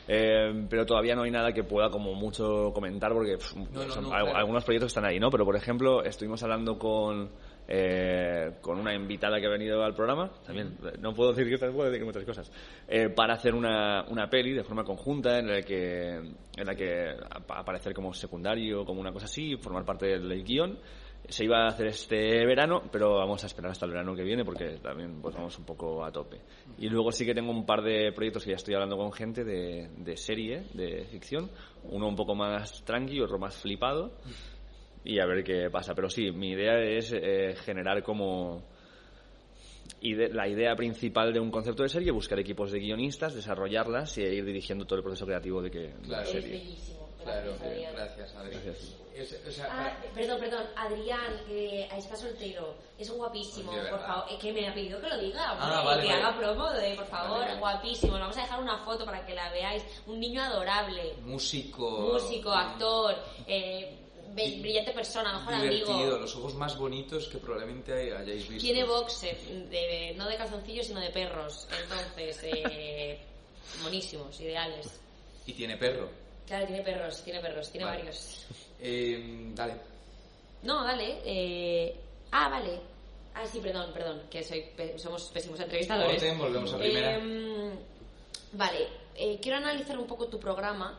Eh, 0.08 0.66
pero 0.68 0.84
todavía 0.84 1.14
no 1.14 1.22
hay 1.22 1.30
nada 1.30 1.52
que 1.52 1.62
pueda 1.62 1.90
como 1.90 2.12
mucho 2.14 2.72
comentar 2.74 3.12
porque 3.12 3.36
pf, 3.36 3.54
No, 3.72 3.84
no, 3.84 3.88
son- 3.88 4.02
no, 4.02 4.08
claro. 4.10 4.34
algunos 4.34 4.64
proyectos 4.64 4.88
están 4.90 5.04
ahí, 5.04 5.20
¿no? 5.20 5.30
Pero 5.30 5.44
por 5.44 5.54
ejemplo, 5.54 6.02
estuvimos 6.02 6.42
hablando 6.42 6.76
con 6.76 7.30
eh, 7.68 8.56
con 8.60 8.80
una 8.80 8.92
invitada 8.92 9.38
que 9.40 9.46
ha 9.46 9.50
venido 9.50 9.84
al 9.84 9.94
programa, 9.94 10.30
también 10.44 10.76
eh, 10.84 10.98
no 10.98 11.14
puedo 11.14 11.30
decir 11.30 11.46
que 11.48 11.54
estas, 11.54 11.72
puedo 11.72 11.88
decir 11.88 12.04
muchas 12.04 12.24
cosas, 12.24 12.50
eh, 12.88 13.10
para 13.10 13.34
hacer 13.34 13.54
una, 13.54 14.04
una 14.10 14.28
peli 14.28 14.52
de 14.54 14.64
forma 14.64 14.82
conjunta 14.82 15.38
en 15.38 15.46
la 15.46 15.62
que 15.62 16.14
en 16.16 16.66
la 16.66 16.74
que 16.74 17.10
ap- 17.30 17.50
aparecer 17.52 17.94
como 17.94 18.12
secundario, 18.12 18.84
como 18.84 19.00
una 19.00 19.12
cosa 19.12 19.26
así, 19.26 19.56
formar 19.56 19.84
parte 19.84 20.06
del 20.06 20.42
guion. 20.42 20.76
Se 21.28 21.44
iba 21.44 21.64
a 21.64 21.68
hacer 21.68 21.86
este 21.86 22.44
verano, 22.44 22.82
pero 22.92 23.14
vamos 23.16 23.42
a 23.44 23.46
esperar 23.46 23.70
hasta 23.70 23.86
el 23.86 23.92
verano 23.92 24.14
que 24.14 24.22
viene 24.22 24.44
porque 24.44 24.76
también 24.82 25.22
pues 25.22 25.34
vamos 25.34 25.58
un 25.58 25.64
poco 25.64 26.04
a 26.04 26.12
tope. 26.12 26.38
Y 26.78 26.88
luego 26.90 27.10
sí 27.12 27.24
que 27.24 27.34
tengo 27.34 27.50
un 27.50 27.64
par 27.64 27.82
de 27.82 28.12
proyectos 28.12 28.44
que 28.44 28.50
ya 28.50 28.56
estoy 28.56 28.74
hablando 28.74 28.96
con 28.98 29.10
gente 29.10 29.42
de, 29.42 29.88
de 29.96 30.16
serie, 30.18 30.64
de 30.74 31.06
ficción, 31.06 31.50
uno 31.84 32.08
un 32.08 32.14
poco 32.14 32.34
más 32.34 32.84
tranqui, 32.84 33.20
otro 33.22 33.38
más 33.38 33.56
flipado 33.56 34.12
y 35.02 35.18
a 35.18 35.24
ver 35.24 35.42
qué 35.42 35.70
pasa. 35.70 35.94
Pero 35.94 36.10
sí, 36.10 36.30
mi 36.30 36.50
idea 36.50 36.78
es 36.78 37.10
eh, 37.16 37.54
generar 37.64 38.02
como 38.02 38.62
ide- 40.02 40.28
la 40.30 40.46
idea 40.46 40.76
principal 40.76 41.32
de 41.32 41.40
un 41.40 41.50
concepto 41.50 41.82
de 41.84 41.88
serie, 41.88 42.10
buscar 42.12 42.38
equipos 42.38 42.70
de 42.70 42.80
guionistas, 42.80 43.34
desarrollarlas 43.34 44.18
y 44.18 44.22
ir 44.22 44.44
dirigiendo 44.44 44.84
todo 44.84 44.98
el 44.98 45.02
proceso 45.02 45.24
creativo 45.24 45.62
de 45.62 45.70
que 45.70 45.78
de 45.78 45.88
la 45.88 46.00
Claro. 46.22 46.28
Eres 46.28 46.32
serie. 46.42 46.58
bellísimo. 46.58 47.08
Claro, 47.22 47.46
Gracias, 47.52 47.60
bien, 47.62 47.72
Adrián. 47.88 47.94
gracias, 47.94 48.34
Adri. 48.36 48.50
Gracias. 48.52 49.03
Es- 49.14 49.60
Ah, 49.60 49.96
perdón, 50.12 50.40
perdón, 50.40 50.66
Adrián, 50.74 51.40
que 51.46 51.84
está 51.96 52.16
soltero, 52.16 52.74
es 52.98 53.08
guapísimo, 53.10 53.70
Oye, 53.70 53.88
por 53.88 54.00
favor, 54.00 54.24
es 54.28 54.38
que 54.40 54.52
me 54.52 54.68
ha 54.68 54.74
pedido 54.74 55.00
que 55.00 55.08
lo 55.08 55.18
diga, 55.18 55.52
hombre, 55.52 55.66
Ah, 55.70 55.82
vale, 55.84 56.02
que 56.02 56.08
vale. 56.08 56.22
haga 56.22 56.36
promo 56.36 56.70
de, 56.70 56.94
por 56.96 57.06
favor, 57.06 57.38
Vale, 57.40 57.58
guapísimo, 57.60 58.14
le 58.14 58.20
vamos 58.22 58.36
a 58.36 58.40
dejar 58.42 58.60
una 58.60 58.78
foto 58.84 59.04
para 59.04 59.24
que 59.24 59.32
la 59.34 59.50
veáis, 59.50 59.84
un 60.08 60.18
niño 60.18 60.42
adorable, 60.42 61.14
músico. 61.22 61.88
músico, 62.14 62.50
actor, 62.50 63.14
eh, 63.46 63.98
brillante 64.34 64.90
persona, 64.92 65.38
mejor 65.38 65.60
divertido, 65.62 65.92
amigo, 65.94 66.18
los 66.18 66.34
ojos 66.34 66.54
más 66.54 66.76
bonitos 66.76 67.28
que 67.28 67.38
probablemente 67.38 67.92
hay- 67.92 68.10
hayáis 68.10 68.48
visto. 68.48 68.64
tiene 68.64 68.82
boxer, 68.82 69.38
de, 69.70 70.12
no 70.16 70.28
de 70.28 70.36
calzoncillos, 70.36 70.86
sino 70.88 70.98
de 70.98 71.10
perros, 71.10 71.68
entonces, 71.82 72.40
eh, 72.42 73.20
monísimos, 73.84 74.40
ideales. 74.40 75.00
Y 75.46 75.52
tiene 75.52 75.76
perro. 75.76 76.08
Claro, 76.46 76.66
tiene 76.66 76.82
perros, 76.82 77.22
tiene 77.22 77.40
perros, 77.40 77.70
tiene 77.70 77.86
Vale. 77.86 77.98
varios. 77.98 78.44
Eh, 78.84 79.50
dale. 79.54 79.74
No, 80.62 80.84
dale. 80.84 81.20
Eh... 81.24 81.96
Ah, 82.32 82.48
vale. 82.48 82.78
Ah, 83.34 83.44
sí, 83.46 83.58
perdón, 83.60 83.90
perdón, 83.92 84.22
que 84.30 84.42
soy 84.44 84.62
pe- 84.76 84.98
somos 84.98 85.24
pésimos 85.32 85.58
entrevistadores. 85.58 86.38
Volvemos 86.38 86.72
a 86.72 86.78
primera. 86.78 87.16
Eh, 87.16 87.72
vale, 88.52 88.88
eh, 89.16 89.38
quiero 89.42 89.58
analizar 89.58 89.98
un 89.98 90.06
poco 90.06 90.28
tu 90.28 90.38
programa, 90.38 90.98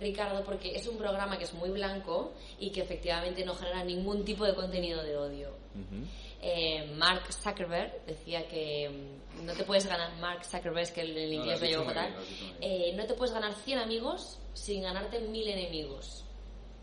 Ricardo, 0.00 0.42
porque 0.44 0.74
es 0.76 0.86
un 0.86 0.98
programa 0.98 1.38
que 1.38 1.44
es 1.44 1.54
muy 1.54 1.70
blanco 1.70 2.32
y 2.58 2.70
que 2.70 2.82
efectivamente 2.82 3.44
no 3.44 3.54
genera 3.54 3.82
ningún 3.84 4.24
tipo 4.24 4.44
de 4.44 4.54
contenido 4.54 5.02
de 5.02 5.16
odio. 5.16 5.50
Eh, 6.42 6.90
Mark 6.96 7.32
Zuckerberg 7.32 8.04
decía 8.06 8.46
que 8.48 8.88
mm, 9.38 9.44
no 9.46 9.52
te 9.54 9.64
puedes 9.64 9.86
ganar, 9.86 10.10
Mark 10.18 10.44
Zuckerberg, 10.44 10.82
es 10.84 10.90
que 10.90 11.02
el, 11.02 11.16
el 11.16 11.30
No, 11.30 11.36
inglés 11.36 11.54
has 11.56 11.60
lo 11.60 11.66
llevo 11.66 11.84
fatal, 11.84 12.14
eh, 12.60 12.92
no 12.96 13.06
te 13.06 13.14
puedes 13.14 13.32
ganar 13.34 13.54
100 13.54 13.78
amigos 13.78 14.38
sin 14.54 14.82
ganarte 14.82 15.20
1000 15.20 15.48
enemigos. 15.48 16.24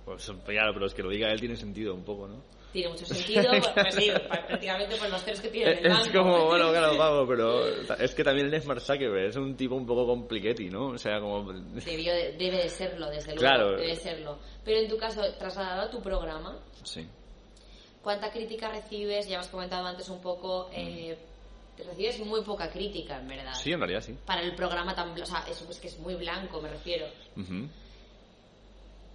Pues 0.07 0.31
claro, 0.45 0.73
pero 0.73 0.85
es 0.85 0.93
que 0.93 1.03
lo 1.03 1.09
diga 1.09 1.29
él 1.33 1.39
tiene 1.41 1.57
sentido 1.57 1.93
un 1.93 2.03
poco, 2.05 2.29
¿no? 2.29 2.41
Tiene 2.71 2.87
mucho 2.89 3.05
sentido, 3.05 3.43
pues, 3.75 3.93
sí, 3.95 4.09
prácticamente 4.29 4.95
pues 4.97 5.11
los 5.11 5.21
tres 5.25 5.41
que 5.41 5.49
tiene 5.49 5.71
en 5.73 5.85
el 5.85 5.91
Es 5.91 6.07
como, 6.09 6.45
bueno, 6.45 6.69
claro, 6.69 6.97
vamos, 6.97 7.25
pero 7.27 7.65
es 7.97 8.15
que 8.15 8.23
también 8.23 8.53
es 8.53 8.65
Mark 8.65 8.79
Zuckerberg, 8.79 9.29
es 9.29 9.35
un 9.35 9.57
tipo 9.57 9.75
un 9.75 9.85
poco 9.85 10.05
compliquetti, 10.07 10.69
¿no? 10.69 10.87
O 10.91 10.97
sea, 10.97 11.19
como... 11.19 11.51
Debió 11.51 12.13
de- 12.13 12.33
debe 12.37 12.57
de 12.63 12.69
serlo, 12.69 13.07
desde 13.09 13.35
luego, 13.35 13.39
Claro. 13.41 13.69
debe 13.71 13.87
de 13.87 13.95
serlo. 13.97 14.39
Pero 14.63 14.79
en 14.79 14.87
tu 14.87 14.97
caso, 14.97 15.21
trasladado 15.37 15.81
a 15.81 15.89
tu 15.89 16.01
programa, 16.01 16.57
Sí. 16.83 17.05
¿cuánta 18.01 18.31
crítica 18.31 18.69
recibes? 18.69 19.27
Ya 19.27 19.39
has 19.39 19.49
comentado 19.49 19.85
antes 19.85 20.07
un 20.07 20.21
poco, 20.21 20.69
eh, 20.71 21.17
recibes 21.85 22.19
muy 22.19 22.41
poca 22.43 22.69
crítica, 22.69 23.19
en 23.19 23.27
verdad. 23.27 23.53
Sí, 23.55 23.71
en 23.73 23.79
realidad 23.79 24.01
sí. 24.01 24.15
Para 24.25 24.41
el 24.41 24.55
programa 24.55 24.95
tan, 24.95 25.09
o 25.19 25.25
sea, 25.25 25.43
es, 25.49 25.61
es 25.63 25.79
que 25.81 25.87
es 25.87 25.99
muy 25.99 26.15
blanco, 26.15 26.61
me 26.61 26.69
refiero. 26.69 27.07
Ujú. 27.35 27.67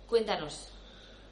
Cuéntanos. 0.06 0.68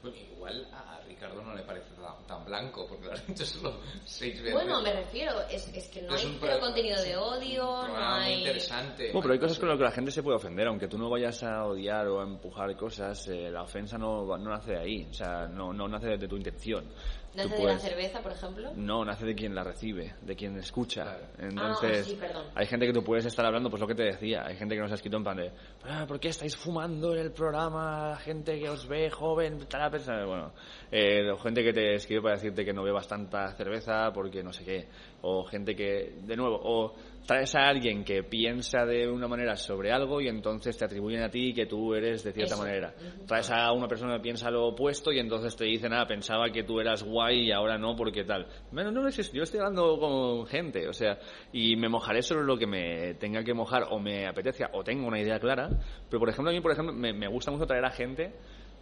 Bueno, 0.01 0.17
igual 0.35 0.67
a 0.73 0.99
Ricardo 1.07 1.43
no 1.43 1.53
le 1.55 1.61
parece 1.63 1.87
tan, 1.95 2.25
tan 2.25 2.45
blanco, 2.45 2.87
porque 2.87 3.05
lo 3.05 3.13
has 3.13 3.29
hecho 3.29 3.45
solo 3.45 3.75
seis 4.05 4.37
veces. 4.41 4.53
Bueno, 4.53 4.81
me 4.81 4.91
refiero, 4.93 5.39
es, 5.49 5.67
es 5.75 5.87
que 5.89 6.01
no 6.01 6.15
Es 6.15 6.25
hay 6.25 6.31
pro- 6.39 6.59
contenido 6.59 7.01
de 7.03 7.15
odio, 7.17 7.63
no 7.87 7.95
hay... 7.97 8.39
interesante. 8.39 9.05
Bueno, 9.11 9.21
pero 9.21 9.33
hay 9.33 9.39
cosas 9.39 9.59
con 9.59 9.69
las 9.69 9.77
que 9.77 9.83
la 9.83 9.91
gente 9.91 10.11
se 10.11 10.23
puede 10.23 10.37
ofender, 10.37 10.67
aunque 10.67 10.87
tú 10.87 10.97
no 10.97 11.09
vayas 11.09 11.43
a 11.43 11.65
odiar 11.65 12.07
o 12.07 12.19
a 12.19 12.23
empujar 12.23 12.75
cosas, 12.75 13.27
eh, 13.27 13.51
la 13.51 13.61
ofensa 13.63 13.97
no, 13.97 14.25
no 14.25 14.49
nace 14.49 14.71
de 14.71 14.79
ahí, 14.79 15.07
o 15.09 15.13
sea, 15.13 15.47
no, 15.47 15.71
no 15.71 15.87
nace 15.87 16.17
de 16.17 16.27
tu 16.27 16.35
intención. 16.37 16.85
¿Nace 17.33 17.47
Tú 17.47 17.55
de 17.55 17.61
puedes- 17.61 17.75
la 17.83 17.89
cerveza, 17.89 18.21
por 18.21 18.31
ejemplo? 18.33 18.71
No, 18.75 19.05
nace 19.05 19.25
de 19.25 19.33
quien 19.35 19.55
la 19.55 19.63
recibe, 19.63 20.15
de 20.21 20.35
quien 20.35 20.57
escucha. 20.57 21.03
Claro. 21.03 21.25
Entonces, 21.39 21.99
Ah, 22.01 22.09
sí, 22.09 22.17
perdón. 22.19 22.45
hay 22.53 22.65
gente 22.67 22.85
que 22.87 22.93
tú 22.93 23.03
puedes 23.03 23.25
estar 23.25 23.45
hablando, 23.45 23.69
pues 23.69 23.79
lo 23.79 23.87
que 23.87 23.95
te 23.95 24.03
decía, 24.03 24.43
hay 24.45 24.57
gente 24.57 24.75
que 24.75 24.81
nos 24.81 24.91
ha 24.91 24.95
escrito 24.95 25.15
en 25.15 25.23
plan 25.23 25.37
de, 25.37 25.51
"Ah, 25.85 26.05
¿por 26.07 26.19
qué 26.19 26.27
estáis 26.27 26.57
fumando 26.57 27.13
en 27.13 27.19
el 27.21 27.31
programa? 27.31 28.17
Gente 28.17 28.59
que 28.59 28.69
os 28.69 28.85
ve 28.87 29.09
joven, 29.09 29.59
tal, 29.69 29.89
bueno, 30.25 30.51
eh, 30.91 31.31
gente 31.41 31.63
que 31.63 31.71
te 31.71 31.93
escribe 31.95 32.21
para 32.21 32.35
decirte 32.35 32.65
que 32.65 32.73
no 32.73 32.83
bebas 32.83 33.07
tanta 33.07 33.53
cerveza 33.55 34.11
porque 34.13 34.43
no 34.43 34.51
sé 34.51 34.65
qué, 34.65 34.87
o 35.21 35.43
gente 35.45 35.75
que, 35.75 36.13
de 36.23 36.35
nuevo, 36.35 36.59
o 36.63 36.93
traes 37.25 37.53
a 37.55 37.67
alguien 37.67 38.03
que 38.03 38.23
piensa 38.23 38.85
de 38.85 39.07
una 39.07 39.27
manera 39.27 39.55
sobre 39.55 39.91
algo 39.91 40.21
y 40.21 40.27
entonces 40.27 40.77
te 40.77 40.85
atribuyen 40.85 41.21
a 41.21 41.29
ti 41.29 41.53
que 41.53 41.65
tú 41.65 41.93
eres 41.93 42.23
de 42.23 42.33
cierta 42.33 42.55
Eso. 42.55 42.63
manera. 42.63 42.93
Traes 43.27 43.49
a 43.51 43.71
una 43.71 43.87
persona 43.87 44.15
que 44.15 44.21
piensa 44.21 44.49
lo 44.49 44.67
opuesto 44.67 45.11
y 45.11 45.19
entonces 45.19 45.55
te 45.55 45.65
dicen, 45.65 45.93
ah, 45.93 46.05
pensaba 46.07 46.49
que 46.51 46.63
tú 46.63 46.79
eras 46.79 47.03
guay 47.03 47.47
y 47.47 47.51
ahora 47.51 47.77
no, 47.77 47.95
porque 47.95 48.23
tal. 48.23 48.47
Bueno, 48.71 48.91
no 48.91 49.07
es 49.07 49.19
eso, 49.19 49.31
yo 49.33 49.43
estoy 49.43 49.59
hablando 49.59 49.99
con 49.99 50.45
gente, 50.47 50.87
o 50.87 50.93
sea, 50.93 51.19
y 51.53 51.75
me 51.75 51.89
mojaré 51.89 52.21
sobre 52.21 52.45
lo 52.45 52.57
que 52.57 52.67
me 52.67 53.13
tenga 53.15 53.43
que 53.43 53.53
mojar 53.53 53.87
o 53.91 53.99
me 53.99 54.27
apetezca 54.27 54.69
o 54.73 54.83
tengo 54.83 55.07
una 55.07 55.19
idea 55.19 55.39
clara, 55.39 55.69
pero 56.09 56.19
por 56.19 56.29
ejemplo, 56.29 56.49
a 56.49 56.53
mí, 56.53 56.61
por 56.61 56.71
ejemplo, 56.71 56.93
me, 56.93 57.13
me 57.13 57.27
gusta 57.27 57.51
mucho 57.51 57.65
traer 57.65 57.85
a 57.85 57.91
gente 57.91 58.33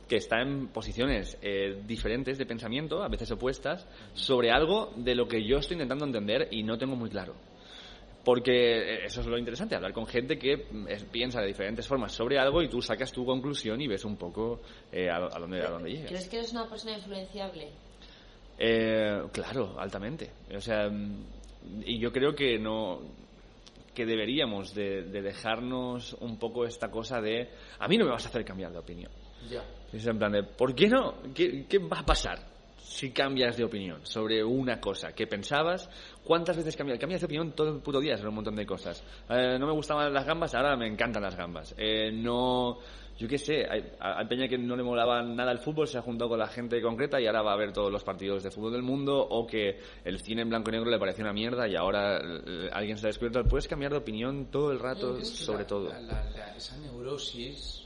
que 0.10 0.18
está 0.18 0.42
en 0.42 0.68
posiciones 0.70 1.38
eh, 1.42 1.82
diferentes 1.86 2.38
de 2.38 2.46
pensamiento, 2.46 3.04
a 3.04 3.08
veces 3.08 3.32
opuestas, 3.32 3.88
sobre 4.14 4.52
algo 4.52 4.92
de 4.98 5.14
lo 5.16 5.28
que 5.28 5.46
yo 5.46 5.58
estoy 5.60 5.76
intentando 5.76 6.04
entender 6.06 6.48
y 6.52 6.64
no 6.64 6.78
tengo 6.78 6.96
muy 6.96 7.10
claro. 7.10 7.36
Porque 8.26 8.52
eh, 8.52 9.06
eso 9.06 9.22
es 9.22 9.28
lo 9.28 9.38
interesante, 9.38 9.76
hablar 9.76 9.94
con 9.94 10.06
gente 10.08 10.38
que 10.38 10.66
mm, 10.70 10.88
es- 10.90 11.04
piensa 11.06 11.40
de 11.42 11.48
diferentes 11.48 11.88
formas 11.88 12.12
sobre 12.12 12.38
algo 12.40 12.62
y 12.62 12.68
tú 12.68 12.82
sacas 12.82 13.12
tu 13.14 13.24
conclusión 13.26 13.80
y 13.82 13.88
ves 13.88 14.04
un 14.04 14.18
poco 14.18 14.60
eh, 14.92 15.10
a, 15.10 15.18
a 15.18 15.40
dónde, 15.40 15.62
a 15.62 15.70
dónde 15.70 15.92
llegas. 15.92 16.08
¿Crees 16.10 16.28
que 16.28 16.38
eres 16.38 16.52
una 16.52 16.68
persona 16.68 16.98
influenciable? 16.98 17.70
Eh, 18.58 19.22
claro, 19.32 19.76
altamente. 19.80 20.32
O 20.56 20.60
sea, 20.60 20.90
mm, 20.90 21.24
y 21.86 22.00
yo 22.00 22.12
creo 22.12 22.34
que 22.36 22.58
no 22.60 23.00
que 23.94 24.06
deberíamos 24.06 24.74
de, 24.74 25.04
de 25.04 25.22
dejarnos 25.22 26.14
un 26.22 26.38
poco 26.40 26.66
esta 26.66 26.90
cosa 26.90 27.20
de 27.22 27.50
a 27.80 27.88
mí 27.88 27.98
no 27.98 28.06
me 28.06 28.12
vas 28.12 28.26
a 28.26 28.30
hacer 28.30 28.46
cambiar 28.46 28.72
de 28.72 28.78
opinión. 28.80 29.12
Ya. 29.50 29.64
Es 29.94 30.06
en 30.06 30.18
plan 30.18 30.32
de, 30.32 30.44
¿por 30.44 30.74
qué 30.76 30.88
no? 30.88 31.16
¿Qué, 31.34 31.66
qué 31.68 31.78
va 31.80 32.00
a 32.00 32.06
pasar 32.06 32.40
si 32.78 33.12
cambias 33.12 33.56
de 33.58 33.64
opinión 33.64 34.06
sobre 34.06 34.44
una 34.44 34.80
cosa 34.80 35.14
que 35.14 35.26
pensabas? 35.28 35.90
¿Cuántas 36.24 36.58
veces 36.58 36.76
cambias? 36.76 37.00
Cambias 37.00 37.22
de 37.22 37.26
opinión 37.26 37.52
todo 37.54 37.70
el 37.76 37.82
puto 37.82 38.00
día 38.00 38.16
sobre 38.18 38.30
un 38.30 38.36
montón 38.36 38.56
de 38.56 38.66
cosas. 38.66 39.04
Eh, 39.30 39.58
no 39.60 39.66
me 39.68 39.74
gustaban 39.74 40.14
las 40.14 40.26
gambas, 40.26 40.54
ahora 40.56 40.76
me 40.76 40.88
encantan 40.88 41.24
las 41.24 41.36
gambas. 41.36 41.74
Eh, 41.78 42.12
no, 42.12 42.78
yo 43.18 43.28
qué 43.28 43.38
sé, 43.40 43.66
hay, 43.70 43.84
hay 44.00 44.26
peña 44.28 44.48
que 44.48 44.58
no 44.60 44.76
le 44.76 44.84
molaba 44.84 45.24
nada 45.24 45.52
el 45.52 45.58
fútbol, 45.60 45.88
se 45.88 45.98
ha 45.98 46.02
juntado 46.04 46.30
con 46.30 46.40
la 46.40 46.48
gente 46.48 46.80
concreta 46.82 47.20
y 47.20 47.26
ahora 47.26 47.42
va 47.42 47.54
a 47.54 47.58
ver 47.58 47.74
todos 47.74 47.92
los 47.92 48.04
partidos 48.04 48.44
de 48.44 48.52
fútbol 48.52 48.74
del 48.74 48.84
mundo, 48.84 49.18
o 49.18 49.48
que 49.48 49.80
el 50.06 50.20
cine 50.20 50.44
en 50.44 50.50
blanco 50.50 50.70
y 50.70 50.74
negro 50.74 50.90
le 50.92 51.00
pareció 51.00 51.24
una 51.24 51.34
mierda 51.34 51.68
y 51.68 51.76
ahora 51.76 52.20
eh, 52.20 52.70
alguien 52.72 52.98
se 52.98 53.08
ha 53.08 53.10
descubierto. 53.10 53.44
Puedes 53.46 53.68
cambiar 53.68 53.92
de 53.92 53.98
opinión 53.98 54.52
todo 54.52 54.72
el 54.72 54.80
rato 54.80 55.20
sobre 55.26 55.64
la- 55.64 55.68
todo. 55.68 55.90
la- 55.90 56.00
la- 56.02 56.30
la- 56.30 56.56
esa 56.56 56.78
neurosis, 56.78 57.86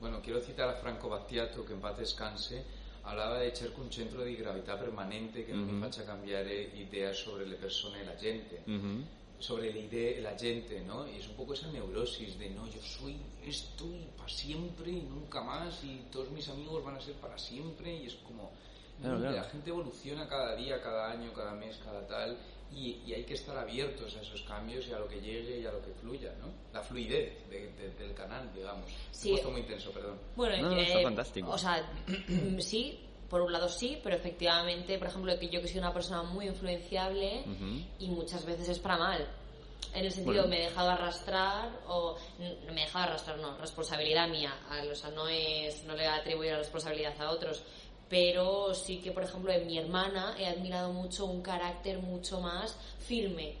bueno, 0.00 0.20
quiero 0.20 0.40
citar 0.40 0.68
a 0.68 0.74
Franco 0.74 1.08
Battiato, 1.08 1.64
che 1.64 1.72
in 1.72 1.80
paz 1.80 1.96
descanse, 1.96 2.64
hablaba 3.02 3.38
de 3.38 3.52
cerca 3.54 3.80
un 3.80 3.90
centro 3.90 4.22
di 4.22 4.34
gravità 4.34 4.76
permanente 4.76 5.44
che 5.44 5.52
non 5.52 5.68
mi 5.68 5.80
faccia 5.80 6.04
cambiare 6.04 6.70
sobre 7.12 7.44
le 7.44 7.54
persone 7.54 8.00
e 8.00 8.04
la 8.04 8.16
gente. 8.16 8.62
Ujú. 8.66 9.04
sobre 9.40 9.72
la 9.72 9.78
idea, 9.78 10.20
la 10.20 10.38
gente, 10.38 10.82
¿no? 10.82 11.08
Y 11.08 11.16
es 11.16 11.26
un 11.26 11.34
poco 11.34 11.54
esa 11.54 11.66
neurosis 11.68 12.38
de, 12.38 12.50
no, 12.50 12.66
yo 12.68 12.80
soy 12.82 13.16
esto 13.42 13.86
y 13.86 14.06
para 14.16 14.28
siempre 14.28 14.90
y 14.90 15.00
nunca 15.00 15.40
más 15.42 15.82
y 15.82 16.02
todos 16.12 16.30
mis 16.30 16.46
amigos 16.50 16.84
van 16.84 16.96
a 16.96 17.00
ser 17.00 17.14
para 17.14 17.38
siempre 17.38 17.96
y 17.96 18.06
es 18.06 18.14
como... 18.16 18.50
Claro, 19.00 19.14
no, 19.14 19.20
claro. 19.20 19.36
La 19.36 19.44
gente 19.44 19.70
evoluciona 19.70 20.28
cada 20.28 20.54
día, 20.56 20.82
cada 20.82 21.10
año, 21.10 21.32
cada 21.32 21.54
mes, 21.54 21.78
cada 21.82 22.06
tal 22.06 22.36
y, 22.72 23.02
y 23.06 23.14
hay 23.14 23.24
que 23.24 23.34
estar 23.34 23.56
abiertos 23.56 24.16
a 24.16 24.20
esos 24.20 24.42
cambios 24.42 24.86
y 24.86 24.92
a 24.92 24.98
lo 24.98 25.08
que 25.08 25.20
llegue 25.20 25.60
y 25.60 25.66
a 25.66 25.72
lo 25.72 25.80
que 25.82 25.92
fluya, 25.92 26.32
¿no? 26.40 26.46
La 26.72 26.82
fluidez 26.82 27.48
de- 27.50 27.72
de- 27.72 27.90
del 27.94 28.14
canal, 28.14 28.50
digamos. 28.54 28.90
Sí. 29.10 29.30
Puesto 29.30 29.50
muy 29.50 29.60
intenso, 29.62 29.90
perdón. 29.90 30.18
Bueno, 30.36 30.56
No, 30.62 30.70
no, 30.70 30.76
eh, 30.80 30.84
está 30.86 31.02
fantástico. 31.02 31.50
O 31.50 31.58
sea, 31.58 31.84
sí, 32.60 33.00
por 33.28 33.40
un 33.42 33.52
lado 33.52 33.68
sí, 33.68 33.98
pero 34.02 34.16
efectivamente, 34.16 34.98
por 34.98 35.08
ejemplo, 35.08 35.38
que 35.38 35.48
yo 35.48 35.60
que 35.60 35.68
soy 35.68 35.78
una 35.78 35.92
persona 35.92 36.22
muy 36.22 36.46
influenciable 36.46 37.44
y 37.98 38.08
muchas 38.08 38.44
veces 38.44 38.68
es 38.68 38.78
para 38.78 38.96
mal. 38.96 39.28
En 39.92 40.04
el 40.04 40.12
sentido, 40.12 40.42
Bueno. 40.42 40.48
me 40.50 40.58
he 40.60 40.68
dejado 40.68 40.90
arrastrar 40.90 41.80
o 41.88 42.16
no 42.38 42.72
me 42.72 42.82
he 42.82 42.84
dejado 42.84 43.04
arrastrar, 43.06 43.38
no, 43.38 43.56
responsabilidad 43.58 44.28
mía. 44.28 44.54
A- 44.68 44.84
O 44.84 44.94
sea, 44.94 45.10
no 45.10 45.26
es, 45.26 45.82
no 45.84 45.94
le 45.94 46.06
atribuir 46.06 46.52
la 46.52 46.58
responsabilidad 46.58 47.20
a 47.20 47.30
otros. 47.30 47.62
Pero 48.10 48.74
sí 48.74 48.98
que, 48.98 49.12
por 49.12 49.22
ejemplo, 49.22 49.52
en 49.52 49.66
mi 49.68 49.78
hermana 49.78 50.34
he 50.36 50.44
admirado 50.46 50.92
mucho 50.92 51.24
un 51.26 51.40
carácter 51.42 51.98
mucho 52.00 52.40
más 52.40 52.76
firme. 52.98 53.54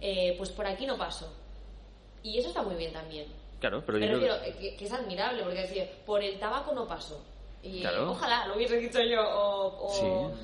Eh, 0.00 0.34
pues 0.38 0.50
por 0.50 0.66
aquí 0.66 0.86
no 0.86 0.96
paso. 0.96 1.30
Y 2.22 2.38
eso 2.38 2.48
está 2.48 2.62
muy 2.62 2.76
bien 2.76 2.92
también. 2.92 3.26
Claro, 3.60 3.82
pero 3.84 3.98
yo 3.98 4.20
creo 4.20 4.36
eh, 4.44 4.54
que, 4.60 4.76
que 4.76 4.84
es 4.84 4.92
admirable, 4.92 5.42
porque 5.42 5.62
decir, 5.62 5.88
por 6.06 6.22
el 6.22 6.38
tabaco 6.38 6.72
no 6.72 6.86
paso. 6.86 7.20
Y 7.60 7.80
Claro. 7.80 8.12
ojalá 8.12 8.46
lo 8.46 8.54
hubiese 8.56 8.76
dicho 8.78 9.02
yo, 9.02 9.20
o, 9.20 9.86
o 9.88 9.92
Sí. 9.92 10.36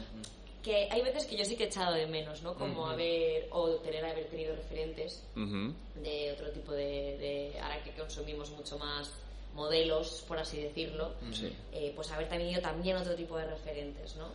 que 0.64 0.88
hay 0.90 1.00
veces 1.02 1.24
que 1.26 1.36
yo 1.36 1.44
sí 1.44 1.55
que 1.57 1.64
he 1.64 1.66
echado 1.68 1.94
de 1.94 2.07
menos, 2.09 2.42
¿no? 2.42 2.55
Como 2.55 2.88
haber, 2.88 3.46
o 3.52 3.68
tener, 3.76 4.05
haber 4.05 4.24
tenido 4.26 4.57
referentes 4.57 5.22
de 5.36 6.32
otro 6.32 6.50
tipo 6.50 6.72
de, 6.72 7.16
de- 7.18 7.61
ahora 7.62 7.80
que 7.84 7.92
consumimos 7.92 8.50
mucho 8.50 8.78
más 8.80 9.12
modelos, 9.55 10.24
por 10.28 10.38
así 10.38 10.61
decirlo, 10.61 11.14
Sí. 11.32 11.52
eh, 11.72 11.92
pues 11.94 12.11
haber 12.11 12.28
tenido 12.28 12.61
también 12.61 12.96
otro 12.96 13.14
tipo 13.14 13.38
de 13.38 13.46
referentes, 13.46 14.16
¿no? 14.16 14.28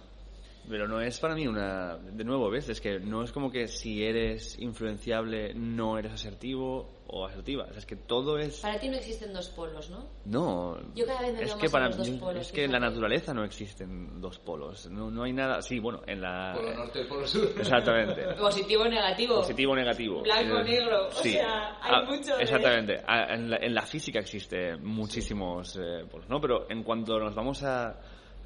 Pero 0.69 0.87
no 0.87 1.01
es 1.01 1.19
para 1.19 1.33
mí 1.33 1.47
una... 1.47 1.97
De 1.97 2.23
nuevo, 2.23 2.49
¿ves? 2.51 2.69
Es 2.69 2.79
que 2.79 2.99
no 2.99 3.23
es 3.23 3.31
como 3.31 3.49
que 3.49 3.67
si 3.67 4.03
eres 4.03 4.57
influenciable 4.59 5.53
no 5.55 5.97
eres 5.97 6.11
asertivo 6.13 6.99
o 7.07 7.25
asertiva. 7.25 7.63
O 7.63 7.69
sea, 7.69 7.79
es 7.79 7.87
que 7.87 7.95
todo 7.95 8.37
es... 8.37 8.59
Para 8.59 8.79
ti 8.79 8.87
no 8.87 8.97
existen 8.97 9.33
dos 9.33 9.49
polos, 9.49 9.89
¿no? 9.89 10.05
No. 10.25 10.77
Yo 10.93 11.07
cada 11.07 11.21
vez 11.21 11.33
me 11.33 11.41
es 11.41 11.47
veo 11.47 11.57
que 11.57 11.63
más 11.63 11.63
en 11.63 11.71
para 11.71 11.87
los 11.87 11.97
dos 11.97 12.09
polos, 12.11 12.41
Es 12.45 12.51
que 12.51 12.63
en 12.65 12.71
la 12.71 12.79
naturaleza 12.79 13.33
no 13.33 13.43
existen 13.43 14.21
dos 14.21 14.37
polos. 14.37 14.87
No, 14.91 15.09
no 15.09 15.23
hay 15.23 15.33
nada... 15.33 15.59
Sí, 15.63 15.79
bueno, 15.79 16.01
en 16.05 16.21
la... 16.21 16.53
Polo 16.55 16.73
norte 16.75 17.01
y 17.01 17.05
polo 17.05 17.25
sur. 17.25 17.49
Exactamente. 17.57 18.21
Positivo 18.39 18.83
o 18.83 18.87
negativo. 18.87 19.35
Positivo 19.37 19.71
o 19.71 19.75
negativo. 19.75 20.21
Blanco, 20.21 20.59
Eh, 20.59 20.63
negro, 20.65 21.07
o 21.07 21.11
Sí. 21.13 21.31
sea, 21.31 21.79
hay 21.81 21.91
Ah, 21.95 22.03
mucho 22.07 22.35
de- 22.37 22.43
Exactamente. 22.43 23.01
Ah, 23.07 23.33
En 23.33 23.49
la, 23.49 23.57
en 23.57 23.73
la 23.73 23.81
física 23.81 24.19
existe 24.19 24.77
muchísimos 24.77 25.75
eh, 25.81 26.05
polos, 26.11 26.29
¿no? 26.29 26.39
Pero 26.39 26.69
en 26.69 26.83
cuanto 26.83 27.17
nos 27.17 27.33
vamos 27.33 27.63
a, 27.63 27.99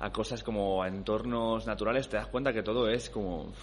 a 0.04 0.12
cosas 0.12 0.44
como 0.44 0.84
a 0.84 0.88
entornos 0.90 1.66
naturales, 1.66 2.10
te 2.10 2.18
das 2.18 2.28
cuenta 2.28 2.52
que 2.52 2.62
todo 2.62 2.90
es 2.90 3.10
como... 3.10 3.54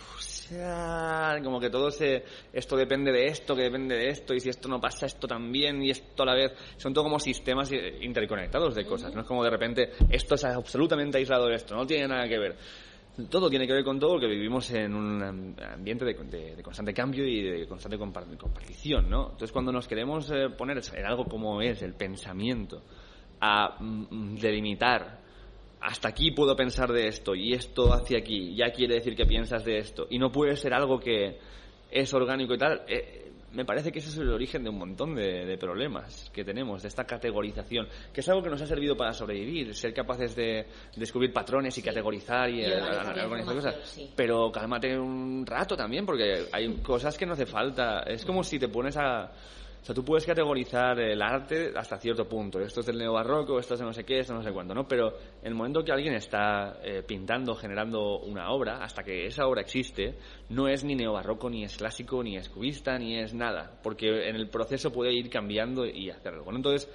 Como 1.45 1.61
que 1.61 1.69
todo 1.71 1.91
se... 1.91 2.25
Esto 2.53 2.77
depende 2.77 3.13
de 3.13 3.27
esto, 3.27 3.55
que 3.55 3.63
depende 3.63 3.95
de 3.97 4.09
esto, 4.09 4.33
y 4.35 4.41
si 4.41 4.49
esto 4.49 4.69
no 4.69 4.81
pasa, 4.81 5.07
esto 5.07 5.29
también, 5.29 5.83
y 5.83 5.91
esto 5.91 6.23
a 6.23 6.27
la 6.27 6.35
vez... 6.35 6.53
Son 6.79 6.95
todo 6.95 7.05
como 7.05 7.19
sistemas 7.21 7.71
interconectados 8.01 8.75
de 8.75 8.87
cosas, 8.87 9.15
no 9.15 9.21
es 9.21 9.27
como 9.27 9.45
de 9.45 9.51
repente 9.51 9.91
esto 10.09 10.35
es 10.35 10.45
absolutamente 10.45 11.19
aislado 11.19 11.47
de 11.47 11.57
esto, 11.57 11.75
no 11.77 11.87
tiene 11.87 12.09
nada 12.09 12.27
que 12.27 12.39
ver. 12.39 12.57
Todo 13.29 13.51
tiene 13.51 13.67
que 13.67 13.75
ver 13.75 13.85
con 13.85 13.99
todo 14.01 14.13
porque 14.13 14.27
vivimos 14.29 14.71
en 14.71 14.95
un 14.95 15.23
am- 15.23 15.55
ambiente 15.75 16.05
de, 16.07 16.15
de- 16.15 16.57
de 16.57 16.63
constante 16.63 16.95
cambio 16.95 17.27
y 17.27 17.43
de 17.43 17.67
constante 17.67 17.99
compar- 17.99 18.35
compartición, 18.39 19.11
¿no? 19.11 19.25
Entonces, 19.25 19.53
cuando 19.53 19.73
nos 19.73 19.87
queremos 19.87 20.31
eh, 20.31 20.49
poner 20.57 20.81
en 20.95 21.05
algo 21.05 21.27
como 21.27 21.61
es 21.61 21.83
el 21.83 21.93
pensamiento, 21.95 22.83
a 23.41 23.77
mm, 23.79 24.37
delimitar 24.37 25.21
hasta 25.81 26.09
aquí 26.09 26.31
puedo 26.33 26.55
pensar 26.57 26.93
de 26.93 27.09
esto 27.09 27.35
y 27.35 27.53
esto 27.53 27.93
hacia 27.93 28.19
aquí 28.19 28.55
ya 28.55 28.71
quiere 28.71 28.95
decir 28.95 29.17
que 29.17 29.27
piensas 29.27 29.65
de 29.65 29.79
esto 29.79 30.07
y 30.11 30.19
no 30.19 30.31
puede 30.31 30.57
ser 30.57 30.75
algo 30.75 31.01
que 31.01 31.39
es 31.91 32.15
orgánico 32.15 32.55
y 32.55 32.59
tal, 32.59 32.83
eh, 32.87 33.31
me 33.53 33.65
parece 33.65 33.91
que 33.91 33.99
ese 33.99 34.11
es 34.11 34.19
el 34.19 34.31
origen 34.31 34.63
de 34.63 34.71
un 34.71 34.79
montón 34.79 35.15
de, 35.15 35.45
de 35.45 35.59
problemas 35.59 36.31
que 36.33 36.45
tenemos, 36.45 36.83
de 36.83 36.89
esta 36.89 37.05
categorización, 37.05 37.89
que 38.13 38.21
es 38.21 38.29
algo 38.29 38.43
que 38.43 38.51
nos 38.51 38.63
ha 38.63 38.67
servido 38.67 38.97
para 38.97 39.13
sobrevivir, 39.13 39.75
ser 39.75 39.93
capaces 39.93 40.37
de 40.37 40.67
descubrir 40.97 41.33
patrones 41.33 41.77
y 41.77 41.83
categorizar 41.83 42.49
y, 42.49 42.61
Y 42.61 42.65
eh, 42.65 42.81
organizar 43.25 43.55
cosas. 43.55 43.77
sí. 43.83 44.09
Pero 44.15 44.53
cálmate 44.53 44.97
un 44.97 45.45
rato 45.45 45.77
también, 45.77 46.07
porque 46.07 46.47
hay 46.53 46.77
cosas 46.77 47.19
que 47.19 47.27
no 47.27 47.33
hace 47.33 47.47
falta. 47.47 48.03
Es 48.03 48.25
como 48.25 48.45
si 48.45 48.59
te 48.59 48.69
pones 48.69 48.97
a... 48.97 49.33
O 49.81 49.85
sea, 49.85 49.95
tú 49.95 50.05
puedes 50.05 50.27
categorizar 50.27 51.01
el 51.01 51.23
arte 51.23 51.73
hasta 51.75 51.97
cierto 51.99 52.29
punto. 52.29 52.61
Esto 52.61 52.81
es 52.81 52.87
del 52.87 52.99
neobarroco, 52.99 53.59
esto 53.59 53.75
es 53.75 53.81
de 53.81 53.87
no 53.87 53.93
sé 53.93 54.05
qué, 54.05 54.19
esto 54.19 54.35
no 54.35 54.43
sé 54.43 54.53
cuánto, 54.53 54.75
¿no? 54.75 54.87
Pero 54.87 55.15
en 55.41 55.49
el 55.49 55.55
momento 55.55 55.83
que 55.83 55.91
alguien 55.91 56.15
está 56.15 56.79
eh, 56.83 57.03
pintando, 57.03 57.55
generando 57.55 58.19
una 58.19 58.51
obra, 58.51 58.83
hasta 58.83 59.03
que 59.03 59.27
esa 59.27 59.47
obra 59.47 59.63
existe, 59.63 60.19
no 60.51 60.69
es 60.69 60.85
ni 60.85 60.95
neobarroco, 60.95 61.49
ni 61.49 61.65
es 61.65 61.77
clásico, 61.77 62.23
ni 62.23 62.37
es 62.37 62.51
cubista, 62.51 62.99
ni 62.99 63.19
es 63.19 63.33
nada. 63.33 63.79
Porque 63.83 64.29
en 64.29 64.37
el 64.37 64.49
proceso 64.49 64.93
puede 64.93 65.15
ir 65.15 65.31
cambiando 65.31 65.87
y 65.87 66.11
hacer 66.11 66.35
algo. 66.35 66.51
¿no? 66.51 66.59
Entonces, 66.59 66.89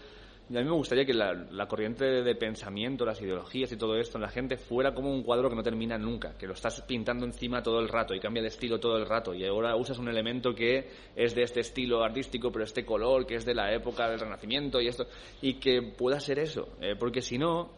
y 0.47 0.57
a 0.57 0.61
mí 0.61 0.65
me 0.65 0.75
gustaría 0.75 1.05
que 1.05 1.13
la, 1.13 1.67
corriente 1.67 2.05
de 2.05 2.35
pensamiento, 2.35 3.03
las 3.03 3.19
ideologías 3.19 3.71
y 3.71 3.77
todo 3.77 3.95
esto 3.97 4.19
en 4.19 4.21
la 4.21 4.29
gente 4.29 4.57
fuera 4.57 4.93
como 4.93 5.11
un 5.11 5.23
cuadro 5.23 5.49
que 5.49 5.55
no 5.55 5.63
termina 5.63 5.97
nunca, 5.97 6.37
que 6.37 6.45
lo 6.45 6.53
estás 6.53 6.81
pintando 6.81 7.25
encima 7.25 7.63
todo 7.63 7.79
el 7.79 7.89
rato 7.89 8.13
y 8.13 8.19
cambia 8.19 8.43
de 8.43 8.49
estilo 8.49 8.79
todo 8.79 8.97
el 8.97 9.07
rato. 9.07 9.33
Y 9.33 9.43
ahora 9.43 9.75
usas 9.75 9.97
un 9.97 10.07
elemento 10.07 10.53
que 10.53 10.87
es 11.15 11.33
de 11.33 11.41
este 11.41 11.61
estilo 11.61 12.03
artístico 12.03 12.51
pero 12.51 12.63
este 12.63 12.85
color 12.85 13.25
que 13.25 13.35
es 13.35 13.45
de 13.45 13.55
la 13.55 13.73
época 13.73 14.07
del 14.07 14.19
Renacimiento 14.19 14.79
y 14.79 14.87
esto 14.87 15.07
y 15.41 15.55
que 15.55 15.81
pueda 15.81 16.19
ser 16.19 16.37
eso, 16.37 16.69
eh, 16.79 16.95
porque 16.99 17.21
si 17.21 17.39
no 17.39 17.71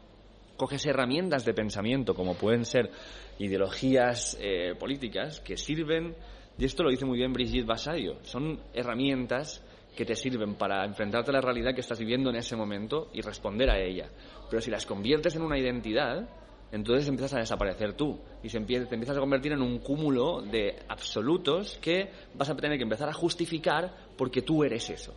coges 0.58 0.86
herramientas 0.86 1.46
de 1.46 1.54
pensamiento 1.54 2.16
como 2.16 2.34
pueden 2.34 2.66
ser 2.66 2.92
ideologías 3.40 4.38
eh, 4.42 4.76
políticas 4.78 5.40
que 5.40 5.56
sirven 5.56 6.16
y 6.58 6.66
esto 6.66 6.84
lo 6.84 6.90
dice 6.90 7.06
muy 7.06 7.20
bien 7.20 7.32
Brigitte 7.32 7.68
Vasallo, 7.68 8.18
son 8.24 8.60
herramientas 8.74 9.64
que 9.98 10.06
te 10.06 10.16
sirven 10.16 10.56
para 10.56 10.86
enfrentarte 10.86 11.32
a 11.32 11.34
la 11.34 11.42
realidad 11.42 11.74
que 11.74 11.82
estás 11.82 12.00
viviendo 12.00 12.30
en 12.30 12.38
ese 12.38 12.56
momento 12.56 13.10
y 13.14 13.22
responder 13.22 13.70
a 13.70 13.80
ella. 13.80 14.10
Pero 14.50 14.62
si 14.62 14.70
las 14.70 14.86
conviertes 14.86 15.36
en 15.36 15.42
una 15.42 15.58
identidad, 15.58 16.30
entonces 16.72 17.08
empiezas 17.08 17.34
a 17.34 17.40
desaparecer 17.40 17.94
tú 17.94 18.20
y 18.44 18.50
se 18.50 18.58
empieza, 18.58 18.88
te 18.88 18.96
empiezas 18.96 19.18
a 19.18 19.20
convertir 19.20 19.54
en 19.54 19.62
un 19.62 19.80
cúmulo 19.80 20.42
de 20.42 20.84
absolutos 20.88 21.80
que 21.82 22.12
vas 22.36 22.50
a 22.50 22.56
tener 22.56 22.78
que 22.78 22.84
empezar 22.84 23.10
a 23.10 23.14
justificar 23.14 23.92
porque 24.16 24.44
tú 24.44 24.64
eres 24.64 24.90
eso. 24.90 25.14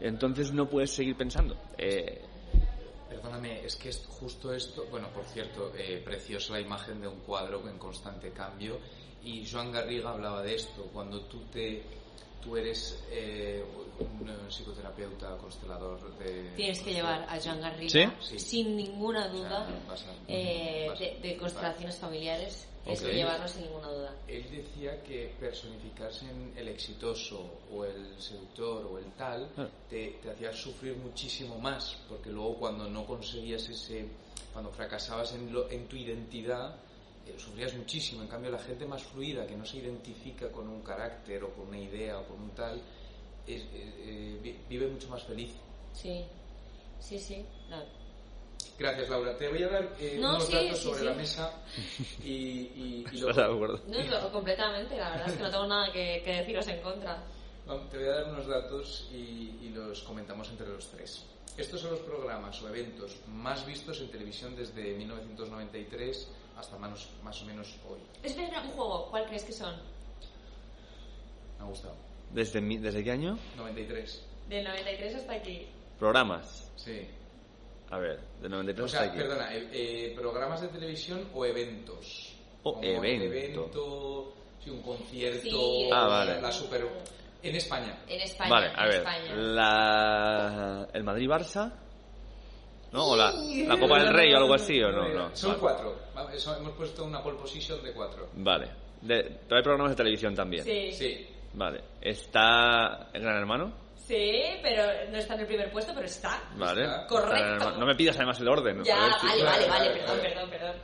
Entonces 0.00 0.52
no 0.52 0.68
puedes 0.68 0.90
seguir 0.90 1.16
pensando. 1.16 1.56
Eh, 1.78 2.20
Perdóname, 3.08 3.64
es 3.64 3.74
que 3.74 3.88
es 3.88 4.06
justo 4.06 4.52
esto, 4.52 4.86
bueno, 4.90 5.08
por 5.08 5.24
cierto, 5.24 5.72
eh, 5.76 6.00
preciosa 6.04 6.52
la 6.52 6.60
imagen 6.60 7.00
de 7.00 7.08
un 7.08 7.20
cuadro 7.20 7.66
en 7.68 7.78
constante 7.78 8.30
cambio 8.30 8.78
y 9.24 9.46
Joan 9.50 9.72
Garriga 9.72 10.10
hablaba 10.10 10.42
de 10.42 10.54
esto, 10.54 10.88
cuando 10.92 11.22
tú 11.22 11.40
te 11.52 11.82
tú 12.42 12.56
eres 12.56 13.02
eh, 13.10 13.64
un 13.98 14.30
psicoterapeuta 14.50 15.36
constelador 15.36 16.16
de 16.18 16.50
Tienes 16.56 16.80
que 16.80 16.92
llevar 16.94 17.22
a 17.28 17.38
Joan 17.40 17.60
Garriga, 17.60 18.14
¿Sí? 18.20 18.38
Sin 18.38 18.76
ninguna 18.76 19.20
O 19.20 19.22
sea, 19.24 19.32
duda, 19.32 19.66
pasa- 19.86 20.14
eh, 20.28 20.86
pasa. 20.88 21.04
de, 21.04 21.18
de 21.20 21.36
constelaciones 21.36 21.96
familiares. 21.96 22.66
Tienes 22.82 23.00
Ok. 23.02 23.08
que 23.08 23.14
llevarlo 23.14 23.46
sin 23.46 23.62
ninguna 23.64 23.88
duda. 23.88 24.14
Él 24.26 24.46
decía 24.50 25.02
que 25.02 25.34
personificarse 25.38 26.24
en 26.30 26.54
el 26.56 26.68
exitoso 26.68 27.58
o 27.70 27.84
el 27.84 28.18
seductor 28.18 28.86
o 28.90 28.98
el 28.98 29.04
tal 29.12 29.50
Ah. 29.58 29.68
te, 29.88 30.18
te 30.22 30.30
hacía 30.30 30.50
sufrir 30.54 30.96
muchísimo 30.96 31.58
más, 31.58 31.98
porque 32.08 32.30
luego 32.30 32.54
cuando 32.58 32.88
no 32.88 33.04
conseguías 33.06 33.68
ese, 33.68 34.06
cuando 34.54 34.70
fracasabas 34.72 35.34
en, 35.34 35.52
lo- 35.52 35.68
en 35.70 35.86
tu 35.88 35.96
identidad, 35.96 36.74
sufrías 37.38 37.74
muchísimo. 37.74 38.22
En 38.22 38.28
cambio, 38.28 38.50
la 38.50 38.58
gente 38.58 38.84
más 38.86 39.02
fluida, 39.02 39.46
que 39.46 39.56
no 39.56 39.64
se 39.64 39.78
identifica 39.78 40.50
con 40.50 40.68
un 40.68 40.82
carácter 40.82 41.44
o 41.44 41.50
con 41.54 41.68
una 41.68 41.78
idea 41.78 42.18
o 42.18 42.24
con 42.26 42.40
un 42.40 42.50
tal, 42.50 42.80
es- 43.46 43.62
eh, 43.62 43.66
eh, 43.74 44.38
vi- 44.42 44.58
vive 44.68 44.86
mucho 44.88 45.08
más 45.08 45.22
feliz. 45.24 45.50
Sí, 45.92 46.24
sí, 47.00 47.18
sí. 47.18 47.44
No. 47.68 47.82
Gracias, 48.78 49.08
Laura. 49.10 49.36
Te 49.36 49.48
voy 49.48 49.62
a 49.62 49.68
dar 49.68 49.88
eh, 49.98 50.16
No, 50.20 50.30
unos 50.30 50.46
sí, 50.46 50.52
datos 50.54 50.78
sí, 50.78 50.84
sobre 50.84 50.98
sí. 51.00 51.04
la 51.04 51.14
mesa 51.14 51.52
y, 52.24 52.30
y, 52.30 53.04
y 53.12 53.16
¿Estás 53.16 53.20
lo- 53.36 53.48
de 53.48 53.54
acuerdo? 53.54 53.80
No, 53.88 54.04
no, 54.04 54.32
completamente, 54.32 54.96
la 54.96 55.10
verdad 55.10 55.28
es 55.28 55.34
que 55.36 55.42
no 55.42 55.50
tengo 55.50 55.66
nada 55.66 55.92
que, 55.92 56.22
que 56.24 56.32
deciros 56.32 56.66
en 56.68 56.80
contra. 56.80 57.22
Vamos, 57.66 57.90
Te 57.90 57.98
voy 57.98 58.06
a 58.06 58.10
dar 58.12 58.24
unos 58.30 58.46
datos 58.46 59.08
y, 59.12 59.58
y 59.62 59.70
los 59.74 60.00
comentamos 60.02 60.48
entre 60.48 60.66
los 60.68 60.88
tres. 60.88 61.24
Estos 61.56 61.80
son 61.80 61.90
los 61.90 62.00
programas 62.00 62.60
o 62.62 62.68
eventos 62.68 63.16
más 63.28 63.66
vistos 63.66 64.00
en 64.00 64.10
televisión 64.10 64.56
desde 64.56 64.94
1993 64.94 66.28
hasta 66.60 66.78
más, 66.78 67.08
más 67.22 67.42
o 67.42 67.44
menos 67.46 67.74
hoy. 67.90 67.98
Espera, 68.22 68.60
un 68.62 68.70
juego. 68.70 69.06
¿Cuál 69.10 69.24
crees 69.26 69.44
que 69.44 69.52
son? 69.52 69.74
Me 71.58 71.64
ha 71.64 71.68
gustado. 71.68 71.94
¿Desde, 72.32 72.60
mi- 72.60 72.78
¿Desde 72.78 73.02
qué 73.02 73.10
año? 73.10 73.38
93. 73.56 74.26
Del 74.48 74.64
93 74.64 75.14
hasta 75.16 75.32
aquí. 75.34 75.66
Programas. 75.98 76.70
Sí. 76.76 77.06
A 77.90 77.98
ver, 77.98 78.20
de 78.40 78.48
93 78.48 78.84
O 78.84 78.88
sea, 78.88 79.00
hasta 79.00 79.12
aquí. 79.12 79.20
perdona, 79.20 79.54
eh, 79.54 79.68
eh, 79.72 80.14
programas 80.16 80.60
de 80.60 80.68
televisión 80.68 81.28
o 81.34 81.44
eventos. 81.44 82.32
O 82.62 82.74
Como 82.74 82.84
evento. 82.84 83.24
evento, 83.24 84.32
sí, 84.62 84.70
un 84.70 84.82
concierto. 84.82 85.40
Sí, 85.42 85.90
Ah, 85.92 86.06
vale. 86.06 86.40
La 86.40 86.52
super... 86.52 86.86
En 87.42 87.56
España. 87.56 87.98
En 88.06 88.20
España. 88.20 88.50
Vale, 88.50 88.66
a 88.66 88.82
en 88.84 88.88
ver. 88.90 88.96
España. 88.98 89.34
La... 89.34 90.88
¿El 90.92 91.04
Madrid-Barça? 91.04 91.72
¿No? 92.92 93.06
¿O 93.10 93.16
la, 93.16 93.30
la 93.32 93.78
Copa 93.78 93.98
del 94.02 94.12
Rey 94.12 94.32
o 94.34 94.38
algo 94.38 94.54
así 94.54 94.82
o 94.82 94.90
no? 94.90 95.08
no. 95.08 95.36
Son 95.36 95.50
Vale. 95.50 95.60
cuatro. 95.60 95.96
Eso- 96.34 96.56
hemos 96.56 96.72
puesto 96.72 97.04
una 97.04 97.22
pole 97.22 97.38
position 97.38 97.82
de 97.82 97.92
cuatro. 97.92 98.28
Vale. 98.34 98.68
De, 99.00 99.22
pero 99.46 99.56
hay 99.58 99.62
programas 99.62 99.90
de 99.92 99.96
televisión 99.96 100.34
también. 100.34 100.64
Sí. 100.64 100.92
Sí. 100.92 101.26
Vale. 101.54 101.80
¿Está 102.00 103.08
el 103.12 103.22
Gran 103.22 103.36
Hermano? 103.38 103.72
Sí, 103.96 104.42
pero 104.62 104.82
no 105.10 105.18
está 105.18 105.34
en 105.34 105.40
el 105.40 105.46
primer 105.46 105.70
puesto, 105.70 105.92
pero 105.94 106.06
está. 106.06 106.42
Vale. 106.56 106.82
Está. 106.82 107.06
Correcto. 107.06 107.70
No 107.78 107.86
me 107.86 107.94
pidas 107.94 108.16
además 108.16 108.40
el 108.40 108.48
orden. 108.48 108.82
Ya, 108.82 109.12
sí. 109.20 109.26
vale, 109.26 109.44
vale, 109.44 109.68
vale, 109.68 109.88
Vale, 109.88 109.90
perdón, 110.00 110.20
perdón, 110.20 110.50
perdón. 110.50 110.76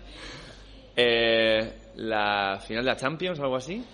Eh, 0.97 1.73
¿La 1.97 2.59
final 2.65 2.85
de 2.85 2.91
la 2.91 2.97
Champions 2.97 3.39
o 3.41 3.43
algo 3.43 3.57
así? 3.57 3.85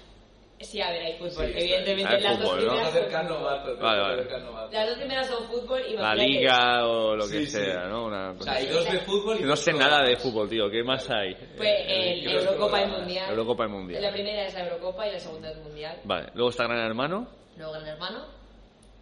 Sí, 0.63 0.81
a 0.81 0.91
ver, 0.91 1.03
hay 1.03 1.13
fútbol. 1.19 1.47
Sí, 1.47 1.53
Evidentemente, 1.57 2.15
Hay 2.17 2.23
las 2.23 2.39
fútbol, 2.39 2.57
dos 2.57 2.65
¿no? 2.65 2.71
primeras 2.73 2.95
a 2.95 3.29
son 3.29 3.81
Vale, 3.81 4.01
vale. 4.01 4.25
Las 4.71 4.89
dos 4.89 4.99
primeras 4.99 5.27
son 5.27 5.45
fútbol 5.49 5.83
y 5.89 5.97
La. 5.97 6.15
Liga 6.15 6.87
o 6.87 7.17
lo 7.17 7.25
que 7.25 7.31
Sí, 7.39 7.47
sí. 7.47 7.53
sea, 7.53 7.87
¿no? 7.89 8.07
Una 8.07 8.31
O 8.31 8.37
cosa 8.37 8.45
sea, 8.53 8.61
hay 8.61 8.67
dos 8.69 8.85
de 8.91 8.99
fútbol 9.01 9.39
y 9.41 9.43
No 9.45 9.57
sé 9.57 9.73
nada 9.73 10.03
de 10.05 10.17
fútbol, 10.17 10.49
tío. 10.49 10.71
¿Qué 10.71 10.83
más 10.83 11.09
hay? 11.11 11.35
Pues 11.57 11.71
el 11.87 12.19
y 12.19 12.33
los 12.33 12.45
Eurocopa 12.47 12.83
y. 12.83 12.87
Mundial. 12.87 13.31
Eurocopa 13.31 13.65
y 13.67 13.69
Mundial. 13.69 14.03
La 14.03 14.13
primera 14.13 14.47
es 14.47 14.55
la 14.55 14.65
Eurocopa 14.65 15.09
y 15.09 15.13
la 15.13 15.19
segunda 15.19 15.51
es 15.51 15.57
Mundial. 15.59 16.01
Vale. 16.05 16.29
Luego 16.35 16.51
está 16.51 16.65
Gran 16.65 16.79
Hermano. 16.79 17.29
Luego 17.57 17.73
Gran 17.73 17.87
Hermano. 17.89 18.25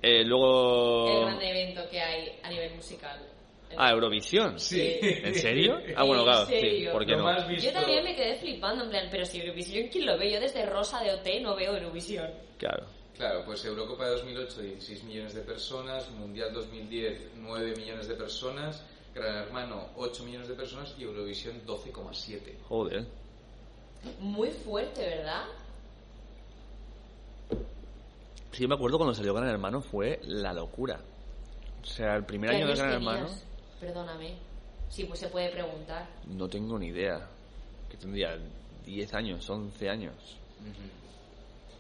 Eh, 0.03 0.25
luego... 0.25 1.09
El 1.09 1.25
gran 1.27 1.43
evento 1.43 1.83
que 1.91 2.01
hay 2.01 2.39
a 2.43 2.49
nivel 2.49 2.75
musical. 2.75 3.21
Ah, 3.77 3.93
Eurovisión. 3.93 4.59
Sí. 4.59 4.99
¿En 5.01 5.35
serio? 5.35 5.81
Ah, 5.97 6.05
bueno, 6.05 6.23
¿En 6.23 6.29
claro, 6.29 6.47
sí. 6.47 6.87
¿Por 6.93 7.07
qué 7.07 7.17
no? 7.17 7.57
Yo 7.57 7.73
también 7.73 8.05
me 8.05 8.15
quedé 8.15 8.37
flipando, 8.37 8.85
en 8.85 8.91
plan, 8.91 9.09
pero 9.11 9.25
si 9.25 9.41
Eurovisión, 9.41 9.89
¿quién 9.89 10.07
lo 10.07 10.19
ve? 10.19 10.33
Yo 10.33 10.41
desde 10.41 10.67
Rosa 10.67 11.03
de 11.03 11.13
OT 11.13 11.41
no 11.43 11.55
veo 11.55 11.75
Eurovisión. 11.75 12.31
Claro. 12.59 12.87
Claro, 13.17 13.45
pues 13.45 13.65
Eurocopa 13.65 14.09
2008, 14.09 14.63
16 14.63 15.05
millones 15.05 15.35
de 15.35 15.43
personas, 15.43 16.11
Mundial 16.11 16.53
2010, 16.55 17.33
9 17.37 17.75
millones 17.77 18.09
de 18.09 18.15
personas, 18.15 18.83
Gran 19.15 19.37
Hermano, 19.37 19.89
8 19.97 20.25
millones 20.25 20.49
de 20.49 20.55
personas 20.55 20.95
y 20.99 21.03
Eurovisión, 21.03 21.61
12,7. 21.67 22.57
Joder. 22.67 23.05
Muy 24.21 24.49
fuerte, 24.49 25.03
¿verdad? 25.03 25.45
Sí, 28.53 28.63
yo 28.63 28.69
me 28.69 28.75
acuerdo 28.75 28.97
cuando 28.97 29.15
salió 29.15 29.35
Gran 29.35 29.49
Hermano 29.49 29.83
fue 29.83 30.21
la 30.25 30.55
locura. 30.55 31.01
O 31.83 31.87
sea, 31.87 32.17
el 32.17 32.25
primer 32.25 32.51
¿Qué 32.51 32.57
año 32.57 32.69
de 32.69 32.75
Gran 32.75 32.93
tenías? 32.93 33.15
Hermano 33.21 33.50
Perdóname. 33.81 34.35
Sí, 34.89 35.05
pues 35.05 35.21
se 35.21 35.29
puede 35.29 35.51
preguntar. 35.51 36.07
no 36.27 36.49
tengo 36.49 36.79
ni 36.79 36.89
idea. 36.89 37.27
Que 37.89 37.97
tendría 37.97 38.39
10 38.85 39.15
años, 39.15 39.49
11 39.49 39.89
años, 39.89 40.15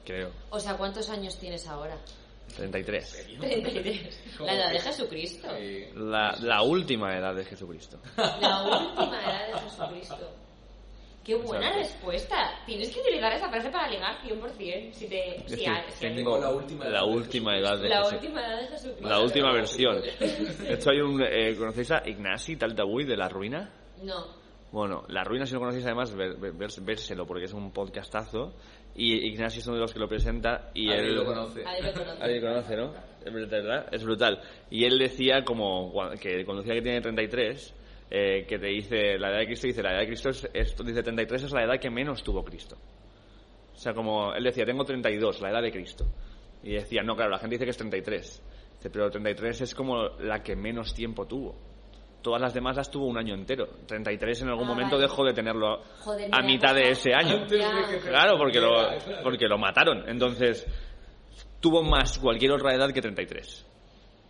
creo. 0.04 0.30
O 0.50 0.58
sea, 0.58 0.76
¿cuántos 0.76 1.08
años 1.08 1.36
tienes 1.38 1.66
ahora? 1.66 1.96
33. 2.56 3.26
33. 3.38 4.20
La 4.40 4.54
edad 4.54 4.72
de 4.72 4.80
Jesucristo. 4.80 5.48
La, 5.94 6.36
la 6.40 6.62
última 6.62 7.16
edad 7.16 7.34
de 7.34 7.44
Jesucristo. 7.44 7.98
La 8.16 8.62
última 8.62 9.22
edad 9.22 9.46
de 9.54 9.60
Jesucristo. 9.70 10.30
Qué 11.30 11.46
buena 11.46 11.66
Exacto. 11.68 11.78
respuesta. 11.88 12.50
Tienes 12.66 12.90
que 12.92 13.00
utilizar 13.00 13.32
esa 13.32 13.48
frase 13.48 13.70
para 13.70 13.88
ligar 13.88 14.16
100%. 14.22 14.92
Si 14.92 15.06
te, 15.08 15.36
Es 15.36 15.50
si 15.52 15.56
que 15.58 15.66
a- 15.68 15.88
si 15.90 16.00
tengo 16.14 16.38
la 16.38 16.50
última 16.50 16.84
la 16.88 17.04
última 17.04 17.56
edad 17.58 17.78
de 17.78 17.88
la 17.88 18.06
última 18.08 18.40
edad 18.46 18.60
de 18.62 18.66
Jesucristo. 18.68 19.08
La 19.08 19.20
última 19.20 19.52
versión. 19.52 20.02
Hecho, 20.68 20.90
hay 20.90 21.00
un. 21.00 21.22
eh, 21.22 21.54
¿Conocéis 21.56 21.90
a 21.92 22.02
Ignasi 22.04 22.56
Taltabuy 22.56 23.04
de 23.04 23.16
La 23.16 23.28
Ruina? 23.28 23.70
No. 24.02 24.38
Bueno, 24.72 25.04
La 25.08 25.24
Ruina, 25.24 25.46
si 25.46 25.54
lo 25.54 25.60
conocéis, 25.60 25.84
además, 25.86 26.14
ver- 26.14 26.36
ver- 26.36 26.52
vérselo 26.82 27.26
porque 27.26 27.44
es 27.44 27.52
un 27.52 27.72
podcastazo. 27.72 28.54
Y 28.94 29.14
Ignasi 29.28 29.60
es 29.60 29.66
uno 29.66 29.76
de 29.76 29.82
los 29.82 29.92
que 29.92 29.98
lo 30.00 30.08
presenta. 30.08 30.70
Y 30.74 30.90
él 30.90 31.14
lo 31.14 31.24
conoce. 31.24 31.64
Ahí 31.66 31.80
lo. 31.82 31.90
Alguien 32.22 32.40
conoce, 32.42 32.76
¿no? 32.76 32.92
Es 33.24 33.32
verdad, 33.50 33.86
es 33.92 34.02
brutal. 34.04 34.40
Y 34.70 34.84
él 34.84 34.98
decía 34.98 35.44
como 35.44 35.92
que 36.20 36.44
cuando 36.44 36.62
decía 36.62 36.74
que 36.74 36.82
tiene 36.82 37.00
33, 37.00 37.74
eh, 38.10 38.44
que 38.46 38.58
te 38.58 38.66
dice 38.66 39.18
la 39.18 39.30
edad 39.30 39.38
de 39.38 39.46
Cristo, 39.46 39.66
dice 39.68 39.82
la 39.82 39.92
edad 39.92 40.00
de 40.00 40.06
Cristo 40.08 40.30
es, 40.30 40.50
esto 40.52 40.82
dice 40.82 41.02
33 41.02 41.44
es 41.44 41.52
la 41.52 41.62
edad 41.64 41.78
que 41.80 41.90
menos 41.90 42.22
tuvo 42.22 42.44
Cristo. 42.44 42.76
O 43.72 43.76
sea, 43.76 43.94
como 43.94 44.34
él 44.34 44.44
decía, 44.44 44.64
tengo 44.66 44.84
32, 44.84 45.40
la 45.40 45.50
edad 45.50 45.62
de 45.62 45.70
Cristo. 45.72 46.04
Y 46.62 46.72
decía, 46.72 47.02
no, 47.02 47.14
claro, 47.16 47.30
la 47.30 47.38
gente 47.38 47.54
dice 47.54 47.64
que 47.64 47.70
es 47.70 47.76
33. 47.78 48.42
Dice, 48.76 48.90
pero 48.90 49.10
33 49.10 49.60
es 49.62 49.74
como 49.74 50.08
la 50.20 50.42
que 50.42 50.54
menos 50.56 50.92
tiempo 50.92 51.26
tuvo. 51.26 51.56
Todas 52.20 52.42
las 52.42 52.52
demás 52.52 52.76
las 52.76 52.90
tuvo 52.90 53.06
un 53.06 53.16
año 53.16 53.34
entero. 53.34 53.66
33 53.86 54.42
en 54.42 54.48
algún 54.48 54.64
Ah, 54.66 54.68
momento 54.68 54.96
vale. 54.96 55.06
dejó 55.08 55.24
de 55.24 55.32
tenerlo 55.32 55.80
Joder, 56.00 56.28
a 56.30 56.42
mitad 56.42 56.74
de 56.74 56.82
cosa- 56.82 56.92
ese 56.92 57.14
año. 57.14 57.46
Claro, 57.46 58.36
porque 58.36 58.60
lo, 58.60 58.76
porque 59.22 59.46
lo 59.48 59.56
mataron. 59.56 60.06
Entonces, 60.06 60.66
tuvo 61.60 61.82
más 61.82 62.18
cualquier 62.18 62.52
otra 62.52 62.74
edad 62.74 62.92
que 62.92 63.00
33. 63.00 63.66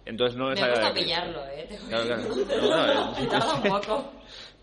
Entonces 0.05 0.37
no 0.37 0.47
Me 0.49 0.55
es 0.55 0.61
edad 0.61 0.71
gusta 0.71 0.95
pillarlo, 0.95 1.47
¿eh? 1.49 1.67
Te 1.69 1.77
Claro, 1.77 2.07
claro. 2.07 2.23
No, 2.61 3.13
no, 3.13 3.29
Tarda 3.31 3.55
un 3.55 3.63
poco. 3.63 4.13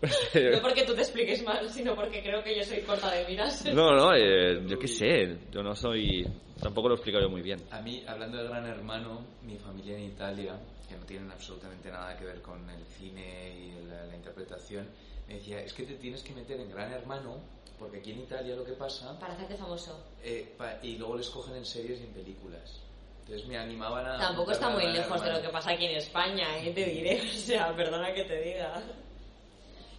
No 0.00 0.60
porque 0.62 0.84
tú 0.84 0.94
te 0.94 1.00
expliques 1.02 1.42
mal, 1.42 1.68
sino 1.70 1.96
porque 1.96 2.22
creo 2.22 2.40
que 2.44 2.56
yo 2.56 2.62
soy 2.62 2.80
corta 2.82 3.10
de 3.10 3.26
miras. 3.26 3.64
no, 3.74 3.96
no, 3.96 4.14
eh, 4.14 4.62
yo 4.66 4.78
qué 4.78 4.86
sé. 4.86 5.38
Yo 5.50 5.60
no 5.62 5.74
soy. 5.74 6.24
Tampoco 6.62 6.88
lo 6.88 6.94
he 6.94 6.98
explicado 6.98 7.24
yo 7.24 7.30
muy 7.30 7.42
bien. 7.42 7.60
A 7.72 7.80
mí, 7.80 8.04
hablando 8.06 8.38
de 8.38 8.44
Gran 8.48 8.64
Hermano, 8.66 9.24
mi 9.42 9.56
familia 9.58 9.96
en 9.96 10.04
Italia, 10.04 10.56
que 10.88 10.96
no 10.96 11.04
tienen 11.04 11.30
absolutamente 11.32 11.90
nada 11.90 12.16
que 12.16 12.24
ver 12.26 12.40
con 12.42 12.68
el 12.70 12.84
cine 12.86 13.56
y 13.58 13.88
la, 13.88 14.04
la 14.06 14.14
interpretación, 14.14 14.86
me 15.26 15.34
decía, 15.34 15.60
es 15.60 15.72
que 15.72 15.82
te 15.84 15.94
tienes 15.94 16.22
que 16.22 16.32
meter 16.32 16.60
en 16.60 16.70
Gran 16.70 16.92
Hermano, 16.92 17.40
porque 17.78 17.98
aquí 17.98 18.12
en 18.12 18.20
Italia 18.20 18.54
lo 18.54 18.64
que 18.64 18.72
pasa, 18.74 19.18
Para 19.18 19.34
hacerte 19.34 19.56
famoso. 19.56 20.04
eh, 20.22 20.54
pa- 20.56 20.78
y 20.82 20.96
luego 20.96 21.16
les 21.16 21.28
cogen 21.28 21.56
en 21.56 21.64
series 21.64 22.00
y 22.00 22.04
en 22.04 22.12
películas. 22.12 22.80
Entonces 23.28 23.46
me 23.46 23.58
animaban 23.58 24.06
a... 24.06 24.16
Tampoco 24.16 24.52
está 24.52 24.70
muy 24.70 24.86
lejos 24.86 25.22
de 25.22 25.30
lo 25.32 25.42
que 25.42 25.48
pasa 25.50 25.72
aquí 25.72 25.84
en 25.84 25.96
España, 25.98 26.46
¿eh? 26.58 26.72
Te 26.72 26.84
diré. 26.86 27.20
O 27.28 27.40
sea, 27.40 27.76
perdona 27.76 28.14
que 28.14 28.24
te 28.24 28.40
diga. 28.40 28.82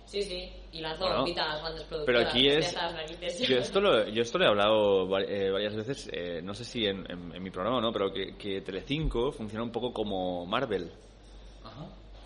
Sí, 0.06 0.24
sí. 0.24 0.52
Y 0.72 0.82
lanzo 0.82 1.04
Bueno, 1.06 1.24
a 1.24 1.48
las 1.48 1.62
grandes 1.62 1.84
Pero 1.84 1.90
productoras. 1.90 2.28
aquí 2.30 2.48
es. 2.48 2.68
Estas. 2.68 3.48
Yo 3.48 3.58
esto 3.60 3.80
lo, 3.80 4.08
yo 4.08 4.22
esto 4.24 4.40
lo 4.40 4.46
he 4.46 4.48
hablado 4.48 5.20
eh, 5.20 5.52
varias 5.52 5.76
veces, 5.76 6.10
eh, 6.12 6.42
no 6.44 6.56
sé 6.56 6.66
si 6.66 6.88
en, 6.88 7.06
en- 7.12 7.36
en 7.36 7.44
mi 7.44 7.52
programa 7.52 7.78
o 7.78 7.82
no, 7.82 7.92
pero 7.94 8.12
que, 8.12 8.36
que 8.36 8.62
Telecinco 8.62 9.32
funciona 9.32 9.64
un 9.64 9.72
poco 9.72 9.94
como 9.94 10.48
Marvel. 10.48 10.92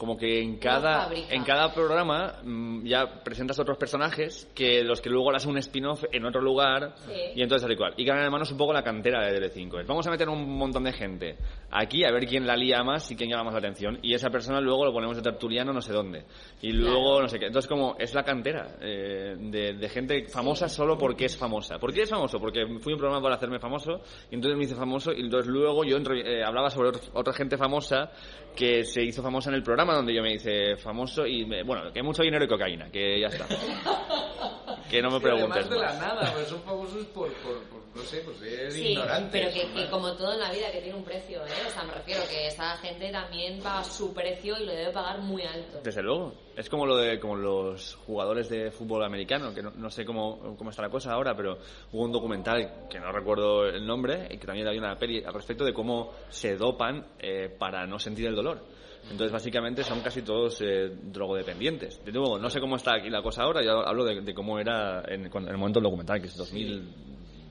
Como 0.03 0.17
que 0.17 0.41
en 0.41 0.57
cada, 0.57 1.09
en 1.29 1.45
cada 1.45 1.73
programa 1.73 2.41
mm, 2.43 2.83
ya 2.85 3.23
presentas 3.23 3.57
otros 3.57 3.77
personajes 3.77 4.51
que 4.53 4.83
los 4.83 4.99
que 4.99 5.09
luego 5.09 5.33
hacen 5.33 5.51
un 5.51 5.57
spin-off 5.59 6.03
en 6.11 6.25
otro 6.25 6.41
lugar 6.41 6.93
Sí. 7.07 7.13
y 7.35 7.41
entonces 7.41 7.61
tal 7.63 7.71
y 7.71 7.77
cual. 7.77 7.93
Y 7.95 8.03
Gran 8.03 8.19
Hermano 8.19 8.43
es 8.43 8.51
un 8.51 8.57
poco 8.57 8.73
la 8.73 8.83
cantera 8.83 9.25
de 9.25 9.31
Telecinco. 9.31 9.79
Es, 9.79 9.87
Vamos 9.87 10.05
a 10.05 10.11
meter 10.11 10.27
un 10.27 10.57
montón 10.57 10.83
de 10.83 10.91
gente 10.91 11.37
aquí 11.71 12.03
a 12.03 12.11
ver 12.11 12.27
quién 12.27 12.45
la 12.45 12.57
lía 12.57 12.83
más 12.83 13.09
y 13.11 13.15
quién 13.15 13.29
llama 13.29 13.45
más 13.45 13.53
la 13.53 13.59
atención. 13.59 13.97
Y 14.01 14.13
esa 14.13 14.29
persona 14.29 14.59
luego 14.59 14.83
lo 14.83 14.91
ponemos 14.91 15.15
de 15.15 15.21
tertuliano 15.23 15.71
no 15.71 15.79
sé 15.79 15.93
dónde. 15.93 16.25
Y 16.61 16.73
luego 16.73 17.03
Claro. 17.11 17.21
no 17.21 17.27
sé 17.29 17.39
qué. 17.39 17.45
Entonces 17.45 17.69
como 17.69 17.95
es 17.97 18.13
la 18.13 18.23
cantera 18.23 18.75
eh, 18.81 19.37
de, 19.39 19.73
de 19.75 19.87
gente 19.89 20.27
famosa 20.27 20.67
solo 20.67 20.97
porque 20.97 21.23
es 21.25 21.37
famosa. 21.37 21.79
¿Por 21.79 21.93
qué 21.93 22.01
es 22.01 22.09
famoso? 22.09 22.39
Porque 22.41 22.65
fui 22.81 22.91
un 22.91 22.99
programa 22.99 23.21
para 23.23 23.35
hacerme 23.35 23.57
famoso 23.59 24.01
y 24.29 24.35
entonces 24.35 24.57
me 24.57 24.65
hice 24.65 24.75
famoso 24.75 25.13
y 25.13 25.21
entonces 25.21 25.47
luego 25.49 25.85
yo 25.85 25.95
eh, 25.97 26.43
hablaba 26.43 26.69
sobre 26.69 26.89
ot- 26.89 27.09
otra 27.13 27.31
gente 27.31 27.55
famosa 27.57 28.11
que 28.55 28.83
se 28.83 29.01
hizo 29.01 29.23
famosa 29.23 29.49
en 29.49 29.55
el 29.55 29.63
programa 29.63 29.92
donde 29.95 30.13
yo 30.13 30.21
me 30.21 30.33
hice 30.33 30.75
famoso 30.77 31.25
y 31.25 31.45
me- 31.45 31.63
bueno, 31.63 31.91
que 31.91 32.01
mucho 32.03 32.23
dinero 32.23 32.45
y 32.45 32.47
cocaína, 32.47 32.89
que 32.91 33.19
ya 33.19 33.27
está. 33.27 33.45
que 34.89 35.01
no 35.01 35.09
me 35.09 35.17
Es 35.17 35.23
que 35.23 35.29
preguntes 35.29 35.65
Además 35.65 35.69
de 35.69 35.99
la 35.99 36.07
nada, 36.07 36.33
pues 36.33 36.47
son 36.47 36.61
famosos 36.61 37.05
por, 37.07 37.31
por, 37.33 37.63
por, 37.63 37.81
no 37.95 38.01
sé, 38.03 38.21
pues 38.25 38.37
ser 38.37 38.71
Sí, 38.71 38.89
ignorantes. 38.89 39.29
pero 39.31 39.51
que, 39.53 39.73
que 39.81 39.89
como 39.89 40.13
todo 40.13 40.33
en 40.33 40.39
la 40.39 40.51
vida 40.51 40.71
que 40.71 40.81
tiene 40.81 40.97
un 40.97 41.03
precio, 41.03 41.41
¿eh? 41.45 41.49
O 41.67 41.69
sea, 41.71 41.83
me 41.83 41.93
refiero 41.93 42.21
que 42.29 42.47
esta 42.47 42.77
gente 42.77 43.11
también 43.11 43.59
paga 43.61 43.83
su 43.83 44.13
precio 44.13 44.55
y 44.59 44.65
lo 44.65 44.71
debe 44.71 44.91
pagar 44.91 45.19
muy 45.19 45.41
alto. 45.43 45.79
Desde 45.83 46.01
luego. 46.03 46.33
Es 46.55 46.69
como 46.69 46.85
lo 46.85 46.97
de 46.97 47.19
como 47.19 47.35
los 47.35 47.95
jugadores 48.05 48.47
de 48.49 48.69
fútbol 48.69 49.03
americano, 49.03 49.53
que 49.55 49.63
no, 49.63 49.71
no 49.71 49.89
sé 49.89 50.05
cómo, 50.05 50.55
cómo 50.55 50.69
está 50.69 50.83
la 50.83 50.89
cosa 50.89 51.11
ahora, 51.11 51.35
pero 51.35 51.57
hubo 51.91 52.03
un 52.03 52.11
documental 52.11 52.85
que 52.89 52.99
no 52.99 53.11
recuerdo 53.11 53.65
el 53.65 53.85
nombre 53.87 54.27
y 54.29 54.37
que 54.37 54.45
también 54.45 54.67
había 54.67 54.79
una 54.79 54.95
peli 54.97 55.23
al 55.23 55.33
respecto 55.33 55.65
de 55.65 55.73
cómo 55.73 56.11
se 56.29 56.55
dopan 56.55 57.07
eh, 57.19 57.49
para 57.57 57.87
no 57.87 57.97
sentir 57.97 58.27
el 58.27 58.35
dolor. 58.35 58.59
Entonces, 59.03 59.31
básicamente 59.31 59.83
son 59.83 60.01
casi 60.01 60.21
todos 60.21 60.59
eh, 60.61 60.89
drogodependientes. 60.89 62.03
De 62.05 62.11
nuevo, 62.11 62.39
no 62.39 62.49
sé 62.49 62.59
cómo 62.59 62.77
está 62.77 62.95
aquí 62.95 63.09
la 63.09 63.21
cosa 63.21 63.43
ahora, 63.43 63.63
yo 63.63 63.85
hablo 63.87 64.05
de, 64.05 64.21
de 64.21 64.33
cómo 64.33 64.59
era 64.59 65.03
en, 65.07 65.25
en 65.25 65.47
el 65.47 65.57
momento 65.57 65.79
del 65.79 65.83
documental, 65.83 66.21
que 66.21 66.27
es 66.27 66.35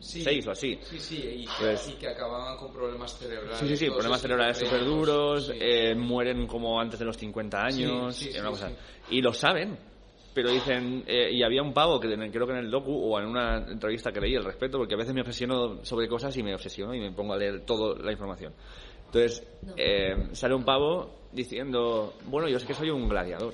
seis 0.02 0.46
o 0.46 0.50
así. 0.50 0.78
Sí, 0.82 0.98
sí, 0.98 1.16
y 1.16 1.44
que, 1.46 1.64
Pues- 1.64 1.88
y 1.88 1.92
que 1.92 2.08
acababan 2.08 2.56
con 2.56 2.72
problemas 2.72 3.16
cerebrales. 3.16 3.58
Sí, 3.58 3.68
sí, 3.68 3.76
sí, 3.76 3.90
problemas 3.90 4.20
cerebrales 4.20 4.58
súper 4.58 4.84
duros, 4.84 5.46
sí. 5.46 5.52
eh, 5.60 5.94
mueren 5.94 6.46
como 6.46 6.80
antes 6.80 6.98
de 6.98 7.04
los 7.04 7.16
50 7.16 7.64
años, 7.64 8.16
Sí, 8.16 8.24
sí, 8.26 8.36
y 8.36 8.40
una 8.40 8.48
sí, 8.48 8.52
cosa. 8.52 8.68
sí. 8.68 8.74
Y 9.10 9.22
lo 9.22 9.32
saben, 9.32 9.78
pero 10.34 10.50
dicen, 10.50 11.04
eh, 11.06 11.30
y 11.32 11.42
había 11.42 11.62
un 11.62 11.72
pavo 11.72 12.00
que 12.00 12.08
creo 12.30 12.46
que 12.46 12.52
en 12.52 12.58
el 12.58 12.70
docu 12.70 12.92
o 12.92 13.18
en 13.20 13.26
una 13.26 13.58
entrevista 13.58 14.10
que 14.12 14.20
leí 14.20 14.34
al 14.34 14.44
respecto, 14.44 14.78
porque 14.78 14.94
a 14.94 14.98
veces 14.98 15.14
me 15.14 15.20
obsesiono 15.20 15.84
sobre 15.84 16.08
cosas 16.08 16.36
y 16.36 16.42
me 16.42 16.54
obsesiono 16.54 16.94
y 16.94 17.00
me 17.00 17.12
pongo 17.12 17.34
a 17.34 17.36
leer 17.36 17.60
toda 17.64 17.96
la 18.02 18.10
información. 18.12 18.52
Entonces, 19.12 19.46
eh, 19.76 20.28
sale 20.32 20.54
un 20.54 20.64
pavo 20.64 21.10
diciendo, 21.32 22.14
bueno, 22.26 22.48
yo 22.48 22.56
es 22.56 22.64
que 22.64 22.72
soy 22.72 22.88
un 22.90 23.08
gladiador. 23.08 23.52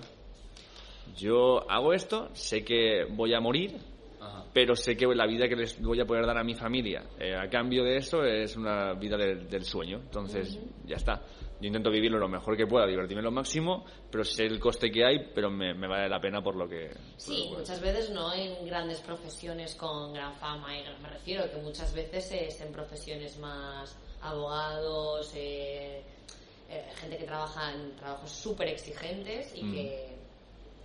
Yo 1.17 1.69
hago 1.69 1.93
esto, 1.93 2.29
sé 2.35 2.65
que 2.65 3.05
voy 3.11 3.35
a 3.35 3.41
morir, 3.41 3.77
Ajá. 4.21 4.45
pero 4.53 4.77
sé 4.77 4.97
que 4.97 5.07
la 5.07 5.27
vida 5.27 5.49
que 5.49 5.57
les 5.57 5.81
voy 5.83 6.01
a 6.01 6.05
poder 6.05 6.27
dar 6.27 6.39
a 6.39 6.45
mi 6.45 6.55
familia 6.55 7.03
eh, 7.19 7.35
a 7.35 7.49
cambio 7.49 7.83
de 7.83 7.97
eso 7.97 8.23
es 8.23 8.57
una 8.57 8.93
vida 8.95 9.17
del- 9.17 9.49
del 9.49 9.65
sueño. 9.65 9.99
Entonces, 9.99 10.57
ya 10.87 10.97
está. 10.97 11.23
Yo 11.61 11.67
intento 11.67 11.91
vivirlo 11.91 12.19
lo 12.19 12.29
mejor 12.29 12.57
que 12.57 12.67
pueda, 12.67 12.87
divertirme 12.87 13.23
lo 13.23 13.33
máximo, 13.33 13.85
pero 14.11 14.23
sé 14.23 14.45
el 14.45 14.61
coste 14.61 14.91
que 14.91 15.05
hay, 15.05 15.31
pero 15.35 15.51
me, 15.51 15.75
me 15.75 15.89
vale 15.89 16.09
la 16.09 16.21
pena 16.21 16.41
por 16.41 16.55
lo 16.55 16.69
que... 16.69 16.91
Sí, 17.17 17.51
muchas 17.57 17.81
veces 17.81 18.11
no 18.11 18.33
en 18.33 18.65
grandes 18.65 19.01
profesiones 19.01 19.75
con 19.75 20.13
gran 20.13 20.35
fama, 20.35 20.79
y 20.79 20.85
me 21.03 21.09
refiero 21.09 21.51
que 21.51 21.57
muchas 21.57 21.93
veces 21.93 22.31
es 22.31 22.61
en 22.61 22.71
profesiones 22.71 23.39
más 23.39 23.97
abogados, 24.23 25.33
eh, 25.35 26.03
eh, 26.71 26.85
gente 27.01 27.17
que 27.17 27.25
trabaja 27.25 27.73
en 27.73 27.97
trabajos 27.97 28.31
súper 28.31 28.69
exigentes 28.69 29.53
y, 29.57 29.65
Mm. 29.65 29.73
que, 29.75 30.09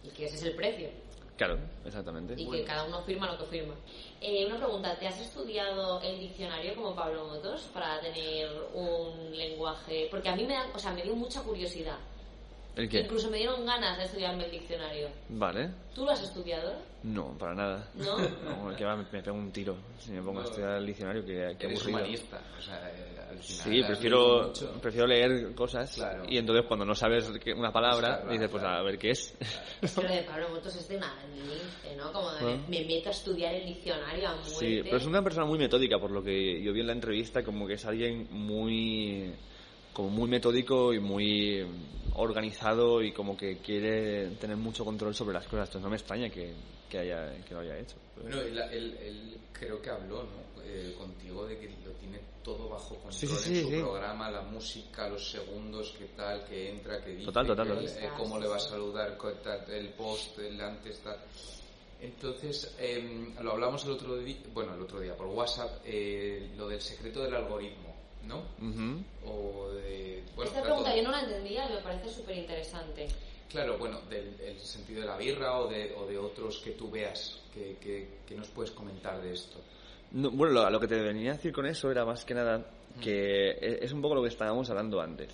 y 0.06 0.10
que 0.10 0.26
ese 0.26 0.36
es 0.38 0.44
el 0.44 0.56
precio 0.56 0.90
Claro, 1.46 1.60
exactamente. 1.84 2.36
y 2.38 2.50
que 2.50 2.64
cada 2.64 2.86
uno 2.86 3.02
firma 3.02 3.28
lo 3.30 3.38
que 3.38 3.46
firma. 3.46 3.74
Eh, 4.22 4.46
una 4.46 4.58
pregunta, 4.58 4.98
¿te 4.98 5.08
has 5.08 5.20
estudiado 5.20 6.00
el 6.02 6.18
diccionario 6.18 6.74
como 6.74 6.96
Pablo 6.96 7.26
Motos 7.26 7.64
para 7.74 8.00
tener 8.00 8.50
un 8.74 9.38
lenguaje? 9.38 10.08
Porque 10.10 10.30
a 10.30 10.36
mí 10.38 10.46
me, 10.46 10.54
da, 10.54 10.66
o 10.74 10.80
sea, 10.80 10.94
me 10.94 11.02
dio 11.02 11.16
mucha 11.16 11.42
curiosidad. 11.42 11.98
¿El 12.76 12.90
qué? 12.90 13.02
Incluso 13.02 13.30
me 13.30 13.38
dieron 13.38 13.64
ganas 13.66 13.98
de 14.00 14.06
estudiarme 14.06 14.46
el 14.46 14.52
diccionario. 14.52 15.08
Vale. 15.30 15.70
¿Tú 15.94 16.04
lo 16.06 16.12
has 16.12 16.24
estudiado? 16.24 16.74
No, 17.04 17.38
para 17.38 17.54
nada. 17.54 17.88
¿No? 17.96 18.18
No, 18.68 18.76
que 18.76 18.84
va, 18.84 18.96
me, 18.96 19.04
me 19.12 19.22
pego 19.22 19.36
un 19.38 19.52
tiro 19.52 19.76
si 20.00 20.12
me 20.12 20.22
pongo 20.24 20.40
a 20.42 20.44
estudiar 20.46 20.78
el 20.78 20.86
diccionario, 20.88 21.22
que, 21.24 21.56
que 21.60 21.66
Eres 21.68 21.80
aburrido. 21.82 22.00
humanista, 22.00 22.42
o 22.58 22.62
sea, 22.62 22.90
eh, 22.90 23.16
al 23.30 23.38
final 23.40 23.44
Sí, 23.44 23.84
prefiero, 23.86 24.54
prefiero 24.82 25.06
leer 25.08 25.54
cosas 25.54 25.94
Claro. 25.96 26.24
y 26.28 26.38
entonces 26.38 26.66
cuando 26.68 26.86
no 26.86 26.96
sabes 26.96 27.30
una 27.56 27.72
palabra, 27.72 28.24
dices, 28.30 28.50
pues 28.50 28.64
claro. 28.64 28.80
a 28.80 28.84
ver 28.84 28.98
qué 28.98 29.12
es. 29.12 29.38
Es 29.82 29.94
que 29.94 30.02
lo 30.02 30.10
de 30.10 30.24
Pablo 30.24 30.50
Motos 30.50 30.76
es 30.76 30.88
de 30.88 30.96
niñite, 30.98 31.96
¿no? 31.98 32.12
Como 32.12 32.32
de, 32.32 32.54
Ah. 32.54 32.58
me 32.68 32.86
meto 32.86 33.10
a 33.10 33.12
estudiar 33.12 33.54
el 33.54 33.66
diccionario 33.66 34.30
a 34.30 34.34
muerte. 34.36 34.50
Sí, 34.56 34.80
pero 34.84 34.98
es 34.98 35.06
una 35.06 35.22
persona 35.22 35.46
muy 35.46 35.60
metódica, 35.60 36.00
por 36.00 36.10
lo 36.12 36.24
que 36.24 36.62
yo 36.64 36.74
vi 36.74 36.80
en 36.82 36.88
la 36.88 36.94
entrevista, 36.94 37.44
como 37.44 37.68
que 37.68 37.74
es 37.74 37.86
alguien 37.86 38.28
muy 38.32 39.34
como 39.94 40.10
muy 40.10 40.28
metódico 40.30 40.94
y 40.94 41.00
muy 41.00 41.66
organizado 42.16 43.02
y 43.02 43.12
como 43.12 43.38
que 43.38 43.58
quiere 43.60 44.28
tener 44.38 44.58
mucho 44.58 44.84
control 44.86 45.14
sobre 45.16 45.34
las 45.34 45.46
cosas. 45.46 45.70
Entonces 45.70 45.84
no 45.84 45.90
me 45.90 45.96
extraña 45.98 46.30
que, 46.30 46.54
que, 46.90 46.98
haya, 47.00 47.34
que 47.46 47.54
lo 47.54 47.60
haya 47.62 47.78
hecho. 47.80 47.96
Bueno, 48.22 48.42
él, 48.42 48.58
él- 48.72 48.98
él 49.02 49.38
creo 49.52 49.82
que 49.82 49.90
habló 49.90 50.24
¿no? 50.24 50.64
Eh, 50.66 50.96
contigo 50.98 51.46
de 51.46 51.58
que 51.60 51.68
lo 51.86 51.92
tiene 52.00 52.20
todo 52.44 52.70
bajo 52.70 52.96
control 52.96 53.14
Sí, 53.14 53.28
sí, 53.28 53.36
sí, 53.38 53.58
en 53.60 53.64
su 53.66 53.70
sí. 53.72 53.78
programa, 53.82 54.32
la 54.32 54.42
música, 54.42 55.08
los 55.10 55.30
segundos, 55.30 55.94
qué 55.98 56.06
tal, 56.16 56.44
que 56.46 56.70
entra, 56.72 57.04
que 57.04 57.12
dice, 57.12 57.26
Total, 57.26 57.48
total, 57.48 57.86
eh, 57.86 58.10
cómo 58.18 58.40
le 58.40 58.48
va 58.48 58.56
a 58.56 58.60
saludar, 58.60 59.18
el 59.70 59.90
post, 59.90 60.40
el 60.40 60.60
antes, 60.62 61.00
tal. 61.00 61.18
Entonces, 62.02 62.76
em, 62.80 63.34
lo 63.42 63.52
hablamos 63.54 63.86
el 63.86 63.92
otro 63.92 64.18
día, 64.18 64.38
bueno, 64.54 64.74
el 64.76 64.82
otro 64.82 65.00
día 65.00 65.16
por 65.16 65.28
WhatsApp, 65.28 65.82
eh, 65.86 66.50
lo 66.58 66.68
del 66.68 66.82
secreto 66.82 67.22
del 67.24 67.34
algoritmo, 67.36 67.93
¿no? 68.28 68.38
Ujú. 68.62 69.04
O 69.26 69.70
de, 69.72 70.24
bueno, 70.36 70.52
Esta 70.52 70.64
pregunta 70.64 70.96
yo 70.96 71.04
no 71.04 71.12
la 71.12 71.22
entendía 71.22 71.70
y 71.70 71.74
me 71.74 71.80
parece 71.82 72.10
súper 72.10 72.38
interesante. 72.38 73.08
Claro, 73.50 73.78
bueno, 73.78 74.00
del 74.10 74.34
el 74.42 74.60
sentido 74.60 75.02
de 75.02 75.08
la 75.08 75.18
birra 75.18 75.60
o 75.60 75.68
de, 75.68 75.94
o 75.96 76.08
de 76.08 76.18
otros 76.18 76.60
que 76.60 76.72
tú 76.72 76.90
veas, 76.90 77.40
que, 77.54 77.78
que, 77.80 78.08
que 78.28 78.36
nos 78.36 78.48
puedes 78.48 78.72
comentar 78.72 79.22
de 79.22 79.34
esto. 79.34 79.60
No, 80.12 80.32
bueno, 80.32 80.54
lo, 80.54 80.70
lo 80.70 80.80
que 80.80 80.88
te 80.88 81.00
venía 81.00 81.32
a 81.32 81.36
decir 81.36 81.52
con 81.54 81.66
eso 81.68 81.92
era 81.92 82.04
más 82.06 82.26
que 82.26 82.34
nada 82.34 82.66
que 83.02 83.50
e- 83.52 83.80
es 83.84 83.92
un 83.92 84.02
poco 84.02 84.16
lo 84.16 84.22
que 84.24 84.30
estábamos 84.30 84.70
hablando 84.70 85.00
antes. 85.02 85.30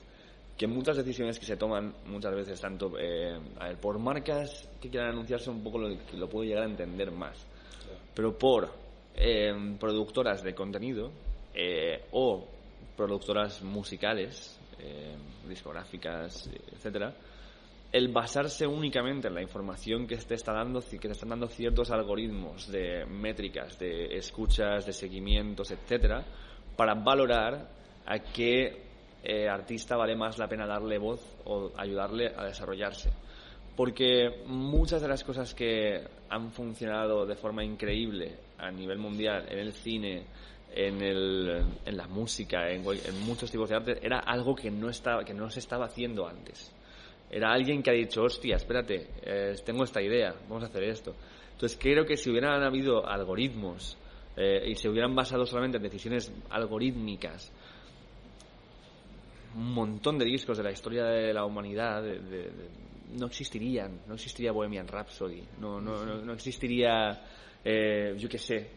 Que 0.58 0.68
muchas 0.68 0.98
decisiones 0.98 1.40
que 1.40 1.46
se 1.46 1.56
toman, 1.56 1.94
muchas 2.08 2.36
veces, 2.36 2.60
tanto 2.60 2.92
eh, 3.00 3.40
a 3.60 3.68
ver, 3.70 3.78
por 3.78 3.98
marcas 4.00 4.68
que 4.82 4.90
quieran 4.90 5.12
anunciarse, 5.12 5.50
un 5.50 5.64
poco 5.64 5.78
lo, 5.78 5.88
lo 5.90 6.30
puedo 6.30 6.44
llegar 6.44 6.64
a 6.64 6.68
entender 6.68 7.12
más. 7.12 7.38
Pero 8.14 8.38
por 8.38 8.70
eh, 9.16 9.54
productoras 9.80 10.44
de 10.44 10.54
contenido 10.54 11.12
eh, 11.54 12.04
o 12.12 12.46
productoras 13.00 13.64
musicales, 13.64 14.60
eh, 14.78 15.16
discográficas, 15.48 16.50
etcétera, 16.74 17.16
el 17.94 18.10
basarse 18.10 18.68
únicamente 18.68 19.30
en 19.30 19.36
la 19.36 19.42
información 19.42 20.06
que 20.06 20.18
te 20.18 20.36
está 20.36 20.52
dando, 20.52 20.82
que 20.82 21.00
te 21.00 21.14
están 21.14 21.30
dando 21.30 21.48
ciertos 21.48 21.92
algoritmos 21.92 22.70
de 22.70 23.06
métricas, 23.06 23.80
de 23.80 24.18
escuchas, 24.18 24.86
de 24.86 24.92
seguimientos, 24.92 25.72
etcétera, 25.72 26.26
para 26.76 26.94
valorar 26.94 27.70
a 28.06 28.20
qué 28.20 28.84
eh, 29.24 29.48
artista 29.48 29.96
vale 29.96 30.18
más 30.18 30.38
la 30.38 30.50
pena 30.50 30.68
darle 30.68 30.98
voz 30.98 31.22
o 31.46 31.72
ayudarle 31.78 32.34
a 32.36 32.44
desarrollarse. 32.44 33.12
Porque 33.78 34.44
muchas 34.46 35.02
de 35.02 35.08
las 35.08 35.24
cosas 35.24 35.56
que 35.56 36.04
han 36.30 36.52
funcionado 36.52 37.26
de 37.26 37.38
forma 37.38 37.64
increíble 37.64 38.36
a 38.58 38.70
nivel 38.70 38.98
mundial 38.98 39.46
en 39.50 39.60
el 39.60 39.72
cine, 39.72 40.26
en, 40.74 41.02
el, 41.02 41.64
en 41.86 41.98
la 41.98 42.08
música, 42.08 42.70
en, 42.70 42.84
en 42.86 43.20
muchos 43.22 43.52
tipos 43.52 43.70
de 43.70 43.76
arte, 43.76 44.00
era 44.02 44.20
algo 44.20 44.56
que 44.56 44.70
no, 44.72 44.90
estaba, 44.90 45.24
que 45.24 45.34
no 45.34 45.50
se 45.50 45.60
estaba 45.60 45.86
haciendo 45.86 46.28
antes. 46.28 46.72
Era 47.32 47.52
alguien 47.52 47.84
que 47.84 47.92
ha 47.92 47.94
dicho, 47.94 48.24
hostia, 48.24 48.56
espérate, 48.56 49.08
eh, 49.22 49.56
tengo 49.64 49.84
esta 49.84 50.02
idea, 50.02 50.34
vamos 50.48 50.64
a 50.64 50.68
hacer 50.68 50.84
esto. 50.84 51.16
Entonces 51.54 51.78
creo 51.80 52.06
que 52.06 52.18
si 52.18 52.30
hubieran 52.30 52.64
habido 52.64 53.06
algoritmos 53.08 53.98
eh, 54.38 54.64
y 54.68 54.76
se 54.76 54.90
hubieran 54.90 55.14
basado 55.14 55.46
solamente 55.46 55.78
en 55.78 55.84
decisiones 55.84 56.32
algorítmicas, 56.50 57.52
un 59.56 59.74
montón 59.74 60.18
de 60.18 60.26
discos 60.26 60.58
de 60.58 60.64
la 60.64 60.72
historia 60.72 61.06
de 61.06 61.34
la 61.34 61.46
humanidad 61.46 62.02
de- 62.04 62.20
de- 62.20 62.44
de- 62.52 62.70
no 63.18 63.26
existirían. 63.26 64.02
No 64.08 64.14
existiría 64.14 64.52
Bohemian 64.52 64.88
Rhapsody, 64.88 65.44
no, 65.60 65.82
no, 65.82 66.06
no, 66.06 66.22
no 66.22 66.34
existiría, 66.34 67.20
eh, 67.66 68.16
yo 68.18 68.30
qué 68.30 68.38
sé, 68.38 68.70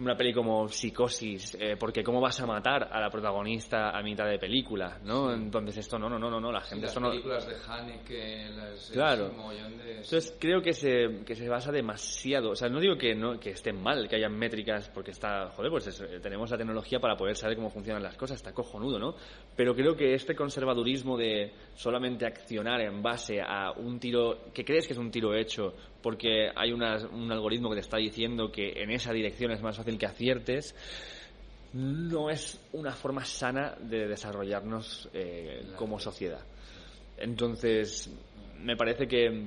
una 0.00 0.16
peli 0.16 0.32
como 0.32 0.68
Psicosis, 0.68 1.56
eh, 1.60 1.76
porque 1.78 2.02
¿cómo 2.02 2.20
vas 2.20 2.40
a 2.40 2.46
matar 2.46 2.88
a 2.92 3.00
la 3.00 3.10
protagonista 3.10 3.90
a 3.90 4.02
mitad 4.02 4.26
de 4.26 4.38
película? 4.40 4.98
¿no? 5.04 5.32
Entonces 5.32 5.76
esto 5.78 5.98
no, 6.00 6.08
no, 6.08 6.18
no, 6.18 6.28
no, 6.28 6.40
no 6.40 6.50
la 6.50 6.60
Sí, 6.62 6.70
gente 6.70 6.82
las 6.86 6.90
esto 6.90 7.00
no... 7.00 7.10
películas 7.10 7.46
de 7.46 7.54
Haneke, 7.66 8.48
las, 8.56 8.90
Claro. 8.90 9.28
de- 9.28 9.92
Entonces 9.92 10.36
creo 10.40 10.60
que 10.60 10.72
se, 10.72 11.20
que 11.24 11.36
se 11.36 11.48
basa 11.48 11.70
demasiado, 11.70 12.50
o 12.50 12.56
sea, 12.56 12.68
no 12.68 12.80
digo 12.80 12.96
que 12.96 13.14
no 13.14 13.38
que 13.38 13.50
estén 13.50 13.80
mal, 13.80 14.08
que 14.08 14.16
haya 14.16 14.28
métricas, 14.28 14.88
porque 14.90 15.12
está, 15.12 15.50
joder, 15.50 15.70
pues 15.70 15.86
es- 15.86 16.00
eh, 16.00 16.18
tenemos 16.20 16.50
la 16.50 16.58
tecnología 16.58 16.98
para 16.98 17.16
poder 17.16 17.36
saber 17.36 17.56
cómo 17.56 17.70
funcionan 17.70 18.02
las 18.02 18.16
cosas, 18.16 18.36
está 18.38 18.52
cojonudo, 18.52 18.98
¿no? 18.98 19.14
Pero 19.54 19.74
creo 19.76 19.94
que 19.96 20.14
este 20.14 20.34
conservadurismo 20.34 21.16
de 21.16 21.52
solamente 21.76 22.26
accionar 22.26 22.80
en 22.80 23.00
base 23.00 23.40
a 23.40 23.70
un 23.72 24.00
tiro, 24.00 24.40
que 24.52 24.64
crees 24.64 24.86
que 24.88 24.92
es 24.94 24.98
un 24.98 25.10
tiro 25.12 25.34
hecho, 25.36 25.72
porque 26.04 26.50
hay 26.54 26.70
unas- 26.70 27.04
un 27.04 27.32
algoritmo 27.32 27.70
que 27.70 27.76
te 27.76 27.80
está 27.80 27.96
diciendo 27.96 28.52
que 28.52 28.82
en 28.82 28.90
esa 28.90 29.10
dirección 29.10 29.50
es 29.52 29.62
más 29.62 29.78
fácil 29.78 29.96
que 29.96 30.04
aciertes, 30.04 30.74
no 31.72 32.28
es 32.28 32.60
una 32.74 32.92
forma 32.92 33.24
sana 33.24 33.74
de 33.80 34.06
desarrollarnos 34.06 35.08
eh, 35.14 35.64
como 35.76 35.98
sociedad. 35.98 36.44
Entonces, 37.16 38.10
me 38.60 38.76
parece 38.76 39.08
que, 39.08 39.44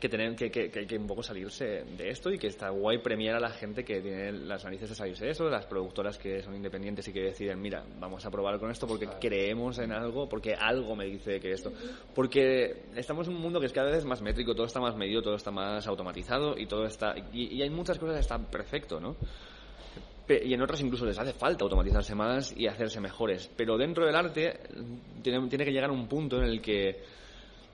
que, 0.00 0.08
tener, 0.08 0.34
que, 0.34 0.50
que- 0.50 0.70
que 0.70 0.78
hay 0.80 0.86
que 0.86 0.96
un 0.96 1.06
poco 1.06 1.22
salirse 1.22 1.84
de 1.96 2.08
esto 2.10 2.32
y 2.32 2.38
que 2.38 2.46
está 2.48 2.70
guay 2.70 2.98
premiar 2.98 3.36
a 3.36 3.40
la 3.40 3.50
gente 3.50 3.84
que 3.84 4.00
tiene 4.00 4.32
las 4.32 4.64
narices 4.64 4.88
de 4.88 4.94
salirse 4.96 5.26
de 5.26 5.30
eso, 5.32 5.48
las 5.50 5.66
productoras 5.66 6.18
que 6.18 6.42
son 6.42 6.56
independientes 6.56 7.06
y 7.08 7.12
que 7.12 7.20
deciden, 7.20 7.60
mira, 7.60 7.84
vamos 8.00 8.24
a 8.26 8.30
probar 8.30 8.58
con 8.58 8.70
esto 8.70 8.86
porque 8.86 9.06
creemos 9.20 9.78
en 9.78 9.92
algo, 9.92 10.28
porque 10.28 10.54
algo 10.54 10.96
me 10.96 11.04
dice 11.04 11.38
que 11.38 11.52
esto. 11.52 11.70
Porque 12.14 12.84
estamos 12.96 13.28
en 13.28 13.34
un 13.34 13.40
mundo 13.42 13.60
que 13.60 13.66
es 13.66 13.72
cada 13.72 13.90
vez 13.90 14.04
más 14.04 14.22
métrico, 14.22 14.54
todo 14.54 14.66
está 14.66 14.80
más 14.80 14.96
medido, 14.96 15.22
todo 15.22 15.34
está 15.36 15.50
más 15.50 15.86
automatizado 15.86 16.58
y 16.58 16.66
todo 16.66 16.86
está. 16.86 17.14
Y, 17.32 17.54
y 17.56 17.62
hay 17.62 17.70
muchas 17.70 17.98
cosas 17.98 18.14
que 18.16 18.20
están 18.22 18.46
perfecto, 18.46 18.98
¿no? 18.98 19.14
Y 20.28 20.54
en 20.54 20.62
otras 20.62 20.80
incluso 20.80 21.04
les 21.04 21.18
hace 21.18 21.32
falta 21.32 21.64
automatizarse 21.64 22.14
más 22.14 22.54
y 22.56 22.68
hacerse 22.68 23.00
mejores. 23.00 23.50
Pero 23.56 23.76
dentro 23.76 24.06
del 24.06 24.14
arte 24.14 24.60
tiene, 25.22 25.48
tiene 25.48 25.64
que 25.64 25.72
llegar 25.72 25.90
un 25.90 26.06
punto 26.06 26.36
en 26.38 26.44
el 26.44 26.62
que 26.62 27.02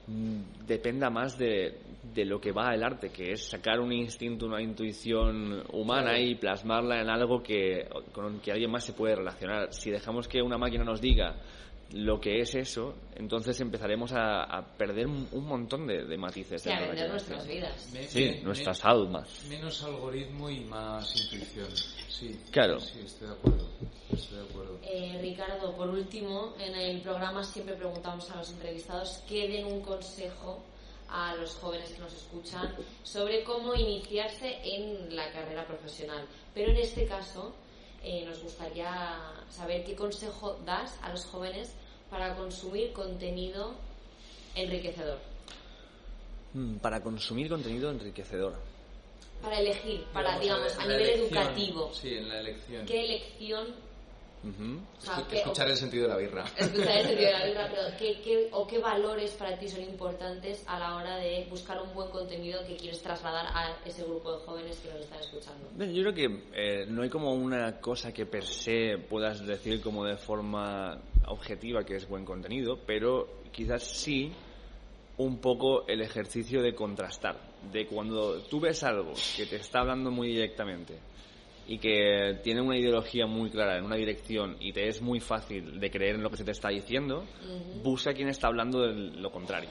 dependa 0.07 1.11
más 1.11 1.37
de, 1.39 1.79
de 2.15 2.25
lo 2.25 2.41
que 2.41 2.53
va 2.53 2.75
el 2.75 2.83
arte, 2.83 3.11
que 3.11 3.33
es 3.33 3.49
sacar 3.49 3.81
un 3.81 3.93
instinto, 3.93 4.47
una 4.47 4.63
intuición 4.63 5.63
humana 5.73 6.11
Claro. 6.11 6.25
y 6.25 6.35
plasmarla 6.37 7.01
en 7.01 7.09
algo 7.09 7.43
que, 7.43 7.89
con 8.13 8.41
que 8.41 8.53
alguien 8.53 8.71
más 8.71 8.85
se 8.85 8.93
puede 8.93 9.17
relacionar. 9.17 9.73
Si 9.73 9.91
dejamos 9.91 10.29
que 10.29 10.41
una 10.43 10.59
máquina 10.59 10.85
nos 10.85 11.01
diga 11.01 11.37
lo 11.93 12.21
que 12.21 12.41
es 12.41 12.55
eso, 12.55 12.95
entonces 13.15 13.61
empezaremos 13.61 14.13
a, 14.13 14.43
a 14.45 14.67
perder 14.77 15.07
un 15.07 15.29
un 15.33 15.45
montón 15.47 15.87
de, 15.87 16.05
de 16.05 16.17
matices. 16.19 16.63
Sí, 16.63 16.71
a 16.71 16.81
vender 16.81 17.09
nuestras 17.11 17.47
vidas. 17.47 17.91
Me- 17.93 18.07
Sí, 18.09 18.25
me- 18.25 18.41
nuestras 18.43 18.85
me- 18.85 18.91
almas. 18.91 19.45
Menos 19.49 19.83
algoritmo 19.85 20.51
y 20.51 20.61
más 20.61 21.15
intuición. 21.17 21.69
Sí. 22.09 22.41
Claro. 22.51 22.81
Sí, 22.81 23.01
estoy 23.05 23.29
de 23.29 23.35
acuerdo. 23.35 23.69
Estoy 24.11 24.39
de 24.39 24.45
acuerdo. 24.45 24.79
Eh, 24.83 25.19
Ricardo, 25.21 25.77
por 25.77 25.89
último, 25.91 26.55
en 26.59 26.75
el 26.75 27.01
programa 27.03 27.43
siempre 27.45 27.75
preguntamos 27.75 28.31
a 28.31 28.37
los 28.37 28.51
entrevistados 28.51 29.19
que 29.29 29.47
den 29.49 29.67
un 29.67 29.81
consejo 29.83 30.63
a 31.09 31.37
los 31.37 31.55
jóvenes 31.57 31.91
que 31.93 32.01
nos 32.01 32.13
escuchan 32.13 32.75
sobre 33.05 33.45
cómo 33.45 33.75
iniciarse 33.75 34.57
en 34.65 35.15
la 35.15 35.31
carrera 35.31 35.65
profesional. 35.67 36.27
Pero 36.53 36.71
en 36.73 36.79
este 36.79 37.07
caso 37.07 37.55
eh, 38.07 38.25
nos 38.25 38.39
gustaría 38.41 38.89
saber 39.51 39.85
qué 39.85 39.95
consejo 39.97 40.59
das 40.65 40.97
a 41.03 41.11
los 41.11 41.25
jóvenes 41.27 41.73
para 42.09 42.37
consumir 42.37 42.93
contenido 42.93 43.75
enriquecedor, 44.55 45.19
Mm, 46.55 46.77
Para 46.79 47.03
consumir 47.03 47.49
contenido 47.51 47.91
enriquecedor. 47.91 48.55
para 49.43 49.59
elegir, 49.61 50.05
para, 50.15 50.39
Digamos, 50.39 50.75
a 50.79 50.83
nivel 50.87 51.03
elección. 51.03 51.27
educativo. 51.43 51.91
Sí, 51.93 52.15
en 52.15 52.29
la 52.29 52.41
elección. 52.41 52.87
¿Qué 52.87 53.05
elección 53.05 53.67
Ujú. 54.49 54.79
o 54.99 55.01
sea, 55.01 55.27
qué- 55.29 55.37
Escuchar 55.39 55.69
el 55.69 55.77
sentido 55.77 56.05
de 56.05 56.09
la 56.11 56.17
birra. 56.17 56.45
escuchar 56.57 56.97
el 56.99 57.07
sentido 57.07 57.27
de 57.29 57.33
la 57.39 57.45
birra, 57.47 57.69
pero 57.71 57.83
¿qué, 57.99 58.21
qué, 58.23 58.49
o 58.53 58.67
qué 58.67 58.79
valores 58.79 59.33
para 59.33 59.59
ti 59.59 59.69
son 59.69 59.83
importantes 59.83 60.63
a 60.69 60.79
la 60.79 60.97
hora 60.97 61.17
de 61.17 61.47
buscar 61.51 61.81
un 61.83 61.93
buen 61.95 62.11
contenido 62.11 62.65
que 62.67 62.77
quieres 62.77 63.03
trasladar 63.03 63.47
a 63.55 63.77
ese 63.85 64.05
grupo 64.05 64.33
de 64.39 64.45
jóvenes 64.45 64.79
que 64.79 64.89
nos 64.91 65.01
están 65.01 65.19
escuchando? 65.21 65.69
Bien, 65.75 65.93
Yo 65.93 66.03
creo 66.03 66.15
que 66.15 66.43
eh, 66.55 66.87
no 66.89 67.03
hay 67.03 67.09
como 67.11 67.33
una 67.35 67.81
cosa 67.81 68.13
que 68.13 68.25
per 68.27 68.45
se 68.45 68.99
puedas 68.99 69.45
decir 69.47 69.81
como 69.83 70.05
de 70.05 70.17
forma 70.17 71.01
objetiva 71.27 71.85
que 71.85 71.97
es 71.97 72.09
buen 72.09 72.25
contenido, 72.25 72.79
pero 72.87 73.41
quizás 73.53 73.83
sí 73.83 74.33
un 75.19 75.39
poco 75.41 75.87
el 75.89 76.03
ejercicio 76.03 76.61
de 76.63 76.75
contrastar, 76.75 77.37
de 77.73 77.87
cuando 77.87 78.43
tú 78.43 78.61
ves 78.61 78.83
algo 78.85 79.15
que 79.37 79.47
te 79.47 79.57
está 79.57 79.81
hablando 79.81 80.11
muy 80.11 80.29
directamente 80.29 80.99
y 81.69 81.79
que 81.79 82.39
tiene 82.43 82.61
una 82.61 82.79
ideología 82.79 83.27
muy 83.27 83.51
clara 83.51 83.79
en 83.79 83.85
una 83.85 83.97
dirección 83.97 84.57
y 84.61 84.73
te 84.73 84.89
es 84.89 85.03
muy 85.03 85.21
fácil 85.21 85.81
de 85.81 85.91
creer 85.91 86.17
en 86.17 86.23
lo 86.23 86.31
que 86.31 86.37
se 86.37 86.45
te 86.45 86.53
está 86.53 86.69
diciendo, 86.69 87.25
busca 87.83 88.15
quien 88.15 88.29
está 88.29 88.49
hablando 88.49 88.83
de 88.83 88.93
lo 89.21 89.31
contrario 89.31 89.71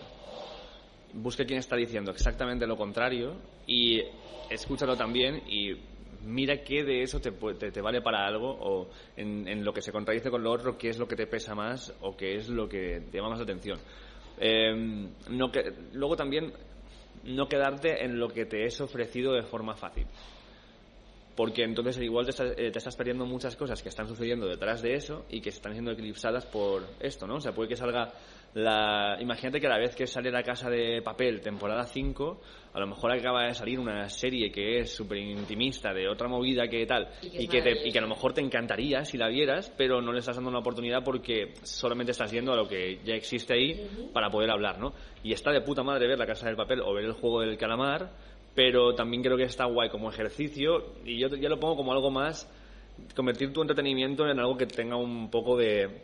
busca 1.15 1.45
quién 1.45 1.59
está 1.59 1.75
diciendo 1.75 2.11
exactamente 2.11 2.67
lo 2.67 2.75
contrario 2.75 3.35
y 3.65 4.01
escúchalo 4.49 4.95
también 4.95 5.41
y 5.47 5.73
mira 6.23 6.63
qué 6.63 6.83
de 6.83 7.01
eso 7.01 7.19
te, 7.19 7.31
te, 7.31 7.71
te 7.71 7.81
vale 7.81 8.01
para 8.01 8.25
algo 8.25 8.49
o 8.49 8.89
en, 9.15 9.47
en 9.47 9.63
lo 9.63 9.73
que 9.73 9.81
se 9.81 9.91
contradice 9.91 10.29
con 10.29 10.43
lo 10.43 10.51
otro, 10.51 10.77
qué 10.77 10.89
es 10.89 10.97
lo 10.99 11.07
que 11.07 11.15
te 11.15 11.27
pesa 11.27 11.55
más 11.55 11.93
o 12.01 12.15
qué 12.15 12.35
es 12.35 12.49
lo 12.49 12.67
que 12.67 13.01
te 13.11 13.17
llama 13.17 13.29
más 13.29 13.39
la 13.39 13.43
atención. 13.43 13.79
Eh, 14.37 15.07
no 15.29 15.51
que, 15.51 15.63
luego 15.93 16.15
también 16.15 16.51
no 17.23 17.47
quedarte 17.47 18.03
en 18.03 18.19
lo 18.19 18.27
que 18.27 18.45
te 18.45 18.65
es 18.65 18.81
ofrecido 18.81 19.33
de 19.33 19.43
forma 19.43 19.75
fácil. 19.75 20.05
Porque 21.35 21.63
entonces 21.63 21.97
igual 22.01 22.25
te 22.25 22.31
estás, 22.31 22.51
eh, 22.57 22.71
te 22.71 22.77
estás 22.77 22.95
perdiendo 22.95 23.25
muchas 23.25 23.55
cosas 23.57 23.83
que 23.83 23.89
están 23.89 24.07
sucediendo 24.07 24.47
detrás 24.47 24.81
de 24.81 24.93
eso 24.93 25.25
y 25.29 25.41
que 25.41 25.51
se 25.51 25.57
están 25.57 25.73
siendo 25.73 25.91
eclipsadas 25.91 26.45
por 26.45 26.83
esto, 26.99 27.27
¿no? 27.27 27.35
O 27.35 27.41
sea, 27.41 27.51
puede 27.53 27.67
que 27.69 27.75
salga 27.75 28.13
la... 28.53 29.17
Imagínate 29.19 29.59
que 29.59 29.67
a 29.67 29.71
la 29.71 29.77
vez 29.77 29.95
que 29.95 30.07
sale 30.07 30.31
La 30.31 30.43
Casa 30.43 30.69
de 30.69 31.01
Papel, 31.01 31.41
temporada 31.41 31.83
5, 31.83 32.39
a 32.73 32.79
lo 32.79 32.87
mejor 32.87 33.11
acaba 33.11 33.43
de 33.47 33.53
salir 33.53 33.79
una 33.79 34.07
serie 34.09 34.49
que 34.51 34.79
es 34.79 34.95
súper 34.95 35.17
intimista 35.17 35.93
de 35.93 36.07
otra 36.07 36.27
movida 36.29 36.67
que 36.69 36.85
tal 36.85 37.09
Y 37.21 37.29
que 37.29 37.37
es 37.37 37.43
y 37.43 37.47
que, 37.49 37.61
te- 37.61 37.87
y 37.87 37.91
que 37.91 37.99
a 37.99 38.01
lo 38.01 38.07
mejor 38.07 38.33
te 38.33 38.41
encantaría 38.41 39.03
si 39.03 39.17
la 39.17 39.27
vieras, 39.27 39.73
pero 39.77 40.01
no 40.01 40.13
le 40.13 40.19
estás 40.19 40.37
dando 40.37 40.49
una 40.49 40.59
oportunidad 40.59 41.03
porque 41.03 41.53
solamente 41.63 42.11
estás 42.11 42.31
yendo 42.31 42.53
a 42.53 42.55
lo 42.55 42.67
que 42.67 42.99
ya 43.03 43.13
existe 43.15 43.53
ahí 43.55 44.09
para 44.13 44.29
poder 44.29 44.49
hablar, 44.51 44.79
¿no? 44.79 44.93
Y 45.21 45.33
está 45.33 45.51
de 45.51 45.59
puta 45.61 45.83
madre 45.83 46.07
ver 46.07 46.17
La 46.17 46.25
Casa 46.25 46.47
del 46.47 46.55
Papel 46.55 46.79
o 46.79 46.93
ver 46.93 47.03
el 47.05 47.13
juego 47.13 47.41
del 47.41 47.57
calamar, 47.57 48.09
pero 48.55 48.95
también 48.95 49.21
creo 49.21 49.37
que 49.37 49.43
está 49.43 49.65
guay 49.65 49.89
como 49.89 50.09
ejercicio 50.09 50.93
y 51.03 51.19
yo 51.19 51.27
ya 51.27 51.49
lo 51.49 51.59
pongo 51.59 51.75
como 51.75 51.91
algo 51.91 52.09
más 52.09 52.49
convertir 53.15 53.51
tu 53.51 53.61
entretenimiento 53.61 54.25
en 54.27 54.39
algo 54.39 54.55
que 54.55 54.65
tenga 54.65 54.95
un 54.95 55.29
poco 55.29 55.57
de 55.57 56.03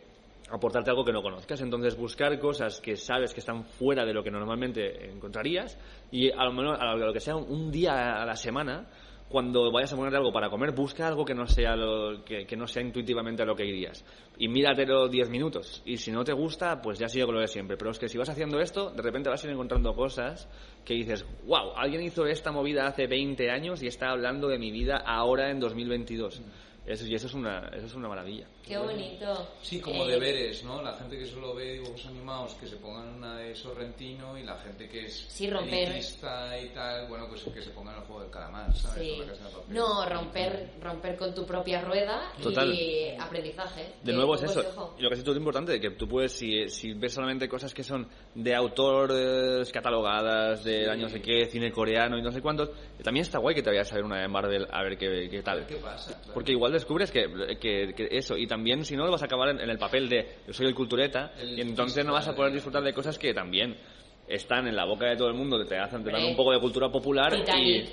aportarte 0.50 0.90
algo 0.90 1.04
que 1.04 1.12
no 1.12 1.22
conozcas. 1.22 1.60
Entonces 1.62 1.96
buscar 1.96 2.38
cosas 2.38 2.80
que 2.80 2.96
sabes 2.96 3.32
que 3.32 3.40
están 3.40 3.64
fuera 3.64 4.04
de 4.04 4.12
lo 4.12 4.22
que 4.22 4.30
normalmente 4.30 5.10
encontrarías 5.10 5.78
y 6.10 6.30
a 6.30 6.44
lo 6.44 6.52
menos 6.52 6.78
a 6.78 6.94
lo 6.94 7.12
que 7.12 7.20
sea 7.20 7.36
un 7.36 7.70
día 7.72 8.22
a 8.22 8.26
la 8.26 8.36
semana 8.36 8.86
cuando 9.32 9.72
vayas 9.72 9.92
a 9.92 9.96
ponerte 9.96 10.18
algo 10.18 10.30
para 10.30 10.50
comer, 10.50 10.72
busca 10.72 11.08
algo 11.08 11.24
que 11.24 11.34
no 11.34 11.46
sea 11.46 11.74
lo, 11.74 12.22
que, 12.22 12.46
que 12.46 12.56
no 12.56 12.66
sea 12.66 12.82
intuitivamente 12.82 13.42
a 13.42 13.46
lo 13.46 13.56
que 13.56 13.64
irías. 13.64 14.04
Y 14.38 14.48
míratelo 14.48 15.08
10 15.08 15.30
minutos. 15.30 15.82
Y 15.86 15.96
si 15.96 16.12
no 16.12 16.22
te 16.22 16.34
gusta, 16.34 16.80
pues 16.82 16.98
ya 16.98 17.08
sigue 17.08 17.24
con 17.24 17.34
lo 17.34 17.40
de 17.40 17.48
siempre. 17.48 17.76
Pero 17.78 17.90
es 17.90 17.98
que 17.98 18.08
si 18.08 18.18
vas 18.18 18.28
haciendo 18.28 18.60
esto, 18.60 18.90
de 18.90 19.02
repente 19.02 19.30
vas 19.30 19.42
a 19.42 19.46
ir 19.46 19.54
encontrando 19.54 19.94
cosas 19.94 20.48
que 20.84 20.94
dices, 20.94 21.24
wow, 21.46 21.72
alguien 21.74 22.02
hizo 22.02 22.26
esta 22.26 22.52
movida 22.52 22.86
hace 22.86 23.06
20 23.06 23.50
años 23.50 23.82
y 23.82 23.86
está 23.86 24.10
hablando 24.10 24.48
de 24.48 24.58
mi 24.58 24.70
vida 24.70 24.98
ahora 24.98 25.50
en 25.50 25.58
2022. 25.58 26.42
Eso, 26.84 27.06
y 27.06 27.14
eso 27.14 27.26
es 27.26 27.34
una, 27.34 27.70
eso 27.74 27.86
es 27.86 27.94
una 27.94 28.08
maravilla. 28.08 28.48
Qué 28.66 28.78
bonito. 28.78 29.48
Sí, 29.60 29.80
como 29.80 30.04
Eh, 30.06 30.12
deberes, 30.12 30.62
¿no? 30.62 30.80
La 30.82 30.94
gente 30.94 31.18
que 31.18 31.26
solo 31.26 31.52
ve 31.54 31.72
dibujos 31.74 32.06
animados, 32.06 32.54
que 32.54 32.66
se 32.68 32.76
pongan 32.76 33.16
una 33.16 33.36
de 33.38 33.54
Sorrentino, 33.56 34.38
y 34.38 34.44
la 34.44 34.56
gente 34.58 34.88
que 34.88 35.06
es 35.06 35.14
Sí, 35.28 35.50
romper. 35.50 35.88
elitista 35.90 36.58
y 36.58 36.68
tal, 36.68 37.08
bueno, 37.08 37.26
pues 37.28 37.42
que 37.42 37.60
se 37.60 37.70
pongan 37.70 37.96
el 37.96 38.02
juego 38.02 38.22
del 38.22 38.30
calamar, 38.30 38.72
¿sabes? 38.76 39.02
Sí. 39.02 39.16
La 39.18 39.26
Casa 39.26 39.44
de 39.48 39.50
Papel. 39.54 39.74
No, 39.74 40.08
romper, 40.08 40.70
romper 40.80 41.16
con 41.16 41.34
tu 41.34 41.44
propia 41.44 41.80
rueda 41.80 42.32
Total. 42.40 42.72
y 42.72 43.08
aprendizaje. 43.18 43.94
De 44.02 44.12
Eh, 44.12 44.14
nuevo 44.14 44.36
es 44.36 44.44
eso. 44.44 44.62
consejo. 44.62 44.94
Y 44.98 45.02
lo 45.02 45.10
que 45.10 45.16
sí 45.16 45.22
es 45.26 45.36
importante, 45.36 45.80
que 45.80 45.90
tú 45.90 46.06
puedes, 46.08 46.32
si, 46.32 46.68
si 46.68 46.92
ves 46.94 47.12
solamente 47.12 47.48
cosas 47.48 47.74
que 47.74 47.82
son 47.82 48.08
de 48.34 48.54
autores 48.54 49.70
catalogadas, 49.72 50.62
de 50.64 50.88
año 50.88 51.02
no 51.02 51.08
sé 51.08 51.20
qué, 51.20 51.46
cine 51.46 51.72
coreano 51.72 52.16
y 52.16 52.22
no 52.22 52.30
sé 52.30 52.40
cuántos, 52.40 52.70
también 53.02 53.22
está 53.22 53.38
guay 53.38 53.56
que 53.56 53.62
te 53.62 53.70
vayas 53.70 53.90
a 53.92 53.96
ver 53.96 54.04
una 54.04 54.20
de 54.20 54.28
Marvel 54.28 54.66
a 54.70 54.82
ver 54.84 54.96
qué, 54.96 55.28
qué 55.28 55.42
tal. 55.42 55.66
¿Qué 55.66 55.76
pasa? 55.76 56.16
Claro. 56.18 56.34
Porque 56.34 56.52
igual 56.52 56.72
descubres 56.72 57.10
que, 57.10 57.26
que- 57.60 57.92
que 57.94 58.08
eso, 58.12 58.36
y 58.36 58.46
también 58.52 58.84
si 58.84 58.96
no 58.96 59.10
vas 59.10 59.22
a 59.22 59.24
acabar 59.24 59.48
en, 59.48 59.60
en 59.60 59.70
el 59.70 59.78
papel 59.78 60.08
de 60.10 60.40
yo 60.46 60.52
soy 60.52 60.66
el 60.66 60.74
cultureta, 60.74 61.32
El 61.38 61.58
y 61.58 61.62
entonces 61.62 62.04
no 62.04 62.12
vas 62.12 62.28
a 62.28 62.36
poder 62.36 62.52
disfrutar 62.52 62.82
de 62.82 62.92
cosas 62.92 63.18
que 63.18 63.32
también 63.32 63.78
están 64.26 64.66
en 64.68 64.76
la 64.76 64.84
boca 64.84 65.06
de 65.06 65.16
todo 65.16 65.28
el 65.28 65.34
mundo, 65.34 65.64
te 65.66 65.78
hacen, 65.78 66.04
te 66.04 66.10
dan 66.10 66.24
un 66.24 66.36
poco 66.36 66.52
de 66.52 66.60
cultura 66.60 66.90
popular 66.92 67.32
y, 67.34 67.40
Titanic. 67.40 67.86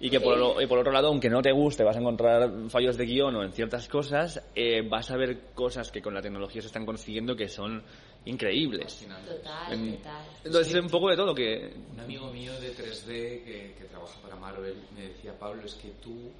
y 0.00 0.10
que 0.10 0.20
por, 0.20 0.36
lo- 0.36 0.60
y 0.60 0.66
por 0.66 0.78
otro 0.78 0.92
lado, 0.92 1.08
aunque 1.08 1.30
no 1.30 1.40
te 1.40 1.50
guste, 1.52 1.82
vas 1.82 1.96
a 1.96 2.00
encontrar 2.00 2.50
fallos 2.68 2.96
de 2.98 3.06
guion 3.06 3.34
o 3.36 3.42
en 3.42 3.52
ciertas 3.52 3.88
cosas, 3.88 4.50
eh, 4.54 4.82
vas 4.86 5.10
a 5.10 5.16
ver 5.16 5.52
cosas 5.54 5.90
que 5.90 6.02
con 6.02 6.12
la 6.12 6.20
tecnología 6.20 6.60
se 6.60 6.66
están 6.66 6.84
consiguiendo 6.84 7.34
que 7.34 7.48
son 7.48 7.82
increíbles. 8.26 9.06
Total, 9.26 9.72
En- 9.72 9.96
total. 9.96 10.26
Entonces 10.44 10.74
es 10.74 10.82
un 10.82 10.90
poco 10.90 11.08
de 11.10 11.16
todo 11.16 11.34
que... 11.34 11.72
Un 11.92 12.00
amigo 12.00 12.30
mío 12.32 12.52
de 12.60 12.70
3D 12.74 13.06
que, 13.44 13.74
que 13.78 13.84
trabaja 13.84 14.20
para 14.20 14.36
Marvel 14.36 14.74
me 14.94 15.02
decía, 15.08 15.32
Pablo, 15.38 15.62
es 15.64 15.74
que 15.74 15.88
tú, 16.02 16.32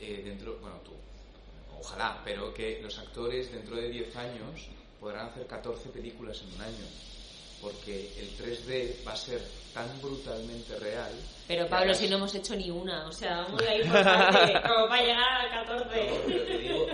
eh, 0.00 0.22
dentro, 0.24 0.56
bueno, 0.60 0.76
tú, 0.84 0.92
ojalá, 1.80 2.20
pero 2.24 2.52
que 2.54 2.80
los 2.82 2.98
actores 2.98 3.50
dentro 3.52 3.76
de 3.76 3.88
10 3.88 4.14
años 4.16 4.68
podrán 5.00 5.26
hacer 5.28 5.46
14 5.46 5.88
películas 5.90 6.40
en 6.42 6.54
un 6.54 6.60
año, 6.62 6.86
porque 7.62 8.12
el 8.18 8.28
3D 8.36 9.06
va 9.06 9.12
a 9.12 9.16
ser 9.16 9.40
tan 9.74 10.00
brutalmente 10.00 10.76
real. 10.76 11.12
Pero 11.48 11.66
Pablo, 11.68 11.94
si 11.94 12.08
no 12.08 12.16
hemos 12.16 12.34
hecho 12.34 12.54
ni 12.56 12.70
una, 12.70 13.06
o 13.08 13.12
sea, 13.12 13.42
vamos 13.42 13.62
a 13.62 13.74
ir 13.74 13.82
por 13.90 14.02
parte, 14.04 14.52
como 14.68 14.88
para 14.88 15.02
llegar 15.02 15.40
al 15.40 15.66
No, 15.66 15.72
14. 15.76 16.22
pero 16.26 16.44
te 16.44 16.58
digo, 16.58 16.86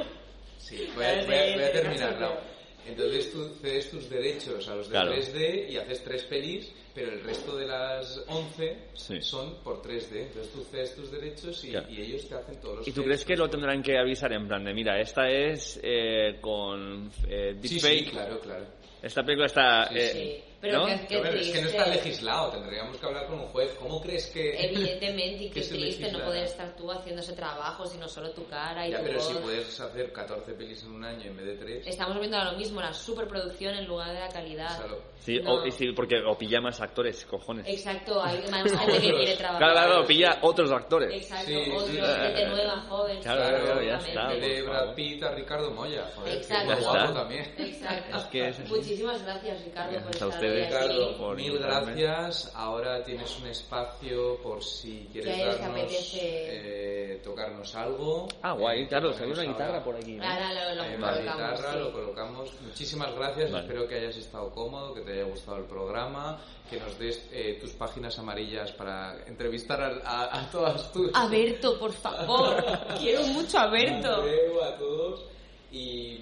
sí, 0.59 0.91
voy 0.95 1.05
a, 1.05 1.14
voy 1.24 1.34
a- 1.34 1.55
voy 1.55 1.64
a 1.64 1.72
sí, 1.72 2.55
sí, 2.87 2.95
sí. 2.95 3.03
Entonces 3.03 3.32
tú 3.32 3.49
cedes 3.61 3.91
tus 3.91 4.09
derechos 4.11 4.68
a 4.68 4.74
los 4.74 4.87
de 4.89 4.93
Claro. 4.93 5.12
3D 5.12 5.68
y 5.70 5.76
haces 5.76 6.03
tres 6.05 6.22
pelis, 6.24 6.72
pero 6.95 7.12
el 7.12 7.20
resto 7.22 7.57
de 7.57 7.66
las 7.66 8.22
11 8.28 8.76
Sí. 8.95 9.20
son 9.20 9.62
por 9.62 9.82
3D. 9.82 10.22
Entonces 10.22 10.53
tú 10.53 10.62
cedes 10.70 10.95
tus 10.95 11.11
derechos 11.11 11.64
y, 11.64 11.70
Claro. 11.70 11.87
y 11.91 12.01
ellos 12.01 12.28
te 12.28 12.34
hacen 12.34 12.61
todos 12.61 12.76
los 12.78 12.89
¿Y 12.89 12.93
tú 12.93 13.03
crees 13.03 13.24
que 13.24 13.37
lo 13.37 13.49
tendrán 13.51 13.82
que 13.82 13.99
avisar 13.99 14.32
en 14.32 14.47
plan 14.49 14.64
de, 14.64 14.72
mira, 14.74 15.01
esta 15.01 15.28
es 15.30 15.78
eh, 15.82 16.39
con 16.41 17.11
eh, 17.28 17.55
Sí, 17.62 17.74
deepfake, 17.74 18.05
sí, 18.05 18.11
claro, 18.11 18.41
claro. 18.41 18.64
Esta 19.07 19.22
película 19.22 19.46
está... 19.46 19.88
Sí, 19.88 19.94
eh, 19.98 20.11
Sí, 20.12 20.42
pero 20.59 20.78
¿no? 20.80 20.86
que, 20.86 21.07
que 21.07 21.18
Pero 21.20 21.38
es 21.38 21.50
que 21.50 21.61
no 21.61 21.68
está 21.68 21.86
legislado, 21.86 22.50
tendríamos 22.50 22.96
que 22.96 23.07
hablar 23.07 23.26
con 23.26 23.40
un 23.40 23.46
juez. 23.48 23.76
¿Cómo 23.78 24.00
crees 24.00 24.26
que.? 24.28 24.64
Evidentemente, 24.64 25.44
y 25.44 25.50
que 25.50 25.61
qué 25.61 25.68
triste 25.68 26.11
no 26.11 26.24
poder 26.24 26.44
estar 26.44 26.74
tú 26.74 26.90
haciendo 26.90 27.20
ese 27.20 27.34
trabajo, 27.34 27.86
sino 27.86 28.09
solo 28.09 28.30
tu 28.30 28.46
cara 28.46 28.88
y 28.88 28.90
Ya, 28.90 28.98
tu 28.98 29.04
pero 29.04 29.20
si 29.20 29.34
puedes 29.34 29.78
hacer 29.78 30.12
14 30.12 30.54
pelis 30.54 30.82
en 30.84 30.92
un 30.92 31.04
año 31.04 31.24
en 31.26 31.36
vez 31.36 31.46
de 31.46 31.57
3. 31.57 31.86
Estamos 31.86 32.18
viendo 32.18 32.38
ahora 32.38 32.52
lo 32.52 32.59
mismo, 32.59 32.80
la 32.80 32.92
superproducción 32.94 33.74
en 33.74 33.86
lugar 33.86 34.12
de 34.14 34.20
la 34.20 34.28
calidad. 34.28 34.78
Claro. 34.78 35.02
Sí, 35.20 35.38
No. 35.40 35.57
o, 35.57 35.66
y 35.66 35.70
sí, 35.72 35.92
porque 35.92 36.16
o 36.26 36.36
pilla 36.38 36.61
más 36.61 36.80
actores, 36.80 37.24
cojones. 37.26 37.66
Exacto, 37.68 38.20
hay 38.22 38.42
más 38.50 38.62
gente 38.64 38.92
que 38.98 39.11
quiere 39.12 39.36
trabajar. 39.36 39.59
Claro, 39.59 39.74
claro, 39.88 40.02
o 40.02 40.07
pilla 40.07 40.38
otros 40.40 40.72
actores. 40.72 41.12
Exacto, 41.12 41.46
Sí, 41.46 41.70
otros, 41.70 41.90
sí. 41.90 41.96
gente 41.98 42.46
nueva, 42.46 42.80
joven. 42.88 43.20
Claro, 43.20 43.62
claro, 43.64 43.82
ya 43.82 43.96
está, 43.96 44.28
de 44.30 44.62
Brad. 44.62 44.94
Pitt 44.94 45.22
a 45.22 45.32
Ricardo 45.34 45.70
Moya. 45.70 46.11
Joder, 46.16 46.38
Exacto. 46.38 46.76
guapo 46.82 47.12
también. 47.12 47.54
Exacto. 47.59 48.16
Es 48.16 48.24
que 48.24 48.48
es 48.48 48.59
muchísimas 49.05 49.22
gracias, 49.22 49.64
Ricardo, 49.64 49.92
Gracias 49.92 50.03
por 50.03 50.11
a 50.11 50.14
estar 50.14 50.28
ustedes, 50.28 50.53
hoy 50.57 50.62
aquí. 50.62 50.72
Ricardo, 50.88 51.16
por 51.18 51.36
Mil 51.36 51.47
invitarme. 51.47 52.03
gracias. 52.03 52.53
Ahora 52.55 53.03
tienes 53.05 53.38
un 53.38 53.47
espacio 53.49 54.36
por 54.42 54.62
si 54.64 55.09
quieres 55.12 55.38
a 55.40 55.47
darnos, 55.47 55.70
apetece. 55.80 56.18
eh, 56.22 57.20
tocarnos 57.22 57.74
algo. 57.74 58.28
Ah, 58.42 58.53
guay, 58.53 58.82
Eh, 58.82 58.88
claro, 58.88 59.11
hay 59.11 59.16
una 59.24 59.28
ahora- 59.40 59.42
guitarra 59.44 59.84
por 59.84 59.97
aquí. 59.97 60.12
¿no? 60.14 60.24
Ahora 60.24 60.53
lo, 60.53 60.74
lo 60.74 60.82
Hay 60.82 60.94
una 60.94 61.09
colocamos, 61.12 61.20
guitarra, 61.59 61.72
sí. 61.72 61.78
lo 61.78 61.92
colocamos. 61.92 62.61
Muchísimas 62.62 63.14
gracias. 63.14 63.53
Vale. 63.53 63.64
Espero 63.66 63.88
que 63.88 63.94
hayas 63.97 64.16
estado 64.16 64.51
cómodo, 64.51 64.94
que 64.94 65.01
te 65.03 65.12
haya 65.12 65.24
gustado 65.24 65.57
el 65.59 65.64
programa, 65.64 66.40
que 66.70 66.80
nos 66.80 66.99
des 66.99 67.22
eh, 67.32 67.59
tus 67.61 67.72
páginas 67.72 68.18
amarillas 68.18 68.72
para 68.72 69.24
entrevistar 69.26 69.80
a, 69.82 69.88
a- 70.05 70.40
a 70.40 70.51
todas 70.51 70.90
tus. 70.92 71.11
A 71.14 71.26
Berto, 71.28 71.78
por 71.78 71.92
favor. 71.92 72.64
Quiero 72.99 73.22
mucho 73.26 73.59
a 73.59 73.66
Berto. 73.68 74.14
Andreu, 74.14 74.62
a 74.62 74.76
todos 74.76 75.24
y, 75.72 76.20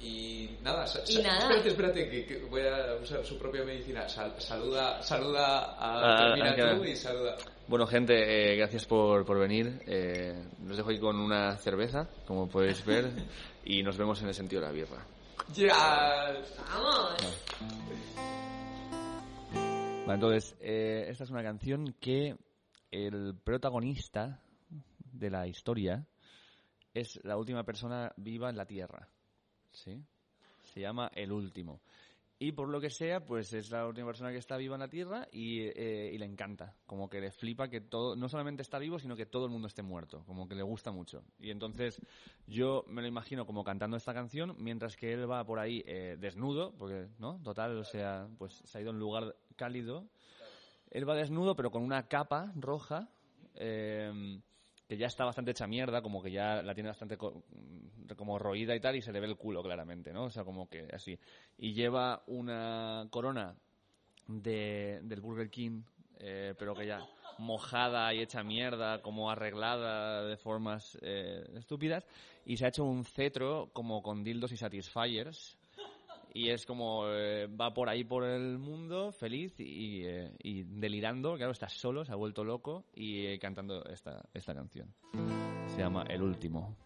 y 0.00 0.50
nada, 0.62 0.86
sa- 0.86 1.00
Y 1.06 1.12
sa- 1.14 1.22
nada. 1.22 1.38
espérate, 1.38 1.68
espérate, 1.70 2.10
que, 2.10 2.26
que 2.26 2.38
voy 2.44 2.62
a 2.62 2.94
usar 3.02 3.24
su 3.24 3.38
propia 3.38 3.64
medicina. 3.64 4.08
Sal- 4.08 4.34
saluda, 4.40 5.02
saluda 5.02 5.74
a, 5.78 6.32
Ah, 6.32 6.76
tú 6.76 6.84
y 6.84 6.96
saluda. 6.96 7.36
Bueno, 7.68 7.86
gente, 7.86 8.52
eh, 8.52 8.56
gracias 8.56 8.84
por, 8.86 9.24
por 9.24 9.38
venir. 9.38 9.82
Eh, 9.86 10.44
los 10.64 10.76
dejo 10.76 10.90
aquí 10.90 11.00
con 11.00 11.16
una 11.18 11.56
cerveza, 11.56 12.08
como 12.26 12.48
podéis 12.48 12.84
ver, 12.84 13.10
y 13.64 13.82
nos 13.82 13.96
vemos 13.96 14.20
en 14.22 14.28
el 14.28 14.34
sentido 14.34 14.60
de 14.62 14.66
la 14.68 14.72
birra. 14.72 15.04
Ya. 15.54 16.34
¡Vamos! 16.68 17.14
Vale, 20.06 20.14
entonces, 20.14 20.56
eh, 20.60 21.06
esta 21.08 21.24
es 21.24 21.30
una 21.30 21.42
canción 21.42 21.94
que 22.00 22.36
el 22.90 23.34
protagonista 23.42 24.40
de 25.12 25.30
la 25.30 25.46
historia 25.48 26.06
es 26.94 27.18
la 27.24 27.36
última 27.36 27.64
persona 27.64 28.12
viva 28.16 28.48
en 28.50 28.56
la 28.56 28.66
Tierra. 28.66 29.08
¿Sí? 29.76 30.02
Se 30.62 30.80
llama 30.80 31.10
El 31.14 31.32
Último. 31.32 31.80
Y 32.38 32.52
por 32.52 32.68
lo 32.68 32.80
que 32.80 32.90
sea, 32.90 33.24
pues 33.24 33.52
es 33.54 33.70
la 33.70 33.86
última 33.86 34.08
persona 34.08 34.30
que 34.30 34.36
está 34.36 34.58
viva 34.58 34.74
en 34.76 34.80
la 34.80 34.88
Tierra 34.88 35.26
y, 35.32 35.60
eh, 35.60 36.10
y 36.12 36.18
le 36.18 36.26
encanta. 36.26 36.74
Como 36.84 37.08
que 37.08 37.20
le 37.20 37.30
flipa 37.30 37.68
que 37.68 37.80
todo, 37.80 38.14
no 38.14 38.28
solamente 38.28 38.60
está 38.60 38.78
vivo, 38.78 38.98
sino 38.98 39.16
que 39.16 39.24
todo 39.24 39.46
el 39.46 39.50
mundo 39.50 39.68
esté 39.68 39.82
muerto. 39.82 40.22
Como 40.26 40.46
que 40.46 40.54
le 40.54 40.62
gusta 40.62 40.90
mucho. 40.90 41.24
Y 41.38 41.50
entonces 41.50 41.98
yo 42.46 42.84
me 42.88 43.00
lo 43.00 43.08
imagino 43.08 43.46
como 43.46 43.64
cantando 43.64 43.96
esta 43.96 44.12
canción 44.12 44.54
mientras 44.58 44.96
que 44.96 45.14
él 45.14 45.30
va 45.30 45.44
por 45.44 45.58
ahí 45.58 45.82
eh, 45.86 46.16
desnudo, 46.20 46.74
porque, 46.76 47.08
¿no? 47.18 47.40
Total, 47.42 47.76
o 47.78 47.84
sea, 47.84 48.28
pues 48.36 48.52
se 48.64 48.76
ha 48.76 48.80
ido 48.82 48.90
a 48.90 48.92
un 48.92 48.98
lugar 48.98 49.34
cálido. 49.56 50.06
Él 50.90 51.08
va 51.08 51.14
desnudo, 51.14 51.56
pero 51.56 51.70
con 51.70 51.82
una 51.82 52.06
capa 52.06 52.52
roja. 52.56 53.08
eh, 53.54 54.40
que 54.88 54.96
ya 54.96 55.06
está 55.06 55.24
bastante 55.24 55.50
hecha 55.50 55.66
mierda, 55.66 56.00
como 56.02 56.22
que 56.22 56.30
ya 56.30 56.62
la 56.62 56.74
tiene 56.74 56.88
bastante 56.88 57.16
co- 57.16 57.42
como 58.16 58.38
roída 58.38 58.74
y 58.74 58.80
tal, 58.80 58.96
y 58.96 59.02
se 59.02 59.12
le 59.12 59.20
ve 59.20 59.26
el 59.26 59.36
culo 59.36 59.62
claramente, 59.62 60.12
¿no? 60.12 60.24
O 60.24 60.30
sea, 60.30 60.44
como 60.44 60.68
que 60.68 60.88
así. 60.92 61.18
Y 61.58 61.72
lleva 61.72 62.22
una 62.28 63.06
corona 63.10 63.54
de, 64.28 65.00
del 65.02 65.20
Burger 65.20 65.50
King, 65.50 65.82
eh, 66.18 66.54
pero 66.58 66.74
que 66.74 66.86
ya 66.86 67.04
mojada 67.38 68.14
y 68.14 68.20
hecha 68.20 68.42
mierda, 68.42 69.02
como 69.02 69.30
arreglada 69.30 70.24
de 70.24 70.36
formas 70.36 70.96
eh, 71.02 71.44
estúpidas, 71.56 72.06
y 72.44 72.56
se 72.56 72.64
ha 72.64 72.68
hecho 72.68 72.84
un 72.84 73.04
cetro 73.04 73.70
como 73.72 74.02
con 74.02 74.24
dildos 74.24 74.52
y 74.52 74.56
satisfiers, 74.56 75.55
y 76.36 76.50
es 76.50 76.66
como 76.66 77.04
eh, 77.08 77.46
va 77.46 77.72
por 77.72 77.88
ahí 77.88 78.04
por 78.04 78.22
el 78.22 78.58
mundo 78.58 79.10
feliz 79.10 79.58
y, 79.58 80.02
eh, 80.04 80.30
y 80.42 80.64
delirando, 80.64 81.34
claro, 81.36 81.52
está 81.52 81.70
solo, 81.70 82.04
se 82.04 82.12
ha 82.12 82.14
vuelto 82.14 82.44
loco 82.44 82.84
y 82.94 83.24
eh, 83.24 83.38
cantando 83.38 83.82
esta, 83.86 84.22
esta 84.34 84.54
canción. 84.54 84.92
Se 85.68 85.78
llama 85.78 86.04
El 86.10 86.20
Último. 86.20 86.76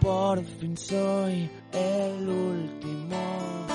Por 0.00 0.44
fin 0.44 0.76
soy 0.76 1.50
el 1.72 2.28
último, 2.28 3.66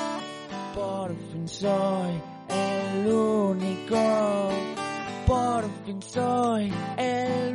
por 0.76 1.15
fin 1.32 1.47
soy 1.47 2.21
el 2.49 3.07
único, 3.07 4.49
por 5.26 5.63
fin 5.86 5.99
soy 6.03 6.71
el 6.97 7.52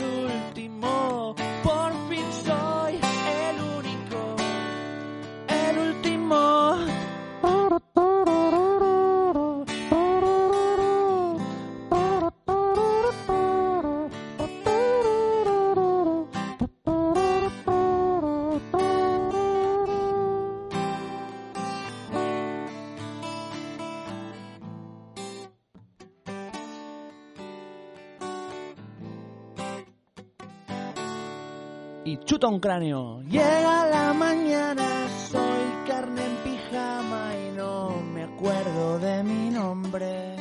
Llega 33.29 33.87
la 33.89 34.13
mañana, 34.13 35.09
soy 35.31 35.87
carne 35.87 36.25
en 36.25 36.37
pijama 36.43 37.33
y 37.37 37.57
no 37.57 37.91
me 38.13 38.25
acuerdo 38.25 38.99
de 38.99 39.23
mi 39.23 39.51
nombre. 39.51 40.37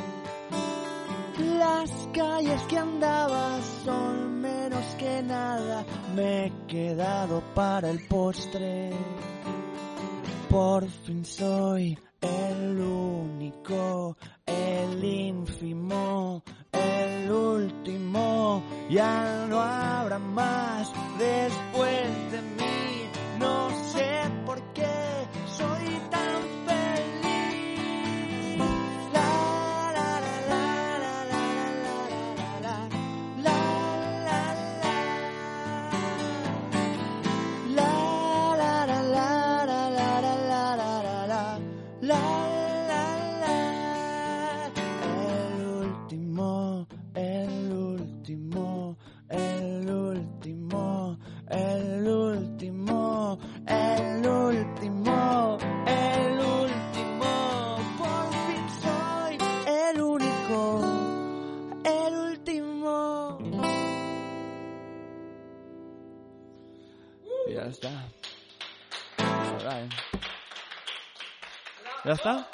Las 1.60 1.92
calles 2.14 2.62
que 2.64 2.78
andaba 2.78 3.60
son 3.86 4.42
menos 4.42 4.86
que 4.98 5.22
nada, 5.22 5.86
me 6.16 6.46
he 6.46 6.52
quedado 6.68 7.44
para 7.54 7.90
el 7.92 8.00
postre. 8.08 8.92
Por 10.50 10.88
fin 10.88 11.24
soy 11.24 11.98
el 12.22 12.80
único, 12.80 14.18
el 14.46 15.04
ínfimo, 15.04 16.42
el 16.72 17.32
último. 17.32 18.64
Está? 72.18 72.47